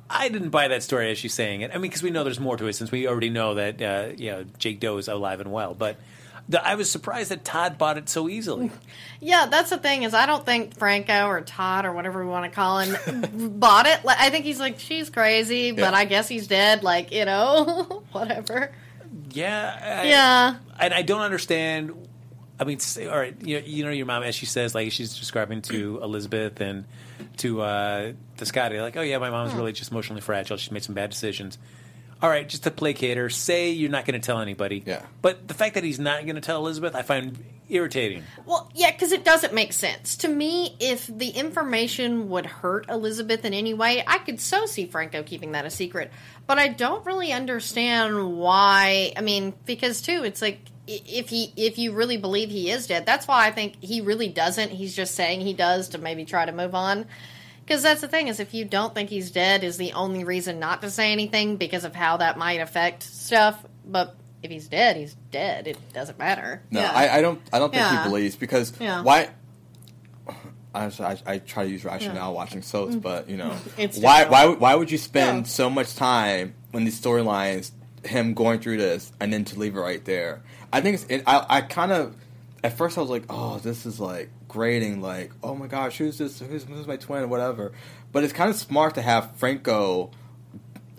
I 0.08 0.28
didn't 0.28 0.50
buy 0.50 0.68
that 0.68 0.82
story 0.82 1.10
as 1.10 1.18
she's 1.18 1.34
saying 1.34 1.62
it. 1.62 1.70
I 1.72 1.74
mean, 1.74 1.82
because 1.82 2.02
we 2.02 2.10
know 2.10 2.24
there's 2.24 2.38
more 2.38 2.56
to 2.56 2.66
it 2.66 2.74
since 2.74 2.92
we 2.92 3.08
already 3.08 3.30
know 3.30 3.54
that 3.54 3.82
uh, 3.82 4.08
you 4.16 4.30
know 4.30 4.44
Jake 4.58 4.80
Doe 4.80 4.96
is 4.98 5.08
alive 5.08 5.40
and 5.40 5.50
well. 5.52 5.74
But 5.74 5.96
the, 6.48 6.66
I 6.66 6.74
was 6.74 6.90
surprised 6.90 7.30
that 7.30 7.44
Todd 7.44 7.78
bought 7.78 7.96
it 7.98 8.08
so 8.08 8.28
easily. 8.28 8.70
Yeah, 9.20 9.46
that's 9.46 9.70
the 9.70 9.78
thing 9.78 10.02
is 10.02 10.12
I 10.12 10.26
don't 10.26 10.44
think 10.44 10.76
Franco 10.78 11.28
or 11.28 11.40
Todd 11.40 11.86
or 11.86 11.92
whatever 11.94 12.22
we 12.22 12.28
want 12.30 12.44
to 12.44 12.54
call 12.54 12.80
him 12.80 13.58
bought 13.58 13.86
it. 13.86 14.04
Like, 14.04 14.18
I 14.20 14.28
think 14.28 14.44
he's 14.44 14.60
like 14.60 14.78
she's 14.78 15.08
crazy, 15.08 15.70
but 15.70 15.80
Yeah. 15.80 15.92
I 15.94 16.04
guess 16.04 16.28
he's 16.28 16.46
dead. 16.46 16.82
Like 16.82 17.10
you 17.10 17.24
know, 17.24 18.02
whatever. 18.12 18.70
yeah, 19.30 20.00
I- 20.02 20.08
Yeah. 20.08 20.56
and 20.78 20.92
I 20.92 21.00
don't 21.00 21.22
understand. 21.22 21.92
I 22.60 22.64
mean, 22.64 22.80
say, 22.80 23.06
all 23.06 23.16
right, 23.16 23.34
you 23.40 23.60
know, 23.60 23.66
you 23.66 23.84
know 23.86 23.90
your 23.92 24.04
mom 24.04 24.24
as 24.24 24.34
she 24.34 24.44
says, 24.44 24.74
like 24.74 24.92
she's 24.92 25.18
describing 25.18 25.62
to 25.62 26.00
Elizabeth 26.02 26.60
and 26.60 26.84
to 27.38 27.62
uh, 27.62 28.12
to 28.36 28.44
Scotty, 28.44 28.78
like, 28.82 28.96
oh 28.98 29.02
yeah, 29.02 29.16
my 29.16 29.30
mom's 29.30 29.54
really 29.54 29.72
just 29.72 29.90
emotionally 29.90 30.20
fragile. 30.20 30.58
She's 30.58 30.70
made 30.70 30.82
some 30.84 30.94
bad 30.94 31.08
decisions. 31.08 31.56
All 32.24 32.30
right, 32.30 32.48
just 32.48 32.62
to 32.62 32.70
placate 32.70 33.18
her, 33.18 33.28
say 33.28 33.72
you're 33.72 33.90
not 33.90 34.06
going 34.06 34.18
to 34.18 34.26
tell 34.26 34.40
anybody. 34.40 34.82
Yeah. 34.86 35.02
But 35.20 35.46
the 35.46 35.52
fact 35.52 35.74
that 35.74 35.84
he's 35.84 35.98
not 35.98 36.22
going 36.22 36.36
to 36.36 36.40
tell 36.40 36.56
Elizabeth, 36.56 36.94
I 36.94 37.02
find 37.02 37.36
irritating. 37.68 38.22
Well, 38.46 38.70
yeah, 38.74 38.92
because 38.92 39.12
it 39.12 39.26
doesn't 39.26 39.52
make 39.52 39.74
sense 39.74 40.16
to 40.16 40.28
me. 40.28 40.74
If 40.80 41.06
the 41.06 41.28
information 41.28 42.30
would 42.30 42.46
hurt 42.46 42.88
Elizabeth 42.88 43.44
in 43.44 43.52
any 43.52 43.74
way, 43.74 44.02
I 44.06 44.16
could 44.16 44.40
so 44.40 44.64
see 44.64 44.86
Franco 44.86 45.22
keeping 45.22 45.52
that 45.52 45.66
a 45.66 45.70
secret. 45.70 46.10
But 46.46 46.58
I 46.58 46.68
don't 46.68 47.04
really 47.04 47.30
understand 47.30 48.38
why. 48.38 49.12
I 49.18 49.20
mean, 49.20 49.52
because 49.66 50.00
too, 50.00 50.24
it's 50.24 50.40
like 50.40 50.60
if 50.86 51.28
he 51.28 51.52
if 51.58 51.76
you 51.76 51.92
really 51.92 52.16
believe 52.16 52.48
he 52.48 52.70
is 52.70 52.86
dead, 52.86 53.04
that's 53.04 53.28
why 53.28 53.46
I 53.46 53.50
think 53.50 53.82
he 53.82 54.00
really 54.00 54.28
doesn't. 54.28 54.70
He's 54.70 54.96
just 54.96 55.14
saying 55.14 55.42
he 55.42 55.52
does 55.52 55.90
to 55.90 55.98
maybe 55.98 56.24
try 56.24 56.46
to 56.46 56.52
move 56.52 56.74
on. 56.74 57.04
Because 57.64 57.82
that's 57.82 58.00
the 58.02 58.08
thing 58.08 58.28
is, 58.28 58.40
if 58.40 58.52
you 58.52 58.64
don't 58.64 58.94
think 58.94 59.08
he's 59.08 59.30
dead, 59.30 59.64
is 59.64 59.76
the 59.78 59.92
only 59.94 60.22
reason 60.24 60.58
not 60.58 60.82
to 60.82 60.90
say 60.90 61.12
anything 61.12 61.56
because 61.56 61.84
of 61.84 61.94
how 61.94 62.18
that 62.18 62.36
might 62.38 62.60
affect 62.60 63.02
stuff. 63.02 63.64
But 63.86 64.14
if 64.42 64.50
he's 64.50 64.68
dead, 64.68 64.96
he's 64.96 65.14
dead. 65.30 65.66
It 65.66 65.78
doesn't 65.94 66.18
matter. 66.18 66.62
No, 66.70 66.80
Yeah. 66.80 66.92
I, 66.92 67.18
I 67.18 67.20
don't. 67.22 67.40
I 67.52 67.58
don't 67.58 67.70
think 67.70 67.80
Yeah. 67.82 68.02
he 68.04 68.08
believes 68.08 68.36
because 68.36 68.72
Yeah. 68.78 69.02
why? 69.02 69.30
I, 70.74 70.86
I, 70.86 71.18
I 71.26 71.38
try 71.38 71.64
to 71.64 71.70
use 71.70 71.84
rationale 71.84 72.34
watching 72.34 72.62
soaps, 72.62 72.96
but 72.96 73.28
you 73.28 73.36
know. 73.36 73.54
It's 73.78 73.98
why 73.98 74.24
why 74.26 74.46
would- 74.46 74.60
why 74.60 74.74
would 74.74 74.90
you 74.90 74.98
spend 74.98 75.38
Yeah. 75.46 75.52
so 75.52 75.70
much 75.70 75.94
time 75.96 76.54
when 76.72 76.84
these 76.84 77.00
storylines, 77.00 77.70
him 78.04 78.34
going 78.34 78.60
through 78.60 78.76
this, 78.78 79.12
and 79.20 79.32
then 79.32 79.44
to 79.46 79.58
leave 79.58 79.76
it 79.76 79.80
right 79.80 80.04
there? 80.04 80.42
I 80.72 80.80
think 80.80 80.94
it's. 80.96 81.04
It, 81.08 81.22
I 81.26 81.46
I 81.48 81.60
kind 81.60 81.92
of 81.92 82.16
at 82.64 82.76
first 82.76 82.98
I 82.98 83.00
was 83.00 83.10
like, 83.10 83.24
oh, 83.30 83.58
this 83.58 83.86
is 83.86 84.00
like 84.00 84.30
grating, 84.54 85.02
like 85.02 85.32
oh 85.42 85.54
my 85.54 85.66
gosh, 85.66 85.98
who's 85.98 86.16
this? 86.18 86.38
Who's, 86.38 86.64
who's 86.64 86.86
my 86.86 86.96
twin? 86.96 87.28
Whatever. 87.28 87.72
But 88.12 88.22
it's 88.24 88.32
kind 88.32 88.48
of 88.48 88.56
smart 88.56 88.94
to 88.94 89.02
have 89.02 89.34
Franco. 89.36 90.12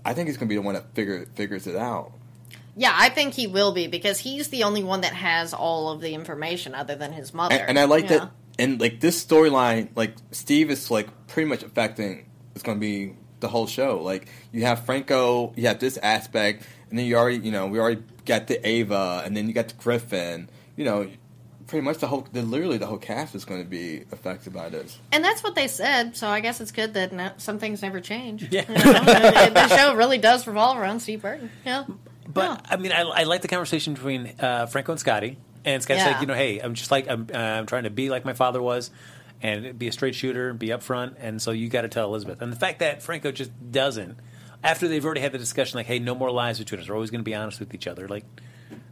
I 0.03 0.13
think 0.13 0.27
he's 0.27 0.37
gonna 0.37 0.49
be 0.49 0.55
the 0.55 0.61
one 0.61 0.75
that 0.75 0.93
figure 0.93 1.25
figures 1.35 1.65
it 1.65 1.75
out. 1.75 2.11
Yeah, 2.75 2.91
I 2.93 3.07
think 3.09 3.33
he 3.33 3.47
will 3.47 3.71
be 3.71 3.87
because 3.87 4.19
he's 4.19 4.49
the 4.49 4.63
only 4.63 4.83
one 4.83 5.01
that 5.01 5.13
has 5.13 5.53
all 5.53 5.89
of 5.91 6.01
the 6.01 6.13
information 6.13 6.75
other 6.75 6.95
than 6.95 7.13
his 7.13 7.33
mother. 7.33 7.55
and, 7.55 7.69
and 7.69 7.79
I 7.79 7.85
like 7.85 8.03
Yeah. 8.09 8.17
that. 8.19 8.31
And 8.59 8.79
like 8.79 8.99
this 8.99 9.23
storyline, 9.25 9.89
like 9.95 10.15
Steve 10.31 10.69
is 10.71 10.91
like 10.91 11.07
pretty 11.27 11.49
much 11.49 11.63
affecting. 11.63 12.25
It's 12.53 12.63
going 12.63 12.77
to 12.77 12.79
be 12.81 13.15
the 13.39 13.47
whole 13.49 13.67
show. 13.67 14.01
Like 14.01 14.27
you 14.51 14.63
have 14.65 14.85
Franco, 14.85 15.53
you 15.55 15.67
have 15.67 15.79
this 15.79 15.97
aspect, 15.97 16.65
and 16.89 16.97
then 16.99 17.05
you 17.05 17.15
already, 17.17 17.37
you 17.39 17.51
know, 17.51 17.67
we 17.67 17.79
already 17.79 18.01
got 18.25 18.47
the 18.47 18.65
Ava, 18.67 19.23
and 19.25 19.35
then 19.35 19.47
you 19.47 19.53
got 19.53 19.67
the 19.69 19.75
Griffin. 19.75 20.49
You 20.77 20.85
know, 20.85 21.09
pretty 21.67 21.83
much 21.83 21.97
the 21.97 22.07
whole, 22.07 22.27
the, 22.31 22.41
literally 22.41 22.77
the 22.77 22.85
whole 22.85 22.97
cast 22.97 23.35
is 23.35 23.45
going 23.45 23.63
to 23.63 23.69
be 23.69 24.03
affected 24.11 24.53
by 24.53 24.69
this. 24.69 24.97
And 25.11 25.23
that's 25.23 25.43
what 25.43 25.55
they 25.55 25.67
said, 25.67 26.15
so 26.15 26.27
I 26.27 26.39
guess 26.39 26.61
it's 26.61 26.71
good 26.71 26.93
that 26.93 27.11
no, 27.11 27.31
some 27.37 27.59
things 27.59 27.81
never 27.81 27.99
change. 27.99 28.47
Yeah. 28.51 28.65
You 28.67 28.75
know? 28.75 29.49
The 29.49 29.67
show 29.75 29.95
really 29.95 30.17
does 30.17 30.47
revolve 30.47 30.77
around 30.77 30.99
Steve 30.99 31.21
Burton. 31.21 31.49
Yeah. 31.65 31.85
But 32.27 32.65
I 32.69 32.77
mean, 32.77 32.91
I, 32.91 33.01
I 33.01 33.23
like 33.23 33.41
the 33.41 33.47
conversation 33.47 33.93
between 33.93 34.33
uh, 34.39 34.65
Franco 34.67 34.91
and 34.93 34.99
Scotty. 34.99 35.37
And 35.63 35.81
Scotty's 35.81 36.03
Yeah. 36.03 36.11
like, 36.11 36.21
you 36.21 36.27
know, 36.27 36.35
hey, 36.35 36.59
I'm 36.59 36.75
just 36.75 36.91
like 36.91 37.09
I'm, 37.09 37.27
uh, 37.33 37.37
I'm 37.37 37.65
trying 37.65 37.85
to 37.85 37.89
be 37.89 38.09
like 38.09 38.23
my 38.23 38.33
father 38.33 38.61
was, 38.61 38.91
and 39.41 39.77
be 39.77 39.87
a 39.87 39.91
straight 39.91 40.13
shooter, 40.13 40.51
and 40.51 40.59
be 40.59 40.67
upfront, 40.67 41.15
and 41.19 41.41
so 41.41 41.49
you 41.51 41.69
got 41.69 41.81
to 41.81 41.89
tell 41.89 42.05
Elizabeth. 42.05 42.41
And 42.41 42.51
the 42.51 42.55
fact 42.55 42.79
that 42.79 43.01
Franco 43.01 43.31
just 43.31 43.51
doesn't, 43.71 44.19
after 44.63 44.87
they've 44.87 45.03
already 45.03 45.21
had 45.21 45.31
the 45.31 45.39
discussion, 45.39 45.77
like, 45.77 45.87
hey, 45.87 45.97
no 45.97 46.13
more 46.13 46.29
lies 46.31 46.59
between 46.59 46.81
us. 46.81 46.87
We're 46.87 46.95
always 46.95 47.09
going 47.09 47.21
to 47.21 47.25
be 47.25 47.33
honest 47.35 47.59
with 47.59 47.73
each 47.73 47.87
other. 47.87 48.07
Like, 48.07 48.25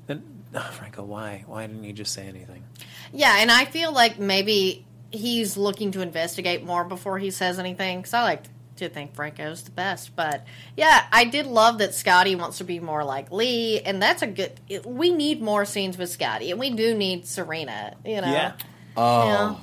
then 0.07 0.42
oh, 0.55 0.69
Franco, 0.73 1.03
why? 1.03 1.43
Why 1.47 1.67
didn't 1.67 1.83
you 1.83 1.93
just 1.93 2.13
say 2.13 2.27
anything? 2.27 2.63
Yeah, 3.11 3.37
and 3.39 3.51
I 3.51 3.65
feel 3.65 3.91
like 3.91 4.19
maybe 4.19 4.85
he's 5.11 5.57
looking 5.57 5.91
to 5.91 6.01
investigate 6.01 6.63
more 6.63 6.83
before 6.83 7.19
he 7.19 7.29
says 7.31 7.59
anything 7.59 7.99
because 7.99 8.13
I 8.13 8.23
like 8.23 8.43
to 8.77 8.89
think 8.89 9.13
Franco's 9.13 9.61
the 9.63 9.71
best. 9.71 10.15
But 10.15 10.45
yeah, 10.75 11.05
I 11.11 11.25
did 11.25 11.45
love 11.45 11.77
that 11.77 11.93
Scotty 11.93 12.35
wants 12.35 12.57
to 12.57 12.63
be 12.63 12.79
more 12.79 13.03
like 13.03 13.31
Lee, 13.31 13.79
and 13.81 14.01
that's 14.01 14.21
a 14.23 14.27
good. 14.27 14.59
it- 14.67 14.85
We 14.85 15.11
need 15.11 15.41
more 15.41 15.65
scenes 15.65 15.97
with 15.97 16.09
Scotty, 16.09 16.49
and 16.51 16.59
we 16.59 16.71
do 16.71 16.95
need 16.95 17.27
Serena. 17.27 17.95
You 18.03 18.21
know, 18.21 18.31
Yeah. 18.31 18.53
Oh, 18.97 19.27
Yeah. 19.27 19.55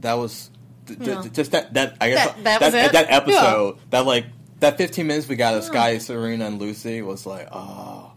that 0.00 0.14
was 0.14 0.50
th- 0.86 0.98
th- 0.98 1.32
just 1.32 1.52
that. 1.52 1.72
That 1.74 1.96
I 2.00 2.10
guess 2.10 2.26
That- 2.26 2.44
that 2.44 2.60
was 2.60 2.74
it? 2.74 2.92
that 2.92 3.06
episode. 3.10 3.78
That 3.90 4.04
like 4.06 4.26
that 4.60 4.76
15 4.76 5.06
minutes 5.06 5.28
we 5.28 5.36
got 5.36 5.54
of 5.54 5.64
Skye, 5.64 5.98
Serena, 5.98 6.46
and 6.46 6.58
Lucy 6.60 7.00
was 7.00 7.24
like, 7.26 7.48
oh, 7.52 8.07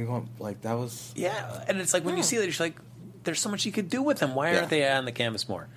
we 0.00 0.06
want 0.06 0.40
like 0.40 0.62
that 0.62 0.74
was. 0.78 1.12
Yeah, 1.16 1.64
and 1.68 1.80
it's 1.80 1.92
like 1.94 2.04
when 2.04 2.16
you 2.16 2.22
see 2.22 2.36
that, 2.38 2.44
you're 2.46 2.54
like, 2.66 2.76
there's 3.24 3.40
so 3.40 3.50
much 3.50 3.66
you 3.66 3.72
could 3.72 3.88
do 3.90 4.02
with 4.02 4.18
them. 4.18 4.34
Why 4.34 4.52
Yeah. 4.52 4.58
aren't 4.58 4.70
they 4.70 4.88
on 4.88 5.04
the 5.04 5.12
canvas 5.12 5.48
more? 5.48 5.68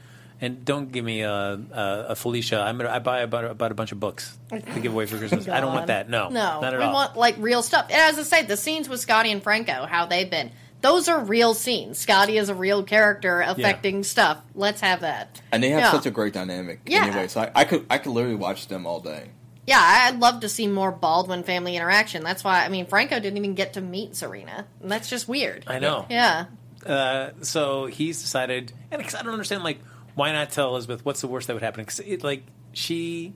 And 0.42 0.66
don't 0.66 0.92
give 0.92 1.06
me 1.06 1.22
a, 1.22 1.32
a, 1.32 2.06
a 2.10 2.16
Felicia. 2.16 2.60
I'm 2.60 2.78
gonna, 2.78 2.90
I 2.90 3.00
buy 3.00 3.20
about, 3.22 3.46
about 3.46 3.72
a 3.72 3.76
bunch 3.76 3.92
of 3.94 4.00
books 4.00 4.38
to 4.50 4.80
give 4.82 4.92
away 4.92 5.06
for 5.06 5.18
Christmas. 5.18 5.48
I 5.48 5.62
don't 5.62 5.74
want 5.74 5.88
that. 5.88 6.10
No, 6.10 6.28
no, 6.30 6.60
not 6.60 6.74
at 6.74 6.80
we 6.80 6.86
all. 6.86 6.94
want 6.94 7.16
like 7.16 7.36
real 7.38 7.62
stuff. 7.62 7.86
And 7.90 7.94
as 8.00 8.18
I 8.20 8.24
say, 8.24 8.46
the 8.46 8.58
scenes 8.58 8.90
with 8.90 9.00
Scotty 9.00 9.32
and 9.32 9.42
Franco, 9.44 9.86
how 9.86 10.06
they've 10.06 10.30
been. 10.30 10.52
Those 10.82 11.08
are 11.08 11.24
real 11.24 11.54
scenes. 11.54 11.98
Scotty 11.98 12.38
is 12.38 12.50
a 12.50 12.56
real 12.56 12.84
character 12.84 13.40
affecting 13.40 14.04
stuff. 14.04 14.40
Let's 14.54 14.82
have 14.82 15.00
that. 15.02 15.42
And 15.54 15.64
they 15.64 15.70
have 15.70 15.80
Yeah. 15.82 15.92
such 15.92 16.06
a 16.08 16.12
great 16.12 16.34
dynamic 16.34 16.82
Yeah. 16.86 17.06
anyway. 17.06 17.30
So 17.30 17.40
I, 17.42 17.52
I 17.56 17.64
could 17.64 17.86
I 17.90 17.98
could 18.00 18.12
literally 18.12 18.36
watch 18.36 18.68
them 18.68 18.86
all 18.86 19.00
day. 19.00 19.30
Yeah, 19.66 19.80
I'd 19.80 20.20
love 20.20 20.42
to 20.42 20.50
see 20.50 20.68
more 20.68 20.92
Baldwin 20.92 21.44
family 21.44 21.76
interaction. 21.78 22.24
That's 22.24 22.44
why 22.44 22.66
I 22.66 22.70
mean 22.70 22.86
Franco 22.86 23.20
didn't 23.20 23.38
even 23.38 23.54
get 23.56 23.74
to 23.74 23.82
meet 23.82 24.16
Serena. 24.16 24.66
And 24.82 24.92
that's 24.92 25.10
just 25.10 25.28
weird. 25.28 25.64
I 25.68 25.80
know. 25.80 26.06
Yeah. 26.10 26.46
Uh, 26.86 27.30
so 27.42 27.86
he's 27.86 28.22
decided, 28.22 28.74
and 28.92 29.02
'cause 29.02 29.16
I 29.16 29.22
don't 29.24 29.32
understand, 29.32 29.64
like, 29.64 29.80
why 30.16 30.34
not 30.34 30.50
tell 30.52 30.68
Elizabeth 30.70 31.06
what's 31.06 31.22
the 31.22 31.28
worst 31.30 31.48
that 31.48 31.54
would 31.54 31.64
happen? 31.64 31.86
Because 31.86 32.02
like, 32.24 32.44
she, 32.74 33.34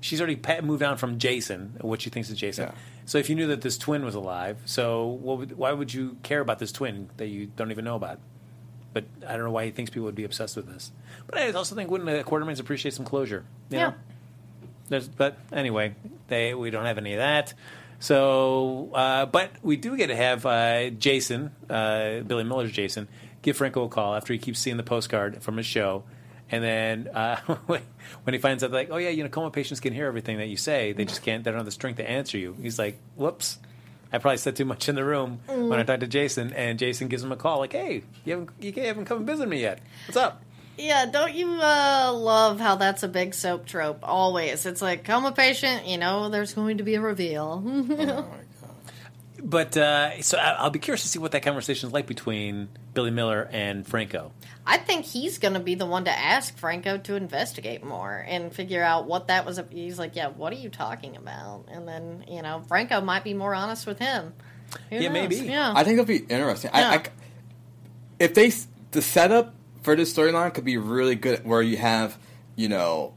she's 0.00 0.20
already 0.20 0.40
moved 0.62 0.82
on 0.82 0.96
from 0.96 1.18
Jason, 1.18 1.76
what 1.80 2.02
she 2.02 2.10
thinks 2.10 2.28
is 2.28 2.36
Jason. 2.36 2.64
Yeah. 2.66 2.72
So 3.04 3.18
if 3.18 3.30
you 3.30 3.36
knew 3.36 3.46
that 3.48 3.60
this 3.60 3.78
twin 3.78 4.04
was 4.04 4.16
alive, 4.16 4.58
so 4.64 5.06
what 5.06 5.38
would, 5.38 5.56
why 5.56 5.72
would 5.72 5.94
you 5.94 6.16
care 6.24 6.40
about 6.40 6.58
this 6.58 6.72
twin 6.72 7.08
that 7.18 7.26
you 7.28 7.46
don't 7.46 7.70
even 7.70 7.84
know 7.84 7.94
about? 7.96 8.18
But 8.92 9.04
I 9.26 9.36
don't 9.36 9.44
know 9.44 9.50
why 9.52 9.64
he 9.64 9.70
thinks 9.70 9.90
people 9.90 10.04
would 10.06 10.14
be 10.16 10.24
obsessed 10.24 10.56
with 10.56 10.66
this. 10.66 10.90
But 11.26 11.38
I 11.38 11.50
also 11.52 11.74
think 11.76 11.88
wouldn't 11.90 12.10
the 12.10 12.24
Quartermaines 12.24 12.58
appreciate 12.60 12.94
some 12.94 13.04
closure? 13.06 13.44
You 13.70 13.78
Yeah. 13.78 13.88
Know? 13.90 13.94
There's, 14.92 15.08
but 15.08 15.38
anyway, 15.50 15.94
they 16.28 16.52
we 16.52 16.70
don't 16.70 16.84
have 16.84 16.98
any 16.98 17.14
of 17.14 17.18
that. 17.18 17.54
So, 17.98 18.90
uh, 18.92 19.26
but 19.26 19.52
we 19.62 19.76
do 19.76 19.96
get 19.96 20.08
to 20.08 20.16
have 20.16 20.44
uh, 20.44 20.90
Jason, 20.90 21.52
uh, 21.70 22.20
Billy 22.20 22.44
Miller's 22.44 22.72
Jason, 22.72 23.08
give 23.40 23.56
Franco 23.56 23.84
a 23.84 23.88
call 23.88 24.14
after 24.14 24.32
he 24.32 24.38
keeps 24.38 24.58
seeing 24.58 24.76
the 24.76 24.82
postcard 24.82 25.42
from 25.42 25.56
his 25.56 25.64
show, 25.64 26.04
and 26.50 26.62
then 26.62 27.08
uh, 27.14 27.36
when 27.66 27.80
he 28.32 28.38
finds 28.38 28.62
out, 28.62 28.70
like, 28.70 28.88
oh 28.90 28.98
yeah, 28.98 29.08
you 29.08 29.22
know, 29.22 29.30
coma 29.30 29.50
patients 29.50 29.80
can 29.80 29.94
hear 29.94 30.06
everything 30.06 30.36
that 30.38 30.48
you 30.48 30.56
say, 30.58 30.92
they 30.92 31.06
just 31.06 31.22
can't, 31.22 31.42
they 31.42 31.50
don't 31.50 31.58
have 31.58 31.64
the 31.64 31.70
strength 31.70 31.96
to 31.96 32.10
answer 32.10 32.36
you. 32.36 32.54
He's 32.60 32.78
like, 32.78 32.98
whoops. 33.16 33.58
I 34.12 34.18
probably 34.18 34.36
said 34.36 34.56
too 34.56 34.66
much 34.66 34.90
in 34.90 34.94
the 34.94 35.04
room 35.04 35.40
when 35.46 35.80
I 35.80 35.84
talked 35.84 36.00
to 36.00 36.06
Jason, 36.06 36.52
and 36.52 36.78
Jason 36.78 37.08
gives 37.08 37.22
him 37.24 37.32
a 37.32 37.36
call, 37.36 37.60
like, 37.60 37.72
"Hey, 37.72 38.02
you 38.26 38.32
haven't 38.32 38.50
you 38.60 38.72
haven't 38.82 39.06
come 39.06 39.16
and 39.16 39.26
visit 39.26 39.48
me 39.48 39.62
yet. 39.62 39.78
What's 40.06 40.18
up?" 40.18 40.42
Yeah, 40.78 41.06
don't 41.06 41.34
you 41.34 41.48
uh, 41.60 42.12
love 42.14 42.58
how 42.58 42.76
that's 42.76 43.02
a 43.02 43.08
big 43.08 43.34
soap 43.34 43.66
trope? 43.66 44.00
Always. 44.02 44.64
It's 44.66 44.80
like, 44.82 45.04
come 45.04 45.24
a 45.26 45.32
patient, 45.32 45.86
you 45.86 45.98
know, 45.98 46.28
there's 46.30 46.54
going 46.54 46.78
to 46.78 46.82
be 46.84 46.94
a 46.94 47.00
reveal. 47.00 47.62
Oh 47.64 47.68
my 47.82 48.04
god. 48.04 48.24
But 49.44 49.76
uh, 49.76 50.22
so 50.22 50.38
I- 50.38 50.52
I'll 50.52 50.70
be 50.70 50.78
curious 50.78 51.02
to 51.02 51.08
see 51.08 51.18
what 51.18 51.32
that 51.32 51.42
conversation 51.42 51.88
is 51.88 51.92
like 51.92 52.06
between 52.06 52.68
Billy 52.94 53.10
Miller 53.10 53.48
and 53.52 53.86
Franco. 53.86 54.32
I 54.64 54.76
think 54.78 55.04
he's 55.04 55.38
going 55.38 55.54
to 55.54 55.60
be 55.60 55.74
the 55.74 55.84
one 55.86 56.04
to 56.04 56.16
ask 56.16 56.56
Franco 56.56 56.96
to 56.98 57.16
investigate 57.16 57.84
more 57.84 58.24
and 58.28 58.52
figure 58.54 58.82
out 58.84 59.06
what 59.06 59.26
that 59.26 59.44
was. 59.44 59.60
He's 59.70 59.98
like, 59.98 60.14
yeah, 60.14 60.28
what 60.28 60.52
are 60.52 60.56
you 60.56 60.68
talking 60.68 61.16
about? 61.16 61.64
And 61.68 61.88
then, 61.88 62.24
you 62.28 62.40
know, 62.42 62.62
Franco 62.68 63.00
might 63.00 63.24
be 63.24 63.34
more 63.34 63.54
honest 63.54 63.84
with 63.86 63.98
him. 63.98 64.32
Who 64.90 64.96
Yeah, 64.96 65.08
knows? 65.08 65.12
maybe. 65.12 65.36
Yeah. 65.48 65.72
I 65.74 65.82
think 65.82 65.94
it'll 65.94 66.04
be 66.06 66.18
interesting. 66.18 66.70
I, 66.72 66.82
I 66.82 66.92
Yeah. 66.94 67.02
if 68.20 68.34
they 68.34 68.52
the 68.92 69.02
setup 69.02 69.54
for 69.82 69.96
this 69.96 70.12
storyline 70.12 70.54
could 70.54 70.64
be 70.64 70.76
really 70.76 71.14
good, 71.14 71.44
where 71.44 71.62
you 71.62 71.76
have 71.76 72.18
you 72.56 72.68
know 72.68 73.14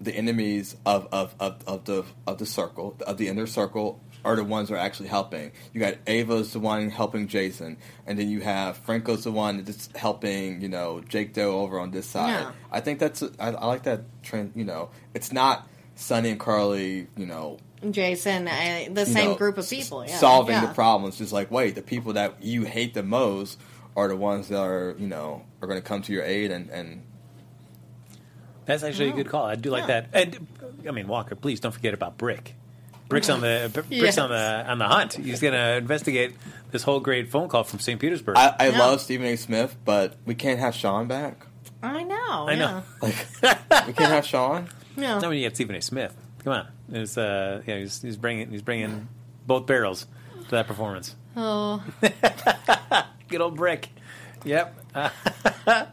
the 0.00 0.14
enemies 0.14 0.76
of 0.84 1.08
of, 1.12 1.34
of, 1.40 1.62
of 1.66 1.84
the 1.84 2.04
of 2.26 2.38
the 2.38 2.46
circle 2.46 2.96
of 3.06 3.16
the 3.18 3.28
inner 3.28 3.46
circle 3.46 4.00
are 4.24 4.34
the 4.34 4.44
ones 4.44 4.68
who 4.68 4.74
are 4.74 4.78
actually 4.78 5.08
helping. 5.08 5.52
You 5.72 5.80
got 5.80 5.94
Ava's 6.06 6.52
the 6.52 6.58
one 6.58 6.90
helping 6.90 7.28
Jason, 7.28 7.76
and 8.06 8.18
then 8.18 8.28
you 8.28 8.40
have 8.40 8.76
Franco's 8.78 9.22
the 9.24 9.30
one 9.30 9.62
that's 9.62 9.88
helping 9.94 10.60
you 10.60 10.68
know 10.68 11.00
Jake 11.08 11.32
Doe 11.32 11.60
over 11.60 11.78
on 11.78 11.92
this 11.92 12.06
side. 12.06 12.30
Yeah. 12.30 12.52
I 12.70 12.80
think 12.80 12.98
that's 12.98 13.22
I, 13.22 13.52
I 13.52 13.66
like 13.66 13.84
that 13.84 14.02
trend. 14.22 14.52
You 14.54 14.64
know, 14.64 14.90
it's 15.14 15.32
not 15.32 15.68
Sonny 15.94 16.30
and 16.30 16.40
Carly. 16.40 17.06
You 17.16 17.26
know, 17.26 17.58
Jason, 17.90 18.48
uh, 18.48 18.88
the 18.90 19.06
same 19.06 19.30
know, 19.30 19.34
group 19.36 19.58
of 19.58 19.68
people. 19.68 20.04
Yeah. 20.04 20.16
solving 20.16 20.54
yeah. 20.54 20.66
the 20.66 20.74
problems. 20.74 21.18
Just 21.18 21.32
like, 21.32 21.50
wait, 21.50 21.74
the 21.74 21.82
people 21.82 22.14
that 22.14 22.42
you 22.42 22.64
hate 22.64 22.94
the 22.94 23.04
most 23.04 23.60
are 23.96 24.08
the 24.08 24.16
ones 24.16 24.48
that 24.48 24.60
are, 24.60 24.94
you 24.98 25.06
know, 25.08 25.42
are 25.62 25.66
going 25.68 25.80
to 25.80 25.86
come 25.86 26.02
to 26.02 26.12
your 26.12 26.22
aid 26.22 26.50
and, 26.50 26.68
and 26.70 27.02
That's 28.66 28.82
actually 28.82 29.08
a 29.10 29.12
good 29.12 29.28
call. 29.28 29.44
I 29.46 29.54
do 29.56 29.70
like 29.70 29.88
Yeah. 29.88 30.02
that. 30.02 30.08
And 30.12 30.46
I 30.86 30.90
mean, 30.92 31.08
Walker, 31.08 31.34
please 31.34 31.60
don't 31.60 31.72
forget 31.72 31.94
about 31.94 32.18
Brick. 32.18 32.54
Brick's 33.08 33.28
on 33.30 33.40
the 33.40 33.70
Brick's 33.74 33.88
Yes. 33.90 34.18
on 34.18 34.30
the 34.30 34.64
on 34.68 34.78
the 34.78 34.86
hunt. 34.88 35.14
He's 35.14 35.40
going 35.40 35.54
to 35.54 35.76
investigate 35.76 36.34
this 36.72 36.82
whole 36.82 37.00
great 37.00 37.30
phone 37.30 37.48
call 37.48 37.64
from 37.64 37.78
St. 37.78 38.00
Petersburg. 38.00 38.36
I, 38.36 38.54
I 38.58 38.68
Yeah. 38.68 38.78
love 38.78 39.00
Stephen 39.00 39.26
A. 39.26 39.36
Smith, 39.36 39.76
but 39.84 40.16
we 40.26 40.34
can't 40.34 40.58
have 40.60 40.74
Sean 40.74 41.06
back. 41.06 41.46
I 41.82 42.02
know. 42.02 42.48
I 42.48 42.54
know. 42.56 42.82
Like, 43.00 43.14
we 43.86 43.92
can't 43.92 44.12
have 44.12 44.26
Sean. 44.26 44.68
Yeah. 44.98 45.12
Not 45.14 45.22
yeah. 45.22 45.28
when 45.28 45.36
you 45.36 45.44
get 45.44 45.54
Stephen 45.54 45.76
A. 45.76 45.82
Smith. 45.82 46.16
Come 46.42 46.54
on, 46.54 46.66
it's 46.90 47.18
uh, 47.18 47.60
yeah, 47.66 47.78
he's, 47.80 48.00
he's 48.00 48.16
bringing 48.16 48.50
he's 48.50 48.62
bringing 48.62 49.08
both 49.46 49.66
barrels 49.66 50.06
to 50.44 50.50
that 50.52 50.66
performance. 50.66 51.14
Oh, 51.36 51.84
Good 53.28 53.40
old 53.40 53.56
Brick. 53.56 53.88
Yep. 54.44 54.74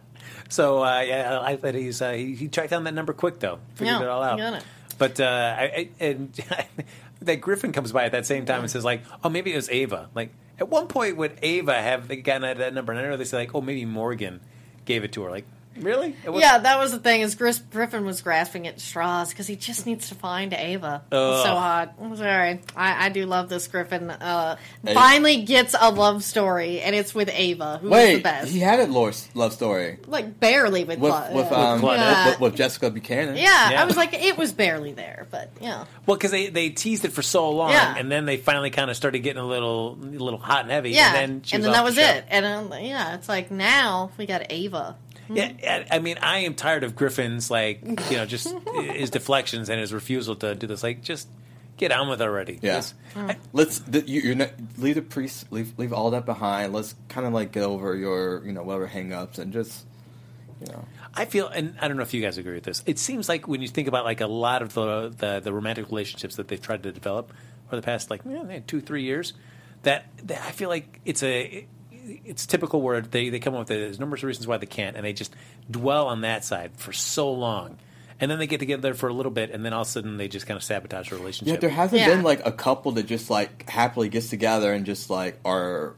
so 0.49 0.83
uh, 0.83 1.01
yeah, 1.01 1.39
I 1.39 1.55
that 1.57 1.75
he's 1.75 2.01
uh, 2.01 2.11
he, 2.11 2.35
he 2.35 2.47
tracked 2.47 2.69
down 2.71 2.83
that 2.85 2.93
number 2.93 3.13
quick 3.13 3.39
though. 3.39 3.59
Figured 3.75 3.95
Yeah, 3.99 4.01
it 4.03 4.07
all 4.07 4.23
out. 4.23 4.37
got 4.37 4.53
it. 4.55 4.63
But 4.97 5.19
uh, 5.19 5.55
I, 5.57 5.63
I, 5.63 5.89
and 5.99 6.33
that 7.21 7.37
Griffin 7.41 7.71
comes 7.71 7.91
by 7.91 8.05
at 8.05 8.11
that 8.11 8.25
same 8.25 8.45
time 8.45 8.61
and 8.61 8.69
says 8.69 8.85
like, 8.85 9.01
"Oh, 9.23 9.29
maybe 9.29 9.51
it 9.51 9.55
was 9.55 9.69
Ava." 9.69 10.09
Like 10.13 10.29
at 10.59 10.69
one 10.69 10.87
point, 10.87 11.17
would 11.17 11.37
Ava 11.41 11.73
have 11.73 12.07
gotten 12.23 12.43
at 12.43 12.57
that 12.59 12.73
number? 12.73 12.91
And 12.93 13.01
I 13.01 13.09
know 13.09 13.17
they 13.17 13.23
say 13.25 13.37
like, 13.37 13.55
"Oh, 13.55 13.61
maybe 13.61 13.85
Morgan 13.85 14.39
gave 14.85 15.03
it 15.03 15.11
to 15.13 15.23
her." 15.23 15.31
Like 15.31 15.45
Really? 15.79 16.15
It 16.23 16.29
was- 16.31 16.41
Yeah, 16.41 16.57
that 16.59 16.79
was 16.79 16.91
the 16.91 16.99
thing. 16.99 17.21
Is 17.21 17.35
Gris- 17.35 17.59
Griffin 17.71 18.05
was 18.05 18.21
grasping 18.21 18.67
at 18.67 18.79
straws 18.79 19.29
because 19.29 19.47
he 19.47 19.55
just 19.55 19.85
needs 19.85 20.09
to 20.09 20.15
find 20.15 20.53
Ava. 20.53 21.01
It's 21.07 21.13
Ugh. 21.15 21.45
so 21.45 21.55
hot. 21.55 21.93
I'm 22.01 22.15
sorry. 22.15 22.61
I, 22.75 23.05
I 23.05 23.09
do 23.09 23.25
love 23.25 23.49
this 23.49 23.67
Griffin. 23.67 24.09
Uh, 24.11 24.57
Hey. 24.85 24.93
finally 24.93 25.43
gets 25.43 25.75
a 25.79 25.89
love 25.91 26.23
story, 26.23 26.81
and 26.81 26.95
it's 26.95 27.15
with 27.15 27.29
Ava, 27.31 27.77
who's 27.81 27.89
the 27.89 27.95
Wait, 27.95 28.23
best. 28.23 28.51
he 28.51 28.59
had 28.59 28.79
a 28.79 28.85
love 28.87 29.15
love 29.33 29.53
story 29.53 29.97
like 30.07 30.39
barely 30.39 30.83
with 30.83 30.99
with 30.99 31.11
love. 31.11 31.33
with 31.33 31.49
yeah. 31.51 31.71
um 31.71 31.81
Claudette. 31.81 32.25
with, 32.31 32.39
with 32.41 32.55
Jessica 32.55 32.89
Buchanan. 32.89 33.35
yeah, 33.37 33.71
Yeah. 33.71 33.81
I 33.81 33.85
was 33.85 33.95
like, 33.97 34.13
it 34.13 34.37
was 34.37 34.51
barely 34.51 34.91
there, 34.93 35.27
but 35.31 35.49
yeah. 35.61 35.85
Well, 36.05 36.17
because 36.17 36.31
they, 36.31 36.47
they 36.49 36.69
teased 36.69 37.05
it 37.05 37.13
for 37.13 37.21
so 37.21 37.49
long, 37.49 37.71
Yeah. 37.71 37.95
and 37.97 38.11
then 38.11 38.25
they 38.25 38.37
finally 38.37 38.69
kind 38.69 38.89
of 38.91 38.97
started 38.97 39.19
getting 39.19 39.41
a 39.41 39.45
little 39.47 39.97
a 40.01 40.05
little 40.05 40.39
hot 40.39 40.63
and 40.63 40.71
heavy. 40.71 40.91
Yeah, 40.91 41.15
and 41.15 41.15
then, 41.15 41.41
she 41.43 41.55
and 41.55 41.63
was 41.63 41.71
then 41.71 41.71
off 41.71 41.75
that 41.77 41.85
was 41.85 41.95
the 41.95 42.01
show. 42.01 42.09
it. 42.17 42.25
And 42.29 42.45
um, 42.45 42.73
yeah, 42.81 43.15
it's 43.15 43.29
like 43.29 43.49
now 43.51 44.11
we 44.17 44.25
got 44.25 44.45
Ava. 44.51 44.95
Mm-hmm. 45.29 45.35
Yeah, 45.61 45.85
I 45.89 45.99
mean, 45.99 46.17
I 46.21 46.39
am 46.39 46.53
tired 46.53 46.83
of 46.83 46.95
Griffin's 46.95 47.49
like 47.49 47.81
you 48.11 48.17
know 48.17 48.25
just 48.25 48.53
his 48.75 49.09
deflections 49.09 49.69
and 49.69 49.79
his 49.79 49.93
refusal 49.93 50.35
to 50.37 50.55
do 50.55 50.67
this. 50.67 50.83
Like, 50.83 51.01
just 51.01 51.27
get 51.77 51.91
on 51.91 52.09
with 52.09 52.21
it 52.21 52.25
already. 52.25 52.59
Yeah. 52.61 52.75
Just- 52.75 52.95
Let's 53.53 53.79
the, 53.79 54.01
you, 54.01 54.21
you're 54.21 54.35
not, 54.35 54.51
leave 54.77 54.95
the 54.95 55.01
priest 55.01 55.51
leave 55.51 55.77
leave 55.77 55.93
all 55.93 56.11
that 56.11 56.25
behind. 56.25 56.73
Let's 56.73 56.95
kind 57.09 57.25
of 57.27 57.33
like 57.33 57.51
get 57.51 57.63
over 57.63 57.95
your 57.95 58.45
you 58.45 58.51
know 58.51 58.63
whatever 58.63 58.87
hang-ups 58.87 59.39
and 59.39 59.53
just 59.53 59.85
you 60.61 60.67
know 60.71 60.85
I 61.15 61.25
feel, 61.25 61.47
and 61.47 61.75
I 61.79 61.87
don't 61.87 61.97
know 61.97 62.03
if 62.03 62.13
you 62.15 62.21
guys 62.21 62.39
agree 62.39 62.55
with 62.55 62.63
this. 62.63 62.81
It 62.87 62.97
seems 62.97 63.29
like 63.29 63.47
when 63.47 63.61
you 63.61 63.67
think 63.67 63.87
about 63.87 64.03
like 64.03 64.21
a 64.21 64.27
lot 64.27 64.61
of 64.63 64.73
the 64.73 65.13
the, 65.15 65.39
the 65.41 65.53
romantic 65.53 65.87
relationships 65.89 66.37
that 66.37 66.47
they've 66.47 66.61
tried 66.61 66.83
to 66.83 66.91
develop 66.91 67.31
over 67.67 67.75
the 67.75 67.81
past 67.83 68.09
like 68.09 68.21
yeah, 68.27 68.59
two 68.65 68.81
three 68.81 69.03
years, 69.03 69.33
that, 69.83 70.05
that 70.25 70.41
I 70.41 70.51
feel 70.51 70.69
like 70.69 70.99
it's 71.05 71.21
a 71.21 71.67
it's 72.25 72.45
typical 72.45 72.81
where 72.81 73.01
they 73.01 73.29
they 73.29 73.39
come 73.39 73.53
up 73.53 73.59
with 73.59 73.67
there's 73.69 73.99
numerous 73.99 74.23
reasons 74.23 74.47
why 74.47 74.57
they 74.57 74.65
can't, 74.65 74.95
and 74.95 75.05
they 75.05 75.13
just 75.13 75.35
dwell 75.69 76.07
on 76.07 76.21
that 76.21 76.43
side 76.43 76.71
for 76.75 76.91
so 76.93 77.31
long, 77.31 77.77
and 78.19 78.29
then 78.29 78.39
they 78.39 78.47
get 78.47 78.59
together 78.59 78.93
for 78.93 79.07
a 79.07 79.13
little 79.13 79.31
bit, 79.31 79.51
and 79.51 79.65
then 79.65 79.73
all 79.73 79.81
of 79.81 79.87
a 79.87 79.91
sudden 79.91 80.17
they 80.17 80.27
just 80.27 80.45
kind 80.47 80.57
of 80.57 80.63
sabotage 80.63 81.09
the 81.09 81.15
yeah. 81.15 81.21
relationship. 81.21 81.61
There 81.61 81.69
hasn't 81.69 82.01
Yeah. 82.01 82.09
been 82.09 82.23
like 82.23 82.45
a 82.45 82.51
couple 82.51 82.93
that 82.93 83.03
just 83.03 83.29
like 83.29 83.69
happily 83.69 84.09
gets 84.09 84.29
together 84.29 84.73
and 84.73 84.85
just 84.85 85.09
like 85.09 85.39
are 85.45 85.95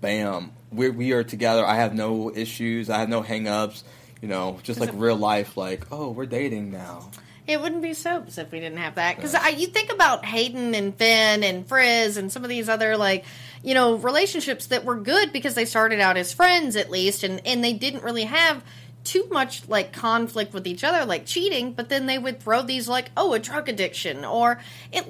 bam 0.00 0.52
we 0.72 0.90
we 0.90 1.12
are 1.12 1.24
together. 1.24 1.64
I 1.64 1.76
have 1.76 1.94
no 1.94 2.30
issues. 2.34 2.90
I 2.90 2.98
have 2.98 3.08
no 3.08 3.22
hang-ups. 3.22 3.84
You 4.20 4.28
know, 4.28 4.58
just 4.64 4.80
like 4.80 4.90
real 4.94 5.16
life. 5.16 5.56
Like 5.56 5.86
oh, 5.92 6.10
we're 6.10 6.26
dating 6.26 6.70
now. 6.72 7.10
It 7.46 7.62
wouldn't 7.62 7.80
be 7.80 7.94
soaps 7.94 8.36
if 8.36 8.52
we 8.52 8.60
didn't 8.60 8.78
have 8.78 8.96
that. 8.96 9.16
Because 9.16 9.34
you 9.58 9.68
think 9.68 9.90
about 9.90 10.22
Hayden 10.26 10.74
and 10.74 10.94
Finn 10.94 11.42
and 11.42 11.66
Frizz 11.66 12.18
and 12.18 12.30
some 12.30 12.44
of 12.44 12.50
these 12.50 12.68
other 12.68 12.98
like, 12.98 13.24
you 13.62 13.74
know, 13.74 13.94
relationships 13.96 14.66
that 14.66 14.84
were 14.84 14.96
good 14.96 15.32
because 15.32 15.54
they 15.54 15.64
started 15.64 16.00
out 16.00 16.16
as 16.16 16.32
friends 16.32 16.76
at 16.76 16.90
least, 16.90 17.22
and 17.22 17.40
and 17.46 17.62
they 17.62 17.72
didn't 17.72 18.02
really 18.02 18.24
have 18.24 18.62
too 19.04 19.26
much 19.30 19.66
like 19.68 19.92
conflict 19.92 20.52
with 20.52 20.66
each 20.66 20.84
other, 20.84 21.04
like 21.06 21.24
cheating. 21.24 21.72
But 21.72 21.88
then 21.88 22.06
they 22.06 22.18
would 22.18 22.40
throw 22.40 22.62
these 22.62 22.88
like, 22.88 23.10
oh, 23.16 23.32
a 23.32 23.38
drug 23.38 23.68
addiction, 23.68 24.24
or 24.24 24.60
it. 24.92 25.06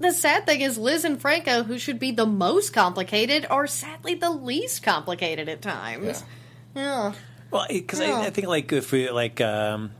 The 0.00 0.12
sad 0.12 0.46
thing 0.46 0.62
is 0.62 0.78
Liz 0.78 1.04
and 1.04 1.20
Franco, 1.20 1.62
who 1.62 1.78
should 1.78 1.98
be 1.98 2.10
the 2.10 2.26
most 2.26 2.72
complicated, 2.72 3.46
are 3.50 3.66
sadly 3.66 4.14
the 4.14 4.30
least 4.30 4.82
complicated 4.82 5.48
at 5.48 5.62
times. 5.62 6.24
Yeah. 6.74 7.12
Well, 7.50 7.66
because 7.68 8.00
Yeah. 8.00 8.20
I, 8.20 8.26
I 8.26 8.30
think 8.30 8.48
like 8.48 8.72
if 8.72 8.90
we 8.92 9.10
like, 9.10 9.40
um, 9.40 9.92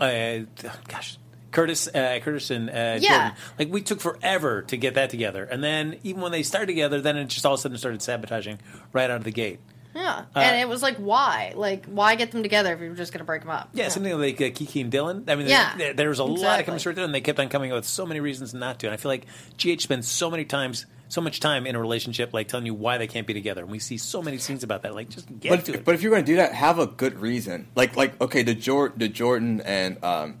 uh, 0.00 0.40
gosh, 0.88 1.18
Curtis, 1.54 1.88
uh, 1.88 2.18
Curtis 2.22 2.50
and 2.50 2.68
uh, 2.68 2.98
Yeah. 3.00 3.08
Jordan, 3.30 3.32
like 3.58 3.72
we 3.72 3.80
took 3.80 4.00
forever 4.00 4.62
to 4.62 4.76
get 4.76 4.94
that 4.94 5.08
together, 5.08 5.44
and 5.44 5.64
then 5.64 5.98
even 6.02 6.20
when 6.20 6.32
they 6.32 6.42
started 6.42 6.66
together, 6.66 7.00
then 7.00 7.16
it 7.16 7.26
just 7.28 7.46
all 7.46 7.54
of 7.54 7.60
a 7.60 7.62
sudden 7.62 7.78
started 7.78 8.02
sabotaging 8.02 8.58
right 8.92 9.08
out 9.10 9.16
of 9.16 9.24
the 9.24 9.30
gate. 9.32 9.60
Yeah, 9.94 10.24
Uh, 10.34 10.40
and 10.40 10.60
it 10.60 10.68
was 10.68 10.82
like, 10.82 10.96
why? 10.96 11.52
Like, 11.54 11.86
why 11.86 12.16
get 12.16 12.32
them 12.32 12.42
together 12.42 12.72
if 12.74 12.80
you're 12.80 12.94
just 12.96 13.12
going 13.12 13.20
to 13.20 13.24
break 13.24 13.42
them 13.42 13.50
up? 13.50 13.68
Yeah, 13.74 13.86
something 13.90 14.18
like 14.18 14.40
uh, 14.40 14.50
Kiki 14.52 14.80
and 14.80 14.90
Dillon. 14.90 15.22
I 15.28 15.36
mean, 15.36 15.46
Yeah, 15.46 15.76
there, 15.78 15.92
there 15.94 16.08
was 16.08 16.18
a 16.18 16.24
lot 16.24 16.30
of 16.32 16.38
exactly. 16.38 16.64
chemistry 16.64 16.94
there, 16.94 17.04
and 17.04 17.14
they 17.14 17.20
kept 17.20 17.38
on 17.38 17.48
coming 17.48 17.70
up 17.70 17.76
with 17.76 17.84
so 17.86 18.04
many 18.04 18.18
reasons 18.18 18.52
not 18.52 18.80
to. 18.80 18.88
And 18.88 18.94
I 18.94 18.96
feel 18.96 19.08
like 19.12 19.26
GH 19.56 19.82
spends 19.82 20.08
so 20.08 20.32
many 20.32 20.44
times, 20.44 20.86
so 21.08 21.20
much 21.20 21.38
time 21.38 21.64
in 21.64 21.76
a 21.76 21.80
relationship, 21.80 22.34
like 22.34 22.48
telling 22.48 22.66
you 22.66 22.74
why 22.74 22.98
they 22.98 23.06
can't 23.06 23.24
be 23.24 23.34
together. 23.34 23.62
And 23.62 23.70
we 23.70 23.78
see 23.78 23.96
so 23.96 24.20
many 24.20 24.38
scenes 24.38 24.64
about 24.64 24.82
that. 24.82 24.96
Like, 24.96 25.10
just 25.10 25.28
get 25.38 25.50
But 25.50 25.64
to 25.66 25.72
if, 25.74 25.78
it. 25.78 25.84
but 25.84 25.94
if 25.94 26.02
you're 26.02 26.10
going 26.10 26.24
to 26.24 26.32
do 26.32 26.36
that, 26.38 26.54
have 26.54 26.80
a 26.80 26.88
good 26.88 27.20
reason. 27.20 27.68
Like 27.76 27.96
like 27.96 28.20
okay, 28.20 28.42
the 28.42 28.54
Jor- 28.56 28.92
the 28.96 29.08
Jordan 29.08 29.60
and 29.60 30.02
um, 30.02 30.30
h- 30.30 30.36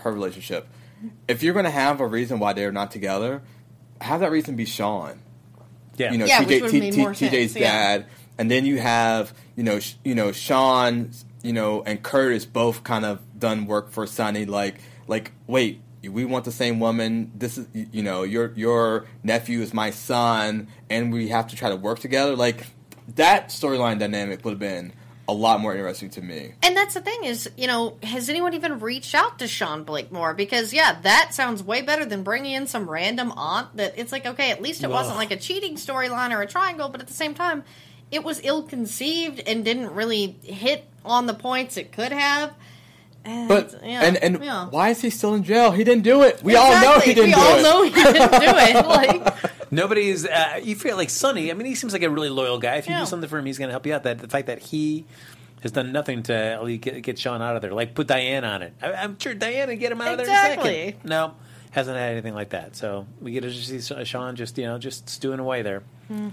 her 0.00 0.12
relationship. 0.12 0.68
If 1.28 1.42
you're 1.42 1.52
going 1.54 1.64
to 1.64 1.70
have 1.70 2.00
a 2.00 2.06
reason 2.06 2.38
why 2.38 2.52
they're 2.54 2.72
not 2.72 2.90
together, 2.90 3.42
have 4.00 4.20
that 4.20 4.30
reason 4.30 4.56
be 4.56 4.64
Sean. 4.64 5.20
yeah, 5.96 6.12
You 6.12 6.18
know, 6.18 6.24
Yeah, 6.26 6.40
which 6.40 6.48
TJ, 6.48 6.60
would've 6.62 6.70
T- 6.72 6.80
made 6.80 6.92
T- 6.94 7.00
more 7.00 7.10
TJ's 7.12 7.20
sense, 7.52 7.56
yeah. 7.56 7.98
dad, 7.98 8.06
and 8.38 8.50
then 8.50 8.64
you 8.66 8.78
have 8.78 9.32
you 9.56 9.62
know 9.64 9.78
sh- 9.80 9.94
you 10.04 10.14
know 10.14 10.32
Sean, 10.32 11.10
you 11.42 11.52
know, 11.52 11.82
and 11.84 12.02
Curtis 12.02 12.44
both 12.44 12.82
kind 12.84 13.04
of 13.04 13.20
done 13.38 13.66
work 13.66 13.90
for 13.90 14.06
Sonny. 14.06 14.44
Like 14.44 14.76
like 15.06 15.32
wait, 15.46 15.80
we 16.02 16.24
want 16.24 16.44
the 16.44 16.52
same 16.52 16.78
woman. 16.80 17.30
This 17.34 17.58
is 17.58 17.66
you 17.74 18.02
know 18.02 18.22
your 18.24 18.52
your 18.56 19.06
nephew 19.22 19.60
is 19.60 19.72
my 19.74 19.90
son, 19.90 20.68
and 20.90 21.12
we 21.12 21.28
have 21.28 21.48
to 21.48 21.56
try 21.56 21.68
to 21.68 21.76
work 21.76 21.98
together. 22.00 22.34
Like 22.36 22.66
that 23.14 23.48
storyline 23.48 23.98
dynamic 23.98 24.44
would 24.44 24.52
have 24.52 24.58
been 24.60 24.92
a 25.28 25.32
lot 25.34 25.60
more 25.60 25.72
interesting 25.74 26.08
to 26.08 26.22
me. 26.22 26.54
And 26.62 26.74
that's 26.74 26.94
the 26.94 27.02
thing 27.02 27.24
is, 27.24 27.50
you 27.56 27.66
know, 27.66 27.98
has 28.02 28.30
anyone 28.30 28.54
even 28.54 28.80
reached 28.80 29.14
out 29.14 29.38
to 29.40 29.46
Sean 29.46 29.84
Blakemore? 29.84 30.32
Because 30.34 30.72
yeah, 30.72 30.98
that 31.02 31.34
sounds 31.34 31.62
way 31.62 31.82
better 31.82 32.06
than 32.06 32.22
bringing 32.22 32.52
in 32.54 32.66
some 32.66 32.88
random 32.88 33.32
aunt. 33.36 33.76
That 33.76 33.94
it's 33.98 34.10
like, 34.10 34.24
okay, 34.24 34.50
at 34.50 34.62
least 34.62 34.82
it 34.82 34.90
wasn't 34.90 35.18
like 35.18 35.30
a 35.30 35.36
cheating 35.36 35.76
storyline 35.76 36.34
or 36.34 36.40
a 36.40 36.46
triangle, 36.46 36.88
but 36.88 37.02
at 37.02 37.06
the 37.08 37.12
same 37.12 37.34
time, 37.34 37.62
it 38.10 38.24
was 38.24 38.40
ill-conceived 38.42 39.40
and 39.46 39.64
didn't 39.66 39.90
really 39.94 40.38
hit 40.42 40.86
on 41.04 41.26
the 41.26 41.34
points 41.34 41.76
it 41.76 41.92
could 41.92 42.10
have. 42.12 42.54
And, 43.24 43.48
But 43.48 43.74
yeah, 43.84 44.04
and 44.04 44.16
and 44.16 44.42
yeah. 44.42 44.68
why 44.70 44.88
is 44.88 45.02
he 45.02 45.10
still 45.10 45.34
in 45.34 45.42
jail? 45.44 45.72
He 45.72 45.84
didn't 45.84 46.04
do 46.04 46.22
it. 46.22 46.42
We 46.42 46.56
all 46.56 46.72
know 46.80 47.00
he 47.00 47.12
didn't 47.12 47.30
we 47.30 47.34
do 47.34 47.40
all 47.40 47.58
it. 47.58 47.62
know 47.62 47.82
he 47.82 47.90
didn't 47.90 48.30
do 48.30 48.38
it. 48.40 48.86
Like, 48.86 49.57
Nobody's. 49.70 50.26
Uh, 50.26 50.60
you 50.62 50.74
feel 50.74 50.96
like 50.96 51.10
Sonny. 51.10 51.50
I 51.50 51.54
mean, 51.54 51.66
he 51.66 51.74
seems 51.74 51.92
like 51.92 52.02
a 52.02 52.10
really 52.10 52.30
loyal 52.30 52.58
guy. 52.58 52.76
If 52.76 52.86
you 52.88 52.94
Yeah. 52.94 53.00
do 53.00 53.06
something 53.06 53.28
for 53.28 53.38
him, 53.38 53.46
he's 53.46 53.58
going 53.58 53.68
to 53.68 53.72
help 53.72 53.86
you 53.86 53.94
out. 53.94 54.02
That 54.04 54.18
the 54.18 54.28
fact 54.28 54.46
that 54.46 54.58
he 54.60 55.04
has 55.62 55.72
done 55.72 55.90
nothing 55.92 56.22
to 56.24 56.34
at 56.34 56.62
least 56.64 56.82
get, 56.82 57.02
get 57.02 57.18
Sean 57.18 57.42
out 57.42 57.56
of 57.56 57.62
there, 57.62 57.72
like 57.72 57.94
put 57.94 58.06
Diane 58.06 58.44
on 58.44 58.62
it. 58.62 58.72
I, 58.80 58.92
I'm 58.92 59.18
sure 59.18 59.34
Diane 59.34 59.68
would 59.68 59.80
get 59.80 59.90
him 59.92 60.00
out 60.00 60.12
of 60.12 60.18
there 60.18 60.26
in 60.26 60.32
a 60.32 60.34
Exactly. 60.52 60.84
second. 60.92 61.08
No, 61.08 61.34
hasn't 61.72 61.96
had 61.96 62.12
anything 62.12 62.34
like 62.34 62.50
that. 62.50 62.76
So 62.76 63.06
we 63.20 63.32
get 63.32 63.42
to 63.42 63.50
just 63.50 63.68
see 63.88 64.04
Sean 64.04 64.36
just 64.36 64.56
you 64.58 64.66
know 64.66 64.78
just 64.78 65.08
stewing 65.08 65.40
away 65.40 65.62
there. 65.62 65.82
Hmm. 66.08 66.28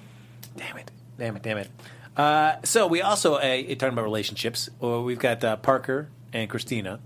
Damn 0.58 0.78
it! 0.78 0.92
Damn 1.18 1.36
it! 1.36 1.42
Damn 1.44 1.58
it! 1.58 1.70
Uh, 2.16 2.56
so 2.64 2.88
we 2.88 3.02
also 3.02 3.36
uh, 3.36 3.42
talking 3.42 3.90
about 3.90 4.04
relationships. 4.04 4.70
Well, 4.80 5.04
we've 5.04 5.20
got 5.20 5.44
uh, 5.44 5.58
Parker 5.58 6.08
and 6.32 6.50
Kristina, 6.50 7.00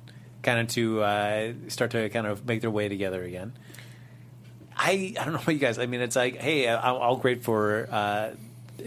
kind 0.44 0.60
of 0.60 0.68
to 0.76 1.02
uh, 1.02 1.54
start 1.68 1.92
to 1.92 2.10
kind 2.10 2.28
of 2.28 2.46
make 2.46 2.62
their 2.62 2.70
way 2.70 2.90
together 2.90 3.24
again. 3.24 3.54
I 4.80 5.14
I 5.20 5.26
don't 5.26 5.34
know 5.34 5.40
about 5.40 5.52
you 5.52 5.60
guys. 5.60 5.78
I 5.78 5.86
mean, 5.86 6.00
it's 6.00 6.16
like, 6.16 6.38
hey, 6.38 6.68
I'm 6.70 6.96
all 6.96 7.18
great 7.18 7.44
for 7.44 7.88
uh, 7.92 8.32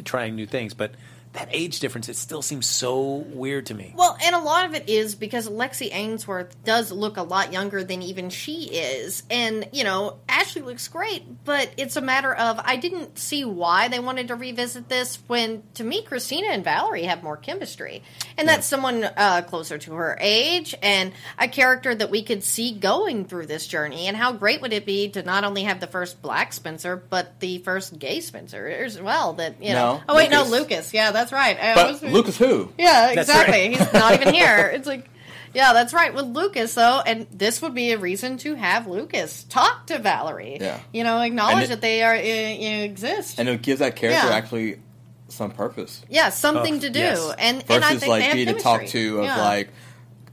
trying 0.05 0.35
new 0.35 0.47
things, 0.47 0.73
but 0.73 0.93
that 1.33 1.49
age 1.51 1.81
difference 1.81 2.09
it 2.09 2.17
still 2.17 2.43
seems 2.43 2.67
so 2.67 3.17
weird 3.17 3.67
to 3.67 3.75
me. 3.75 3.95
Well, 3.97 4.17
and 4.23 4.35
a 4.35 4.39
lot 4.39 4.67
of 4.67 4.75
it 4.75 4.89
is 4.89 5.15
because 5.15 5.49
Lexi 5.49 5.89
Ainsworth 5.93 6.63
does 6.65 6.93
look 6.93 7.17
a 7.17 7.23
lot 7.23 7.53
younger 7.53 7.85
than 7.85 8.03
even 8.03 8.31
she 8.31 8.65
is. 8.65 9.23
And, 9.31 9.69
you 9.73 9.85
know, 9.85 10.19
Ashley 10.29 10.63
looks 10.63 10.89
great, 10.89 11.45
but 11.45 11.71
it's 11.77 11.97
a 11.97 12.01
matter 12.01 12.35
of 12.35 12.61
I 12.63 12.77
didn't 12.77 13.19
see 13.19 13.45
why 13.45 13.89
they 13.89 14.01
wanted 14.01 14.29
to 14.29 14.35
revisit 14.35 14.89
this 14.89 15.19
when, 15.27 15.63
to 15.75 15.85
me, 15.85 16.05
Kristina 16.05 16.49
and 16.49 16.65
Valerie 16.65 17.05
have 17.05 17.23
more 17.23 17.37
chemistry. 17.37 18.03
And 18.37 18.49
that's 18.49 18.67
someone 18.67 19.05
uh, 19.05 19.43
closer 19.47 19.79
to 19.79 19.93
her 19.95 20.19
age 20.21 20.75
and 20.83 21.13
a 21.39 21.49
character 21.49 21.95
that 21.95 22.11
we 22.11 22.23
could 22.23 22.43
see 22.43 22.73
going 22.73 23.25
through 23.25 23.47
this 23.47 23.67
journey. 23.67 24.07
And 24.09 24.17
how 24.17 24.33
great 24.33 24.61
would 24.61 24.73
it 24.73 24.85
be 24.85 25.09
to 25.11 25.23
not 25.23 25.45
only 25.45 25.65
have 25.65 25.81
the 25.81 25.87
first 25.87 26.21
black 26.21 26.53
Spencer, 26.53 26.97
but 26.97 27.41
the 27.41 27.59
first 27.59 27.99
gay 27.99 28.21
Spencer 28.21 28.67
as 28.67 29.01
well? 29.01 29.35
That, 29.35 29.63
you 29.63 29.73
know. 29.73 29.97
No, 29.97 30.03
oh, 30.09 30.17
wait, 30.17 30.31
no, 30.31 30.45
Lucas. 30.45 30.73
Lucas. 30.73 30.95
Yeah, 30.95 31.11
that's 31.11 31.22
right. 31.31 31.57
I 31.61 31.75
But 31.75 31.87
always- 31.87 32.03
Lucas, 32.03 32.39
who? 32.39 32.73
yeah, 32.79 33.11
exactly. 33.11 33.53
right. 33.69 33.77
He's 33.79 33.93
not 33.93 34.15
even 34.15 34.35
here. 34.35 34.69
It's 34.75 34.87
like, 34.89 35.09
yeah, 35.55 35.75
that's 35.75 35.93
right. 35.93 36.15
With 36.15 36.25
Lucas, 36.25 36.75
though, 36.75 37.01
and 37.05 37.27
this 37.31 37.61
would 37.61 37.75
be 37.75 37.93
a 37.93 37.99
reason 37.99 38.39
to 38.39 38.55
have 38.55 38.87
Lucas 38.87 39.45
talk 39.45 39.87
to 39.89 39.99
Valerie. 39.99 40.57
Yeah. 40.59 40.81
You 40.95 41.05
know, 41.05 41.21
acknowledge 41.21 41.65
it- 41.65 41.69
that 41.69 41.81
they 41.83 42.03
are 42.03 42.15
uh, 42.15 42.19
you 42.19 42.71
know, 42.79 42.83
exist. 42.85 43.39
And 43.39 43.49
it 43.49 43.61
gives 43.63 43.81
that 43.81 43.95
character 43.95 44.27
Yeah. 44.29 44.35
actually 44.35 44.81
some 45.29 45.51
purpose. 45.51 46.03
yeah, 46.09 46.31
something 46.31 46.77
Oh, 46.77 46.81
to 46.81 46.91
do. 46.91 46.99
yes. 46.99 47.35
And 47.39 47.65
and 47.69 47.85
I 47.85 47.89
versus 47.89 48.01
think 48.01 48.11
like 48.11 48.33
they 48.33 48.45
have 48.47 48.57
to 48.57 48.63
talk 48.63 48.87
to 48.87 49.19
of 49.19 49.25
Yeah. 49.27 49.41
like, 49.43 49.69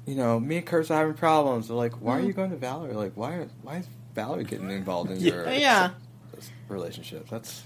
you 0.05 0.15
know, 0.15 0.39
me 0.39 0.57
and 0.57 0.65
Kurt's 0.65 0.89
are 0.89 0.97
having 0.97 1.13
problems. 1.13 1.67
They're 1.67 1.77
like, 1.77 1.93
why 2.01 2.13
are 2.13 2.17
Mm-hmm. 2.19 2.27
you 2.27 2.33
going 2.33 2.49
to 2.51 2.57
Valerie? 2.57 2.93
Like, 2.93 3.11
why 3.15 3.33
are, 3.33 3.47
why 3.61 3.77
is 3.77 3.87
Valerie 4.15 4.43
getting 4.45 4.69
involved 4.71 5.11
in 5.11 5.19
Yeah. 5.21 5.33
your 5.33 5.49
yeah. 5.51 5.89
relationship? 6.69 7.29
That's 7.29 7.63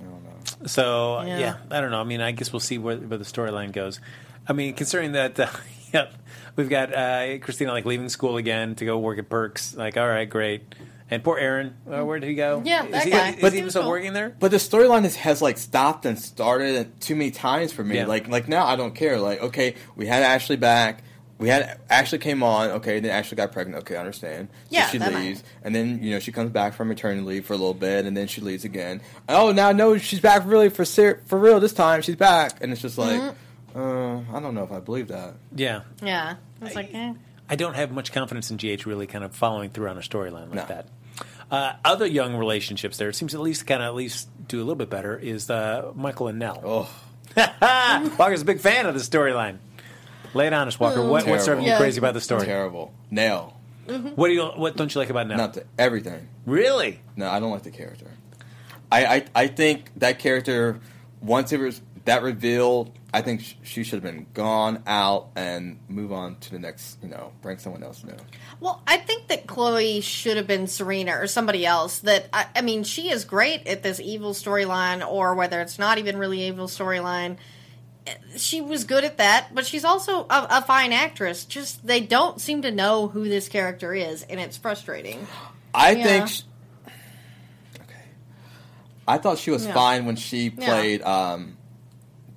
I 0.00 0.02
don't 0.04 0.24
know. 0.24 0.30
So 0.66 1.22
Yeah. 1.22 1.38
yeah. 1.38 1.56
I 1.70 1.80
don't 1.80 1.90
know. 1.90 2.00
I 2.00 2.04
mean, 2.04 2.20
I 2.20 2.32
guess 2.32 2.52
we'll 2.52 2.60
see 2.60 2.78
where, 2.78 2.96
where 2.96 3.18
the 3.18 3.24
storyline 3.24 3.72
goes. 3.72 4.00
I 4.48 4.52
mean, 4.52 4.74
considering 4.74 5.12
that, 5.12 5.38
uh, 5.38 5.48
yeah, 5.92 6.08
we've 6.56 6.68
got 6.68 6.92
uh, 6.94 7.38
Kristina 7.38 7.68
like 7.68 7.84
leaving 7.84 8.08
school 8.08 8.36
again 8.36 8.74
to 8.76 8.84
go 8.84 8.98
work 8.98 9.18
at 9.18 9.28
Perks. 9.28 9.74
Like, 9.76 9.96
all 9.96 10.08
right, 10.08 10.28
great. 10.28 10.74
And 11.10 11.22
poor 11.22 11.38
Aaron, 11.38 11.74
uh, 11.90 12.02
where 12.04 12.18
did 12.18 12.28
he 12.28 12.34
go? 12.34 12.62
Yeah, 12.64 12.84
is 12.86 12.90
that 12.92 13.04
he, 13.04 13.10
guy. 13.10 13.28
Is 13.30 13.40
But- 13.40 13.52
he 13.52 13.58
even 13.58 13.70
still 13.70 13.88
working 13.88 14.14
there? 14.14 14.34
But 14.40 14.50
the 14.50 14.56
storyline 14.56 15.02
has, 15.02 15.16
has 15.16 15.42
like 15.42 15.58
stopped 15.58 16.06
and 16.06 16.18
started 16.18 16.98
too 17.00 17.14
many 17.14 17.30
times 17.30 17.72
for 17.72 17.84
me. 17.84 17.96
Yeah. 17.96 18.06
Like 18.06 18.26
like 18.28 18.48
now 18.48 18.66
I 18.66 18.76
don't 18.76 18.94
care. 18.94 19.20
Like 19.20 19.40
okay, 19.42 19.74
we 19.96 20.06
had 20.06 20.22
Ashley 20.22 20.56
back. 20.56 21.02
We 21.38 21.48
had 21.48 21.80
Ashley 21.90 22.18
came 22.18 22.42
on. 22.42 22.70
Okay, 22.70 23.00
then 23.00 23.10
Ashley 23.10 23.36
got 23.36 23.50
pregnant. 23.52 23.82
Okay, 23.82 23.96
I 23.96 24.00
understand. 24.00 24.48
So 24.50 24.56
Yeah, 24.70 24.86
she 24.88 24.98
that 24.98 25.12
might- 25.12 25.20
leaves, 25.20 25.42
and 25.64 25.74
then 25.74 26.02
you 26.02 26.12
know 26.12 26.20
she 26.20 26.30
comes 26.32 26.50
back 26.50 26.74
from 26.74 26.88
maternity 26.88 27.22
leave 27.22 27.44
for 27.46 27.54
a 27.54 27.56
little 27.56 27.74
bit, 27.74 28.06
and 28.06 28.16
then 28.16 28.28
she 28.28 28.40
leaves 28.40 28.64
again. 28.64 29.00
Oh, 29.28 29.50
now 29.52 29.72
no, 29.72 29.98
she's 29.98 30.20
back 30.20 30.42
really 30.46 30.68
for 30.70 30.84
ser- 30.84 31.20
for 31.26 31.38
real 31.38 31.58
this 31.60 31.72
time. 31.72 32.02
She's 32.02 32.16
back, 32.16 32.58
and 32.62 32.70
it's 32.72 32.80
just 32.82 32.98
like, 32.98 33.20
Mm-hmm. 33.20 33.78
uh, 33.78 34.36
I 34.36 34.40
don't 34.40 34.54
know 34.54 34.62
if 34.62 34.70
I 34.72 34.78
believe 34.80 35.08
that. 35.08 35.34
Yeah. 35.54 35.80
Yeah. 36.02 36.36
It's 36.62 36.76
like, 36.76 36.94
eh. 36.94 37.14
I 37.50 37.56
don't 37.56 37.74
have 37.74 37.90
much 37.90 38.12
confidence 38.12 38.50
in 38.50 38.56
GH 38.56 38.86
really 38.86 39.06
kind 39.06 39.24
of 39.24 39.34
following 39.34 39.70
through 39.70 39.88
on 39.88 39.98
a 39.98 40.02
storyline 40.02 40.46
like 40.48 40.54
No. 40.54 40.64
that. 40.66 40.86
Uh, 41.50 41.72
other 41.84 42.06
young 42.06 42.34
relationships 42.36 42.96
there 42.96 43.10
it 43.10 43.14
seems 43.16 43.34
at 43.34 43.40
least 43.40 43.66
kind 43.66 43.82
of 43.82 43.88
at 43.88 43.94
least 43.94 44.28
do 44.48 44.58
a 44.58 44.64
little 44.64 44.74
bit 44.76 44.88
better 44.88 45.16
is 45.18 45.50
uh, 45.50 45.92
Michael 45.94 46.28
and 46.28 46.38
Nelle. 46.38 46.62
Oh, 46.64 46.90
Walker's 48.18 48.42
a 48.42 48.44
big 48.44 48.60
fan 48.60 48.86
of 48.86 48.94
the 48.94 49.00
storyline. 49.00 49.58
Lay 50.34 50.46
it 50.48 50.52
on 50.52 50.68
us, 50.68 50.78
Walker. 50.78 51.00
What, 51.00 51.10
what's 51.10 51.24
Terrible. 51.24 51.44
driving 51.44 51.64
you 51.64 51.70
Yeah. 51.70 51.78
crazy 51.78 51.98
about 51.98 52.14
the 52.14 52.20
story? 52.20 52.44
terrible. 52.44 52.92
Nelle, 53.10 53.56
mm-hmm. 53.86 54.08
What 54.08 54.28
do 54.28 54.34
you 54.34 54.42
what 54.44 54.76
don't 54.76 54.92
you 54.94 54.98
like 55.00 55.10
about 55.10 55.26
Nelle? 55.28 55.38
not 55.38 55.54
the, 55.54 55.64
everything. 55.78 56.28
Really? 56.46 57.00
No, 57.16 57.28
I 57.30 57.40
don't 57.40 57.50
like 57.50 57.62
the 57.62 57.70
character. 57.70 58.06
I, 58.92 59.06
I 59.06 59.24
I 59.34 59.46
think 59.46 59.90
that 59.96 60.18
character 60.18 60.80
once 61.20 61.52
it 61.52 61.60
was 61.60 61.80
that 62.04 62.22
revealed, 62.22 62.92
I 63.14 63.22
think 63.22 63.40
sh- 63.40 63.54
she 63.62 63.82
should 63.82 64.02
have 64.02 64.14
been 64.14 64.26
gone 64.34 64.82
out 64.86 65.30
and 65.36 65.78
move 65.88 66.12
on 66.12 66.36
to 66.40 66.50
the 66.50 66.58
next. 66.58 66.98
You 67.02 67.08
know, 67.08 67.32
bring 67.40 67.56
someone 67.58 67.82
else 67.82 68.04
new. 68.04 68.14
Well, 68.60 68.82
I 68.86 68.98
think 68.98 69.28
that 69.28 69.46
Chloe 69.46 70.00
should 70.02 70.36
have 70.36 70.46
been 70.46 70.66
Serena 70.66 71.12
or 71.18 71.26
somebody 71.26 71.64
else. 71.64 72.00
That 72.00 72.28
I, 72.32 72.46
I 72.56 72.60
mean, 72.60 72.84
she 72.84 73.08
is 73.10 73.24
great 73.24 73.66
at 73.66 73.82
this 73.82 74.00
evil 74.00 74.34
storyline, 74.34 75.06
or 75.06 75.34
whether 75.34 75.60
it's 75.62 75.78
not 75.78 75.96
even 75.98 76.18
really 76.18 76.42
evil 76.46 76.66
storyline. 76.66 77.36
She 78.36 78.60
was 78.60 78.84
good 78.84 79.04
at 79.04 79.16
that, 79.18 79.54
but 79.54 79.64
she's 79.64 79.84
also 79.84 80.24
a, 80.28 80.46
a 80.50 80.62
fine 80.62 80.92
actress. 80.92 81.44
Just 81.44 81.86
they 81.86 82.00
don't 82.00 82.40
seem 82.40 82.62
to 82.62 82.70
know 82.70 83.08
who 83.08 83.28
this 83.28 83.48
character 83.48 83.94
is, 83.94 84.22
and 84.24 84.38
it's 84.38 84.56
frustrating. 84.58 85.26
I 85.72 85.92
Yeah. 85.92 86.04
think. 86.04 86.28
Sh 86.28 86.42
okay, 87.76 87.94
I 89.08 89.18
thought 89.18 89.38
she 89.38 89.50
was 89.50 89.64
Yeah. 89.66 89.72
fine 89.74 90.04
when 90.06 90.16
she 90.16 90.52
Yeah. 90.58 90.66
played. 90.66 91.02
Um, 91.02 91.56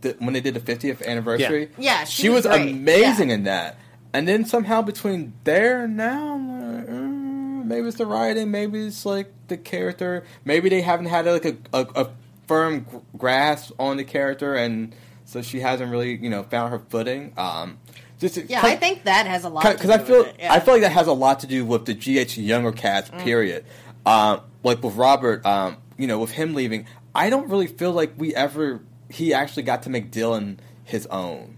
the, 0.02 0.16
when 0.20 0.34
they 0.34 0.42
did 0.42 0.54
the 0.54 0.60
50th 0.60 1.04
anniversary. 1.06 1.70
Yeah, 1.78 2.04
she 2.06 2.24
she, 2.24 2.30
was 2.30 2.46
was, 2.46 2.56
great. 2.56 2.70
amazing 2.72 3.30
Yeah. 3.30 3.36
in 3.36 3.44
that. 3.46 3.78
And 4.14 4.28
then 4.28 4.46
somehow 4.46 4.82
between 4.84 5.34
there 5.44 5.84
and 5.84 5.98
now, 5.98 6.34
I'm 6.36 6.76
like, 6.78 6.88
mm, 6.88 7.66
maybe 7.66 7.88
it's 7.88 7.98
the 7.98 8.06
writing, 8.06 8.52
maybe 8.52 8.86
it's 8.86 9.06
like 9.06 9.32
the 9.48 9.58
character, 9.58 10.24
maybe 10.46 10.70
they 10.70 10.82
haven't 10.82 11.08
had 11.08 11.26
like 11.26 11.46
a, 11.46 11.58
a, 11.74 11.88
a 11.96 12.10
firm 12.48 12.82
gr- 12.90 12.98
grasp 13.18 13.72
on 13.80 13.98
the 13.98 14.04
character, 14.04 14.54
and 14.54 14.96
so 15.28 15.42
she 15.42 15.60
hasn't 15.60 15.92
really, 15.92 16.16
you 16.16 16.30
know, 16.30 16.44
found 16.44 16.72
her 16.72 16.80
footing. 16.80 17.34
Um, 17.38 17.78
just 18.18 18.38
Yeah, 18.50 18.62
I 18.64 18.76
think 18.78 19.04
that 19.04 19.28
has 19.28 19.44
a 19.44 19.50
lot 19.50 19.64
to 19.64 19.74
because 19.74 19.90
I 19.90 19.98
do 19.98 20.04
feel 20.06 20.18
with 20.20 20.28
it. 20.30 20.36
Yeah. 20.40 20.54
I 20.54 20.60
feel 20.62 20.74
like 20.76 20.84
that 20.84 20.94
has 20.94 21.08
a 21.08 21.14
lot 21.14 21.42
to 21.42 21.48
do 21.48 21.66
with 21.66 21.86
the 21.86 21.94
GH 21.94 22.38
younger 22.38 22.72
cast. 22.72 23.12
Mm. 23.12 23.24
Period. 23.24 23.66
Um, 24.06 24.42
like 24.64 24.82
with 24.82 24.96
Robert, 24.96 25.46
um, 25.46 25.78
you 25.98 26.08
know, 26.08 26.18
with 26.20 26.32
him 26.32 26.54
leaving, 26.56 26.88
I 27.14 27.30
don't 27.30 27.50
really 27.50 27.68
feel 27.68 27.92
like 27.92 28.14
we 28.18 28.34
ever 28.34 28.82
he 29.10 29.34
actually 29.34 29.64
got 29.64 29.84
to 29.84 29.90
make 29.90 30.12
Dillon 30.12 30.60
his 30.84 31.06
own. 31.08 31.58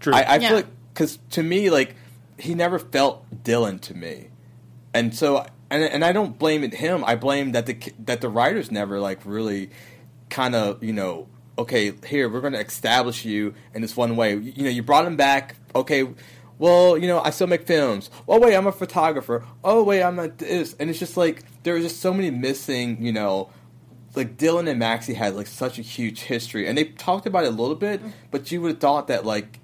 True. 0.00 0.14
I, 0.14 0.22
I 0.22 0.36
Yeah. 0.36 0.48
feel 0.48 0.56
like 0.56 0.66
because 0.94 1.18
to 1.30 1.42
me, 1.42 1.68
like 1.70 1.94
he 2.38 2.54
never 2.54 2.78
felt 2.78 3.44
Dillon 3.44 3.78
to 3.80 3.94
me, 3.94 4.28
and 4.94 5.14
so 5.14 5.44
and 5.70 5.82
and 5.84 6.04
I 6.04 6.12
don't 6.12 6.38
blame 6.38 6.64
it 6.64 6.74
him. 6.74 7.04
I 7.04 7.16
blame 7.16 7.52
that 7.52 7.66
the 7.66 7.76
that 8.06 8.20
the 8.22 8.30
writers 8.30 8.70
never 8.70 8.98
like 8.98 9.20
really 9.24 9.70
kind 10.30 10.54
of 10.54 10.82
you 10.82 10.92
know 10.94 11.28
okay 11.58 11.92
here 12.06 12.28
we're 12.28 12.40
going 12.40 12.52
to 12.52 12.60
establish 12.60 13.24
you 13.24 13.54
in 13.74 13.82
this 13.82 13.96
one 13.96 14.16
way. 14.16 14.34
You, 14.34 14.52
you 14.56 14.64
know 14.64 14.70
you 14.70 14.82
brought 14.82 15.06
him 15.06 15.16
back. 15.16 15.56
Okay, 15.74 16.08
well 16.58 16.98
you 16.98 17.06
know 17.06 17.20
I 17.20 17.30
still 17.30 17.46
make 17.46 17.66
films. 17.66 18.10
Oh 18.28 18.40
wait, 18.40 18.54
I'm 18.54 18.66
a 18.66 18.72
photographer. 18.72 19.44
Oh 19.62 19.82
wait, 19.82 20.02
I'm 20.02 20.18
a 20.18 20.28
this, 20.28 20.74
and 20.78 20.90
it's 20.90 20.98
just 20.98 21.16
like 21.16 21.44
there 21.62 21.74
was 21.74 21.84
just 21.84 22.00
so 22.00 22.12
many 22.12 22.30
missing 22.30 23.02
you 23.02 23.12
know 23.12 23.50
like 24.14 24.36
Dillon 24.36 24.66
and 24.66 24.78
Maxie 24.78 25.14
had 25.14 25.36
like 25.36 25.46
such 25.46 25.78
a 25.78 25.82
huge 25.82 26.22
history, 26.22 26.66
and 26.66 26.76
they 26.76 26.84
talked 26.84 27.26
about 27.26 27.44
it 27.44 27.48
a 27.48 27.50
little 27.50 27.76
bit, 27.76 28.02
mm. 28.02 28.12
but 28.30 28.50
you 28.50 28.60
would 28.60 28.72
have 28.72 28.80
thought 28.80 29.08
that 29.08 29.24
like 29.24 29.59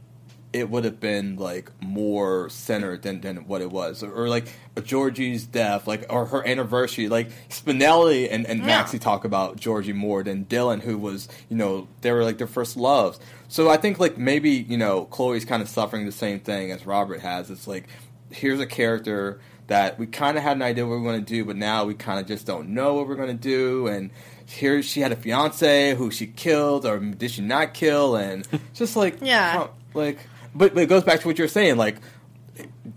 it 0.59 0.71
would 0.71 0.85
have 0.85 0.99
been 1.01 1.37
like 1.37 1.71
more 1.83 2.49
centered 2.49 3.03
than, 3.03 3.21
than 3.21 3.47
what 3.47 3.61
it 3.61 3.71
was, 3.71 4.03
or, 4.03 4.13
or 4.13 4.29
like 4.29 4.47
Georgie's 4.83 5.45
death, 5.45 5.87
like 5.87 6.07
or 6.11 6.27
her 6.27 6.47
anniversary. 6.47 7.09
Like 7.09 7.31
Spinelli 7.49 8.29
and, 8.31 8.47
and 8.47 8.61
Yeah. 8.61 8.67
Maxie 8.67 8.99
talk 8.99 9.25
about 9.25 9.57
Georgie 9.59 9.93
more 9.93 10.23
than 10.23 10.45
Dillon, 10.45 10.81
who 10.81 10.97
was 10.99 11.29
you 11.49 11.57
know 11.57 11.89
they 12.01 12.13
were 12.13 12.25
like 12.25 12.39
their 12.39 12.47
first 12.47 12.77
loves. 12.77 13.19
So 13.49 13.69
I 13.69 13.77
think 13.77 13.99
like 13.99 14.17
maybe 14.19 14.51
you 14.51 14.77
know 14.79 15.05
Chloe's 15.07 15.45
kind 15.45 15.63
of 15.63 15.69
suffering 15.69 16.07
the 16.07 16.13
same 16.13 16.41
thing 16.41 16.71
as 16.73 16.87
Robert 16.87 17.21
has. 17.21 17.51
It's 17.51 17.67
like 17.67 17.85
here's 18.31 18.61
a 18.61 18.67
character 18.67 19.41
that 19.69 19.99
we 19.99 20.07
kind 20.07 20.37
of 20.37 20.43
had 20.45 20.57
an 20.57 20.63
idea 20.63 20.87
what 20.87 20.95
we 20.95 21.01
are 21.01 21.05
going 21.13 21.25
to 21.25 21.27
do, 21.35 21.45
but 21.45 21.57
now 21.57 21.85
we 21.85 21.95
kind 21.95 22.21
of 22.21 22.27
just 22.27 22.47
don't 22.47 22.69
know 22.69 22.95
what 22.95 23.09
we're 23.09 23.17
going 23.17 23.29
to 23.29 23.35
do. 23.35 23.89
And 23.89 24.11
here 24.47 24.81
she 24.81 25.01
had 25.01 25.11
a 25.11 25.17
fiance 25.17 25.95
who 25.97 26.13
she 26.13 26.29
killed, 26.29 26.87
or 26.87 26.99
did 27.01 27.33
she 27.33 27.43
not 27.43 27.75
kill? 27.75 28.15
And 28.15 28.47
just 28.75 28.95
like 28.95 29.17
Yeah. 29.21 29.53
how- 29.55 29.71
like, 29.93 30.19
but, 30.57 30.75
but 30.75 30.83
it 30.83 30.89
goes 30.89 31.05
back 31.05 31.21
to 31.21 31.27
what 31.27 31.39
you're 31.39 31.49
saying, 31.49 31.77
like. 31.77 31.97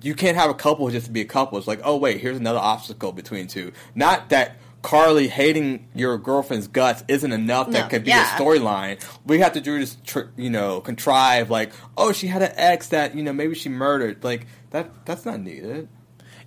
You 0.02 0.16
can't 0.16 0.38
have 0.38 0.50
a 0.50 0.54
couple 0.54 0.90
just 0.90 1.08
to 1.08 1.12
be 1.12 1.20
a 1.20 1.26
couple. 1.26 1.58
It's 1.58 1.68
like, 1.68 1.82
oh 1.84 1.98
wait, 1.98 2.22
here's 2.22 2.38
another 2.38 2.60
obstacle 2.60 3.12
between 3.12 3.48
two. 3.48 3.74
Not 3.94 4.30
that 4.30 4.56
Carly 4.82 5.28
hating 5.28 5.88
your 5.94 6.18
girlfriend's 6.18 6.68
guts 6.68 7.04
isn't 7.10 7.32
enough 7.34 7.72
that 7.72 7.90
could 7.90 8.06
be 8.06 8.12
yeah. 8.12 8.36
a 8.36 8.40
storyline. 8.40 9.04
We 9.26 9.40
have 9.40 9.54
to 9.54 9.62
do 9.62 9.78
this, 9.78 9.98
tr- 10.06 10.30
you 10.38 10.50
know, 10.50 10.80
contrive 10.80 11.50
like, 11.50 11.74
oh, 11.98 12.14
she 12.14 12.28
had 12.28 12.42
an 12.42 12.54
ex 12.56 12.88
that 12.90 13.16
you 13.16 13.24
know 13.24 13.34
maybe 13.34 13.56
she 13.56 13.68
murdered. 13.68 14.24
Like 14.24 14.48
that, 14.70 15.06
that's 15.06 15.26
not 15.26 15.42
needed. 15.42 15.90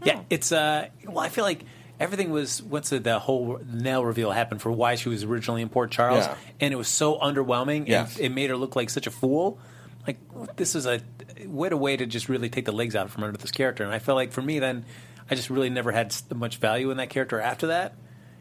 Yeah, 0.03 0.23
it's 0.31 0.51
uh. 0.51 0.89
Well, 1.07 1.19
I 1.19 1.29
feel 1.29 1.45
like 1.45 1.65
everything 2.01 2.31
was 2.31 2.63
once 2.63 2.89
the, 2.89 3.01
the 3.01 3.19
whole 3.19 3.61
Nelle 3.71 4.05
reveal 4.05 4.31
happened 4.31 4.63
for 4.63 4.73
why 4.73 4.95
she 4.95 5.11
was 5.11 5.25
originally 5.25 5.61
in 5.61 5.69
Port 5.69 5.91
Charles, 5.91 6.25
Yeah. 6.25 6.37
and 6.61 6.73
it 6.73 6.77
was 6.77 6.89
so 6.89 7.19
underwhelming. 7.19 7.87
Yes. 7.87 8.17
and 8.17 8.25
it 8.27 8.33
made 8.33 8.49
her 8.49 8.57
look 8.57 8.77
like 8.77 8.89
such 8.89 9.07
a 9.07 9.11
fool. 9.11 9.59
Like 10.07 10.57
this 10.57 10.75
is 10.75 10.87
a 10.87 11.01
what 11.47 11.73
a 11.73 11.77
way 11.77 11.97
to 11.97 12.07
just 12.07 12.29
really 12.29 12.49
take 12.49 12.65
the 12.65 12.73
legs 12.73 12.97
out 12.97 13.11
from 13.11 13.25
under 13.25 13.39
this 13.39 13.51
character. 13.51 13.85
And 13.85 13.93
I 13.93 13.99
felt 13.99 14.17
like 14.17 14.33
for 14.33 14.43
me, 14.43 14.59
then 14.59 14.85
I 15.31 15.35
just 15.35 15.51
really 15.51 15.71
never 15.71 15.93
had 15.93 16.15
much 16.35 16.57
value 16.57 16.91
in 16.91 16.97
that 16.97 17.11
character 17.11 17.41
after 17.41 17.69
that. 17.69 17.95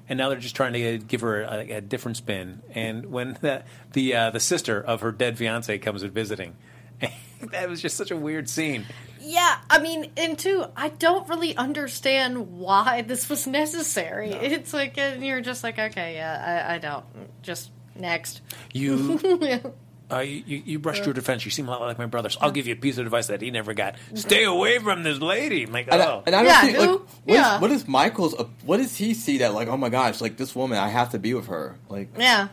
And 0.10 0.18
now 0.18 0.30
they're 0.30 0.40
just 0.40 0.56
trying 0.56 0.74
to 0.74 0.98
give 0.98 1.22
her 1.22 1.44
a, 1.44 1.78
a 1.78 1.82
different 1.82 2.18
spin. 2.18 2.62
And 2.72 3.06
when 3.08 3.34
the 3.42 3.64
the, 3.94 4.16
uh, 4.16 4.30
the 4.32 4.40
sister 4.40 4.82
of 4.82 5.02
her 5.02 5.12
dead 5.12 5.38
fiance 5.38 5.78
comes 5.80 6.04
and 6.04 6.12
visiting, 6.12 6.56
that 7.52 7.70
was 7.70 7.82
just 7.82 7.98
such 7.98 8.12
a 8.12 8.18
weird 8.18 8.50
scene. 8.50 8.86
Yeah, 9.20 9.60
I 9.70 9.80
mean, 9.80 10.12
and 10.18 10.38
two, 10.38 10.66
I 10.76 10.90
don't 10.90 11.30
really 11.30 11.56
understand 11.56 12.54
why 12.54 13.04
this 13.04 13.30
was 13.30 13.46
necessary. 13.46 14.32
It's 14.32 14.74
like, 14.74 14.98
and 14.98 15.24
you're 15.24 15.42
just 15.42 15.64
like, 15.64 15.78
okay, 15.78 16.16
yeah, 16.16 16.66
I, 16.68 16.76
I 16.76 16.78
don't. 16.80 17.06
Just 17.44 17.72
next. 17.96 18.42
You, 18.74 19.20
uh, 20.12 20.20
you, 20.20 20.44
you 20.46 20.64
you 20.66 20.80
brushed 20.80 21.06
your 21.06 21.14
defense. 21.14 21.46
You 21.46 21.52
seem 21.52 21.68
a 21.68 21.72
lot 21.72 21.82
like 21.82 21.98
my 21.98 22.06
brothers. 22.06 22.38
I'll 22.42 22.52
give 22.52 22.68
you 22.68 22.74
a 22.74 22.78
piece 22.78 22.98
of 22.98 23.06
advice 23.06 23.28
that 23.28 23.42
he 23.42 23.52
never 23.52 23.74
got. 23.74 23.96
Stay 24.16 24.44
away 24.44 24.80
from 24.80 25.04
this 25.04 25.20
lady. 25.20 25.64
I'm 25.64 25.72
like, 25.72 25.88
And, 25.92 26.02
oh. 26.02 26.20
I, 26.20 26.24
and 26.28 26.36
I 26.36 26.44
don't 26.44 26.48
Yeah, 26.52 26.62
see 26.62 26.78
like 26.78 26.90
who? 26.90 26.98
what, 26.98 27.08
is, 27.28 27.36
Yeah. 27.36 27.60
what 27.60 27.72
is 27.72 27.88
Michael's? 27.88 28.34
Uh, 28.36 28.46
what 28.66 28.78
does 28.78 28.96
he 28.98 29.14
see 29.14 29.38
that 29.40 29.54
like? 29.54 29.68
Oh 29.68 29.78
my 29.78 29.90
gosh! 29.90 30.22
Like 30.22 30.38
this 30.38 30.56
woman, 30.56 30.78
I 30.78 30.90
have 30.90 31.12
to 31.12 31.20
be 31.20 31.34
with 31.34 31.48
her. 31.48 31.78
Like 31.90 32.10
Yeah. 32.18 32.50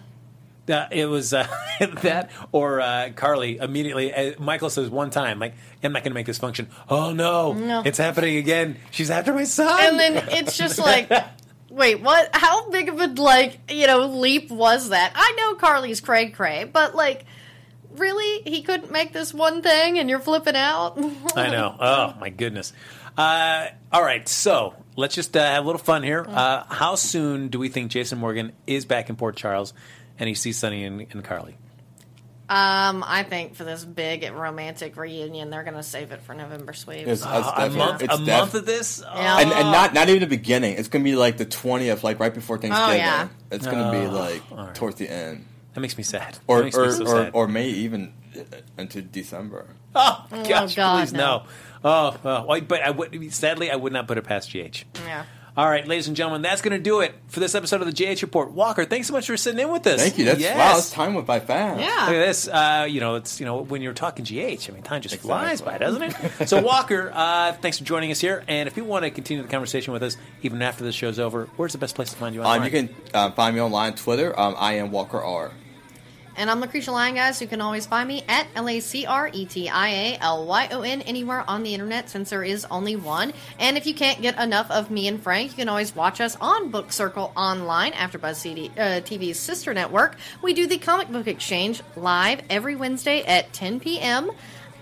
Uh, 0.69 0.87
it 0.91 1.07
was 1.07 1.33
uh, 1.33 1.47
that 2.03 2.31
or 2.53 2.79
uh, 2.83 3.09
Carly 3.17 3.57
immediately. 3.57 4.13
Uh, 4.13 4.35
Michael 4.39 4.69
says 4.69 4.91
one 4.91 5.09
time, 5.09 5.39
like, 5.39 5.55
I'm 5.83 5.93
not 5.95 6.03
going 6.03 6.11
to 6.11 6.15
make 6.15 6.27
this 6.27 6.37
function. 6.37 6.69
Oh 6.91 7.15
no, 7.15 7.55
No. 7.55 7.81
it's 7.87 7.97
happening 7.97 8.37
again. 8.37 8.77
She's 8.91 9.09
after 9.11 9.33
my 9.33 9.45
son. 9.45 9.81
And 9.81 9.99
then 9.99 10.29
it's 10.31 10.59
just 10.59 10.79
like, 10.79 11.11
wait, 11.71 12.03
what? 12.03 12.29
How 12.35 12.69
big 12.69 12.91
of 12.91 13.01
a, 13.01 13.07
like, 13.07 13.59
you 13.71 13.87
know, 13.87 14.09
leap 14.09 14.51
was 14.51 14.91
that? 14.91 15.13
I 15.15 15.33
know 15.39 15.55
Carly's 15.55 16.03
cray 16.03 16.29
cray, 16.29 16.65
but, 16.71 16.95
like, 16.95 17.25
really? 17.99 18.42
He 18.51 18.62
couldn't 18.62 18.90
make 18.90 19.12
this 19.12 19.32
one 19.34 19.62
thing 19.62 19.99
and 19.99 20.09
you're 20.09 20.20
flipping 20.20 20.57
out? 20.57 20.99
I 21.36 21.51
know. 21.51 21.76
Oh 21.80 22.14
my 22.20 22.30
goodness. 22.30 22.72
Uh, 23.16 23.66
all 23.92 24.03
right, 24.03 24.28
so 24.28 24.74
let's 24.96 25.14
just 25.14 25.36
uh, 25.36 25.40
have 25.44 25.64
a 25.64 25.66
little 25.66 25.80
fun 25.80 26.03
here. 26.05 26.24
Uh, 26.28 26.62
how 26.68 26.94
soon 26.94 27.49
do 27.49 27.59
we 27.59 27.68
think 27.68 27.90
Jason 27.90 28.18
Morgan 28.18 28.53
is 28.66 28.84
back 28.84 29.11
in 29.11 29.16
Port 29.16 29.34
Charles 29.36 29.74
and 30.18 30.28
he 30.28 30.34
sees 30.34 30.57
Sonny 30.59 30.84
and, 30.84 31.01
and 31.11 31.24
Carly? 31.24 31.57
Um, 32.51 33.05
I 33.07 33.24
think 33.28 33.57
for 33.57 33.64
this 33.64 33.84
big 33.84 34.22
romantic 34.32 34.96
reunion, 34.96 35.51
they're 35.51 35.64
going 35.64 35.76
to 35.76 35.82
save 35.82 36.12
it 36.12 36.22
for 36.22 36.34
November 36.34 36.72
sweeps. 36.72 37.03
It's- 37.03 37.22
Uh, 37.22 37.53
a 37.57 37.68
month, 37.68 38.03
it's 38.03 38.14
a 38.14 38.18
def- 38.18 38.26
month 38.26 38.55
of 38.55 38.64
this. 38.64 39.03
Yeah. 39.05 39.40
and, 39.40 39.53
and 39.53 39.70
not 39.70 39.92
not 39.92 40.09
even 40.09 40.20
the 40.20 40.26
beginning. 40.28 40.76
It's 40.78 40.88
gonna 40.88 41.05
be 41.05 41.14
like 41.14 41.36
the 41.36 41.44
twentieth, 41.44 42.03
like 42.05 42.18
right 42.20 42.32
before 42.32 42.57
Thanksgiving. 42.57 42.90
Oh, 42.90 42.96
yeah. 42.96 43.28
It's 43.51 43.66
gonna 43.66 43.90
be 43.92 44.07
like 44.07 44.42
all 44.51 44.59
right. 44.66 44.74
towards 44.74 44.96
the 44.96 45.11
end, 45.11 45.44
That 45.79 45.83
makes 45.83 45.97
me 45.97 46.03
sad. 46.03 46.39
or 46.49 46.64
makes 46.64 46.76
me 46.76 46.83
or, 46.83 46.91
so 46.91 47.05
or, 47.05 47.07
sad. 47.07 47.31
or 47.35 47.47
May 47.47 47.68
even 47.68 48.12
uh, 48.37 48.43
into 48.79 49.01
December. 49.01 49.64
oh 49.95 50.26
gosh, 50.31 50.74
God, 50.74 50.99
please 50.99 51.12
no. 51.12 51.18
no. 51.18 51.43
Oh, 51.85 52.16
oh, 52.24 52.61
but 52.62 52.83
I 52.83 52.91
would. 52.91 53.33
Sadly, 53.33 53.70
I 53.70 53.76
would 53.76 53.93
not 53.93 54.09
put 54.09 54.18
it 54.18 54.24
past 54.24 54.51
GH. 54.51 54.83
yeah. 55.05 55.24
All 55.57 55.68
right, 55.68 55.85
ladies 55.89 56.07
and 56.07 56.16
gentlemen, 56.16 56.43
that's 56.43 56.62
going 56.62 56.76
to 56.76 56.83
do 56.83 57.01
it 57.01 57.12
for 57.26 57.41
this 57.41 57.57
episode 57.57 57.81
of 57.81 57.93
the 57.93 58.14
GH 58.14 58.22
Report. 58.22 58.53
Walker, 58.53 58.85
thanks 58.85 59.09
so 59.09 59.12
much 59.12 59.26
for 59.26 59.37
sitting 59.37 59.59
in 59.59 59.68
with 59.72 59.85
us. 59.89 60.01
Thank 60.01 60.16
you. 60.16 60.24
That's 60.24 60.39
yes. 60.39 60.57
wow. 60.57 60.76
This 60.76 60.91
time 60.93 61.14
went 61.14 61.26
by 61.26 61.41
fast. 61.41 61.81
Yeah. 61.81 61.87
Look 62.07 62.14
at 62.14 62.26
this. 62.26 62.47
Uh, 62.47 62.87
you 62.89 63.01
know, 63.01 63.16
it's 63.16 63.41
you 63.41 63.47
know 63.47 63.62
when 63.62 63.83
you're 63.83 63.93
talking 63.93 64.24
GH, 64.24 64.68
I 64.68 64.72
mean, 64.72 64.83
time 64.83 65.03
just 65.03 65.16
Exactly. 65.16 65.29
flies 65.29 65.61
by, 65.61 65.79
doesn't 65.79 66.03
it? 66.03 66.49
so, 66.49 66.62
Walker, 66.64 67.11
uh, 67.12 67.55
thanks 67.55 67.79
for 67.79 67.85
joining 67.85 68.12
us 68.12 68.20
here. 68.20 68.45
And 68.47 68.68
if 68.68 68.76
you 68.76 68.85
want 68.85 69.05
to 69.05 69.11
continue 69.11 69.43
the 69.43 69.49
conversation 69.49 69.93
with 69.93 70.03
us 70.05 70.16
even 70.43 70.62
after 70.62 70.85
the 70.85 70.93
show's 70.93 71.18
over, 71.18 71.49
where's 71.57 71.72
the 71.72 71.79
best 71.79 71.97
place 71.97 72.11
to 72.11 72.16
find 72.16 72.37
you 72.37 72.43
online? 72.43 72.59
Um, 72.61 72.64
you 72.64 72.70
can 72.70 72.95
uh, 73.12 73.31
find 73.33 73.57
me 73.57 73.61
online 73.61 73.95
Twitter. 73.95 74.39
Um, 74.39 74.55
I 74.59 74.74
am 74.74 74.93
Walker 74.93 75.20
R. 75.20 75.51
And 76.39 76.49
I'm 76.49 76.62
Lacretia 76.62 76.93
Lyon, 76.93 77.16
guys. 77.16 77.43
You 77.43 77.49
can 77.49 77.61
always 77.61 77.84
find 77.84 78.07
me 78.07 78.22
at 78.28 78.47
L 78.55 78.68
A 78.68 78.78
C 78.78 79.05
R 79.05 79.28
E 79.32 79.45
T 79.45 79.68
I 79.68 79.89
A 79.89 80.18
L 80.20 80.47
Y 80.47 80.68
O 80.70 80.82
N 80.82 81.03
anywhere 81.03 81.43
on 81.49 81.64
the 81.64 81.74
internet 81.74 82.09
since 82.09 82.30
there 82.30 82.45
is 82.45 82.64
only 82.70 82.95
one. 82.95 83.32
And 83.59 83.76
if 83.76 83.86
you 83.89 83.95
can't 83.95 84.22
get 84.22 84.39
enough 84.41 84.70
of 84.70 84.89
me 84.89 85.09
and 85.09 85.20
Frank, 85.20 85.51
you 85.51 85.57
can 85.57 85.68
always 85.68 85.97
watch 85.97 86.20
us 86.20 86.36
on 86.41 86.70
Book 86.70 86.93
Circle 86.93 87.32
Online, 87.36 87.91
AfterBuzz 87.91 88.36
CD, 88.36 88.70
uh, 88.78 89.01
TV's 89.03 89.41
sister 89.41 89.74
network. 89.74 90.16
We 90.41 90.55
do 90.55 90.68
the 90.68 90.78
Comic 90.78 91.09
Book 91.09 91.26
Exchange 91.26 91.82
live 91.97 92.43
every 92.49 92.76
Wednesday 92.76 93.24
at 93.24 93.53
10 93.53 93.80
p.m. 93.80 94.30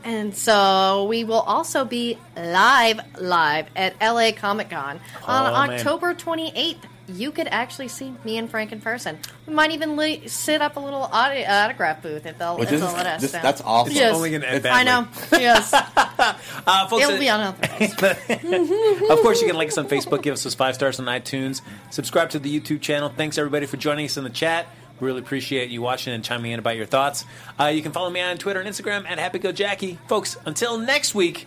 And 0.04 0.36
so 0.36 1.06
we 1.06 1.24
will 1.24 1.40
also 1.40 1.86
be 1.86 2.18
live, 2.36 3.00
live 3.18 3.66
at 3.74 3.98
LA 3.98 4.32
Comic 4.36 4.68
Con 4.68 5.00
on 5.26 5.52
Oh, 5.54 5.66
man. 5.68 5.78
October 5.80 6.14
28th. 6.14 6.76
You 7.08 7.30
could 7.30 7.46
actually 7.48 7.88
see 7.88 8.14
me 8.24 8.36
and 8.38 8.50
Frank 8.50 8.72
in 8.72 8.80
person. 8.80 9.18
We 9.46 9.54
might 9.54 9.70
even 9.70 9.96
li- 9.96 10.26
set 10.26 10.60
up 10.60 10.76
a 10.76 10.80
little 10.80 11.02
auto- 11.02 11.44
autograph 11.44 12.02
booth 12.02 12.26
if 12.26 12.38
they'll, 12.38 12.60
if 12.60 12.72
is 12.72 12.80
they'll 12.80 12.92
let 12.92 13.06
us. 13.06 13.20
this, 13.22 13.32
so. 13.32 13.40
that's 13.40 13.60
awesome. 13.60 13.94
Yes. 13.94 14.14
only 14.14 14.30
gonna 14.30 14.46
end 14.46 14.66
I 14.66 14.82
know. 14.82 15.08
Yes. 15.32 15.72
uh, 15.72 16.86
folks, 16.88 17.04
It'll 17.04 17.16
uh, 17.16 17.18
be 17.18 17.28
unauthorized. 17.28 18.02
of 19.10 19.20
course, 19.20 19.40
you 19.40 19.46
can 19.46 19.56
like 19.56 19.68
us 19.68 19.78
on 19.78 19.88
Facebook, 19.88 20.22
give 20.22 20.32
us 20.32 20.44
those 20.44 20.54
five 20.54 20.74
stars 20.74 20.98
on 20.98 21.06
iTunes, 21.06 21.60
subscribe 21.90 22.30
to 22.30 22.38
the 22.38 22.60
YouTube 22.60 22.80
channel. 22.80 23.08
Thanks 23.08 23.38
everybody 23.38 23.66
for 23.66 23.76
joining 23.76 24.06
us 24.06 24.16
in 24.16 24.24
the 24.24 24.30
chat. 24.30 24.66
We 25.00 25.06
Really 25.06 25.20
appreciate 25.20 25.68
you 25.68 25.82
watching 25.82 26.14
and 26.14 26.24
chiming 26.24 26.52
in 26.52 26.58
about 26.58 26.76
your 26.76 26.86
thoughts. 26.86 27.26
Uh, 27.60 27.66
you 27.66 27.82
can 27.82 27.92
follow 27.92 28.08
me 28.08 28.20
on 28.22 28.38
Twitter 28.38 28.60
and 28.60 28.68
Instagram 28.68 29.04
at 29.06 29.18
HappyGoJackie. 29.18 29.98
Folks, 30.08 30.38
until 30.46 30.78
next 30.78 31.14
week, 31.14 31.46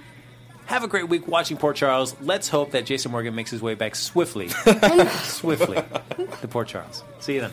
have 0.69 0.83
a 0.83 0.87
great 0.87 1.09
week 1.09 1.27
watching 1.27 1.57
Port 1.57 1.75
Charles. 1.75 2.15
Let's 2.21 2.47
hope 2.47 2.71
that 2.71 2.85
Jason 2.85 3.11
Morgan 3.11 3.33
makes 3.33 3.49
his 3.49 3.61
way 3.61 3.73
back 3.73 3.95
swiftly, 3.95 4.49
swiftly 5.23 5.81
to 6.41 6.47
Port 6.47 6.67
Charles. 6.67 7.03
See 7.19 7.35
you 7.35 7.41
then. 7.41 7.51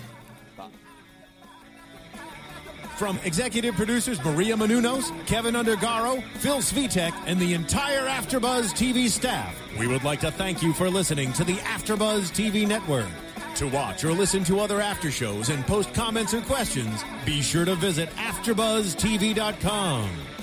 From 2.98 3.18
executive 3.24 3.74
producers 3.74 4.22
Maria 4.24 4.56
Menounos, 4.56 5.10
Keven 5.26 5.54
Undergaro, 5.54 6.22
Phil 6.38 6.58
Svitek, 6.58 7.12
and 7.26 7.38
the 7.38 7.54
entire 7.54 8.06
AfterBuzz 8.06 8.72
TV 8.72 9.08
staff, 9.08 9.54
we 9.78 9.86
would 9.86 10.04
like 10.04 10.20
to 10.20 10.30
thank 10.30 10.62
you 10.62 10.72
for 10.72 10.88
listening 10.88 11.32
to 11.34 11.44
the 11.44 11.56
AfterBuzz 11.56 12.30
TV 12.32 12.66
network. 12.66 13.08
To 13.56 13.68
watch 13.68 14.04
or 14.04 14.12
listen 14.12 14.44
to 14.44 14.60
other 14.60 14.80
after 14.82 15.10
shows 15.10 15.48
and 15.48 15.66
post 15.66 15.92
comments 15.94 16.34
or 16.34 16.42
questions, 16.42 17.02
be 17.24 17.40
sure 17.42 17.64
to 17.64 17.74
visit 17.74 18.10
AfterBuzzTV.com. 18.10 20.35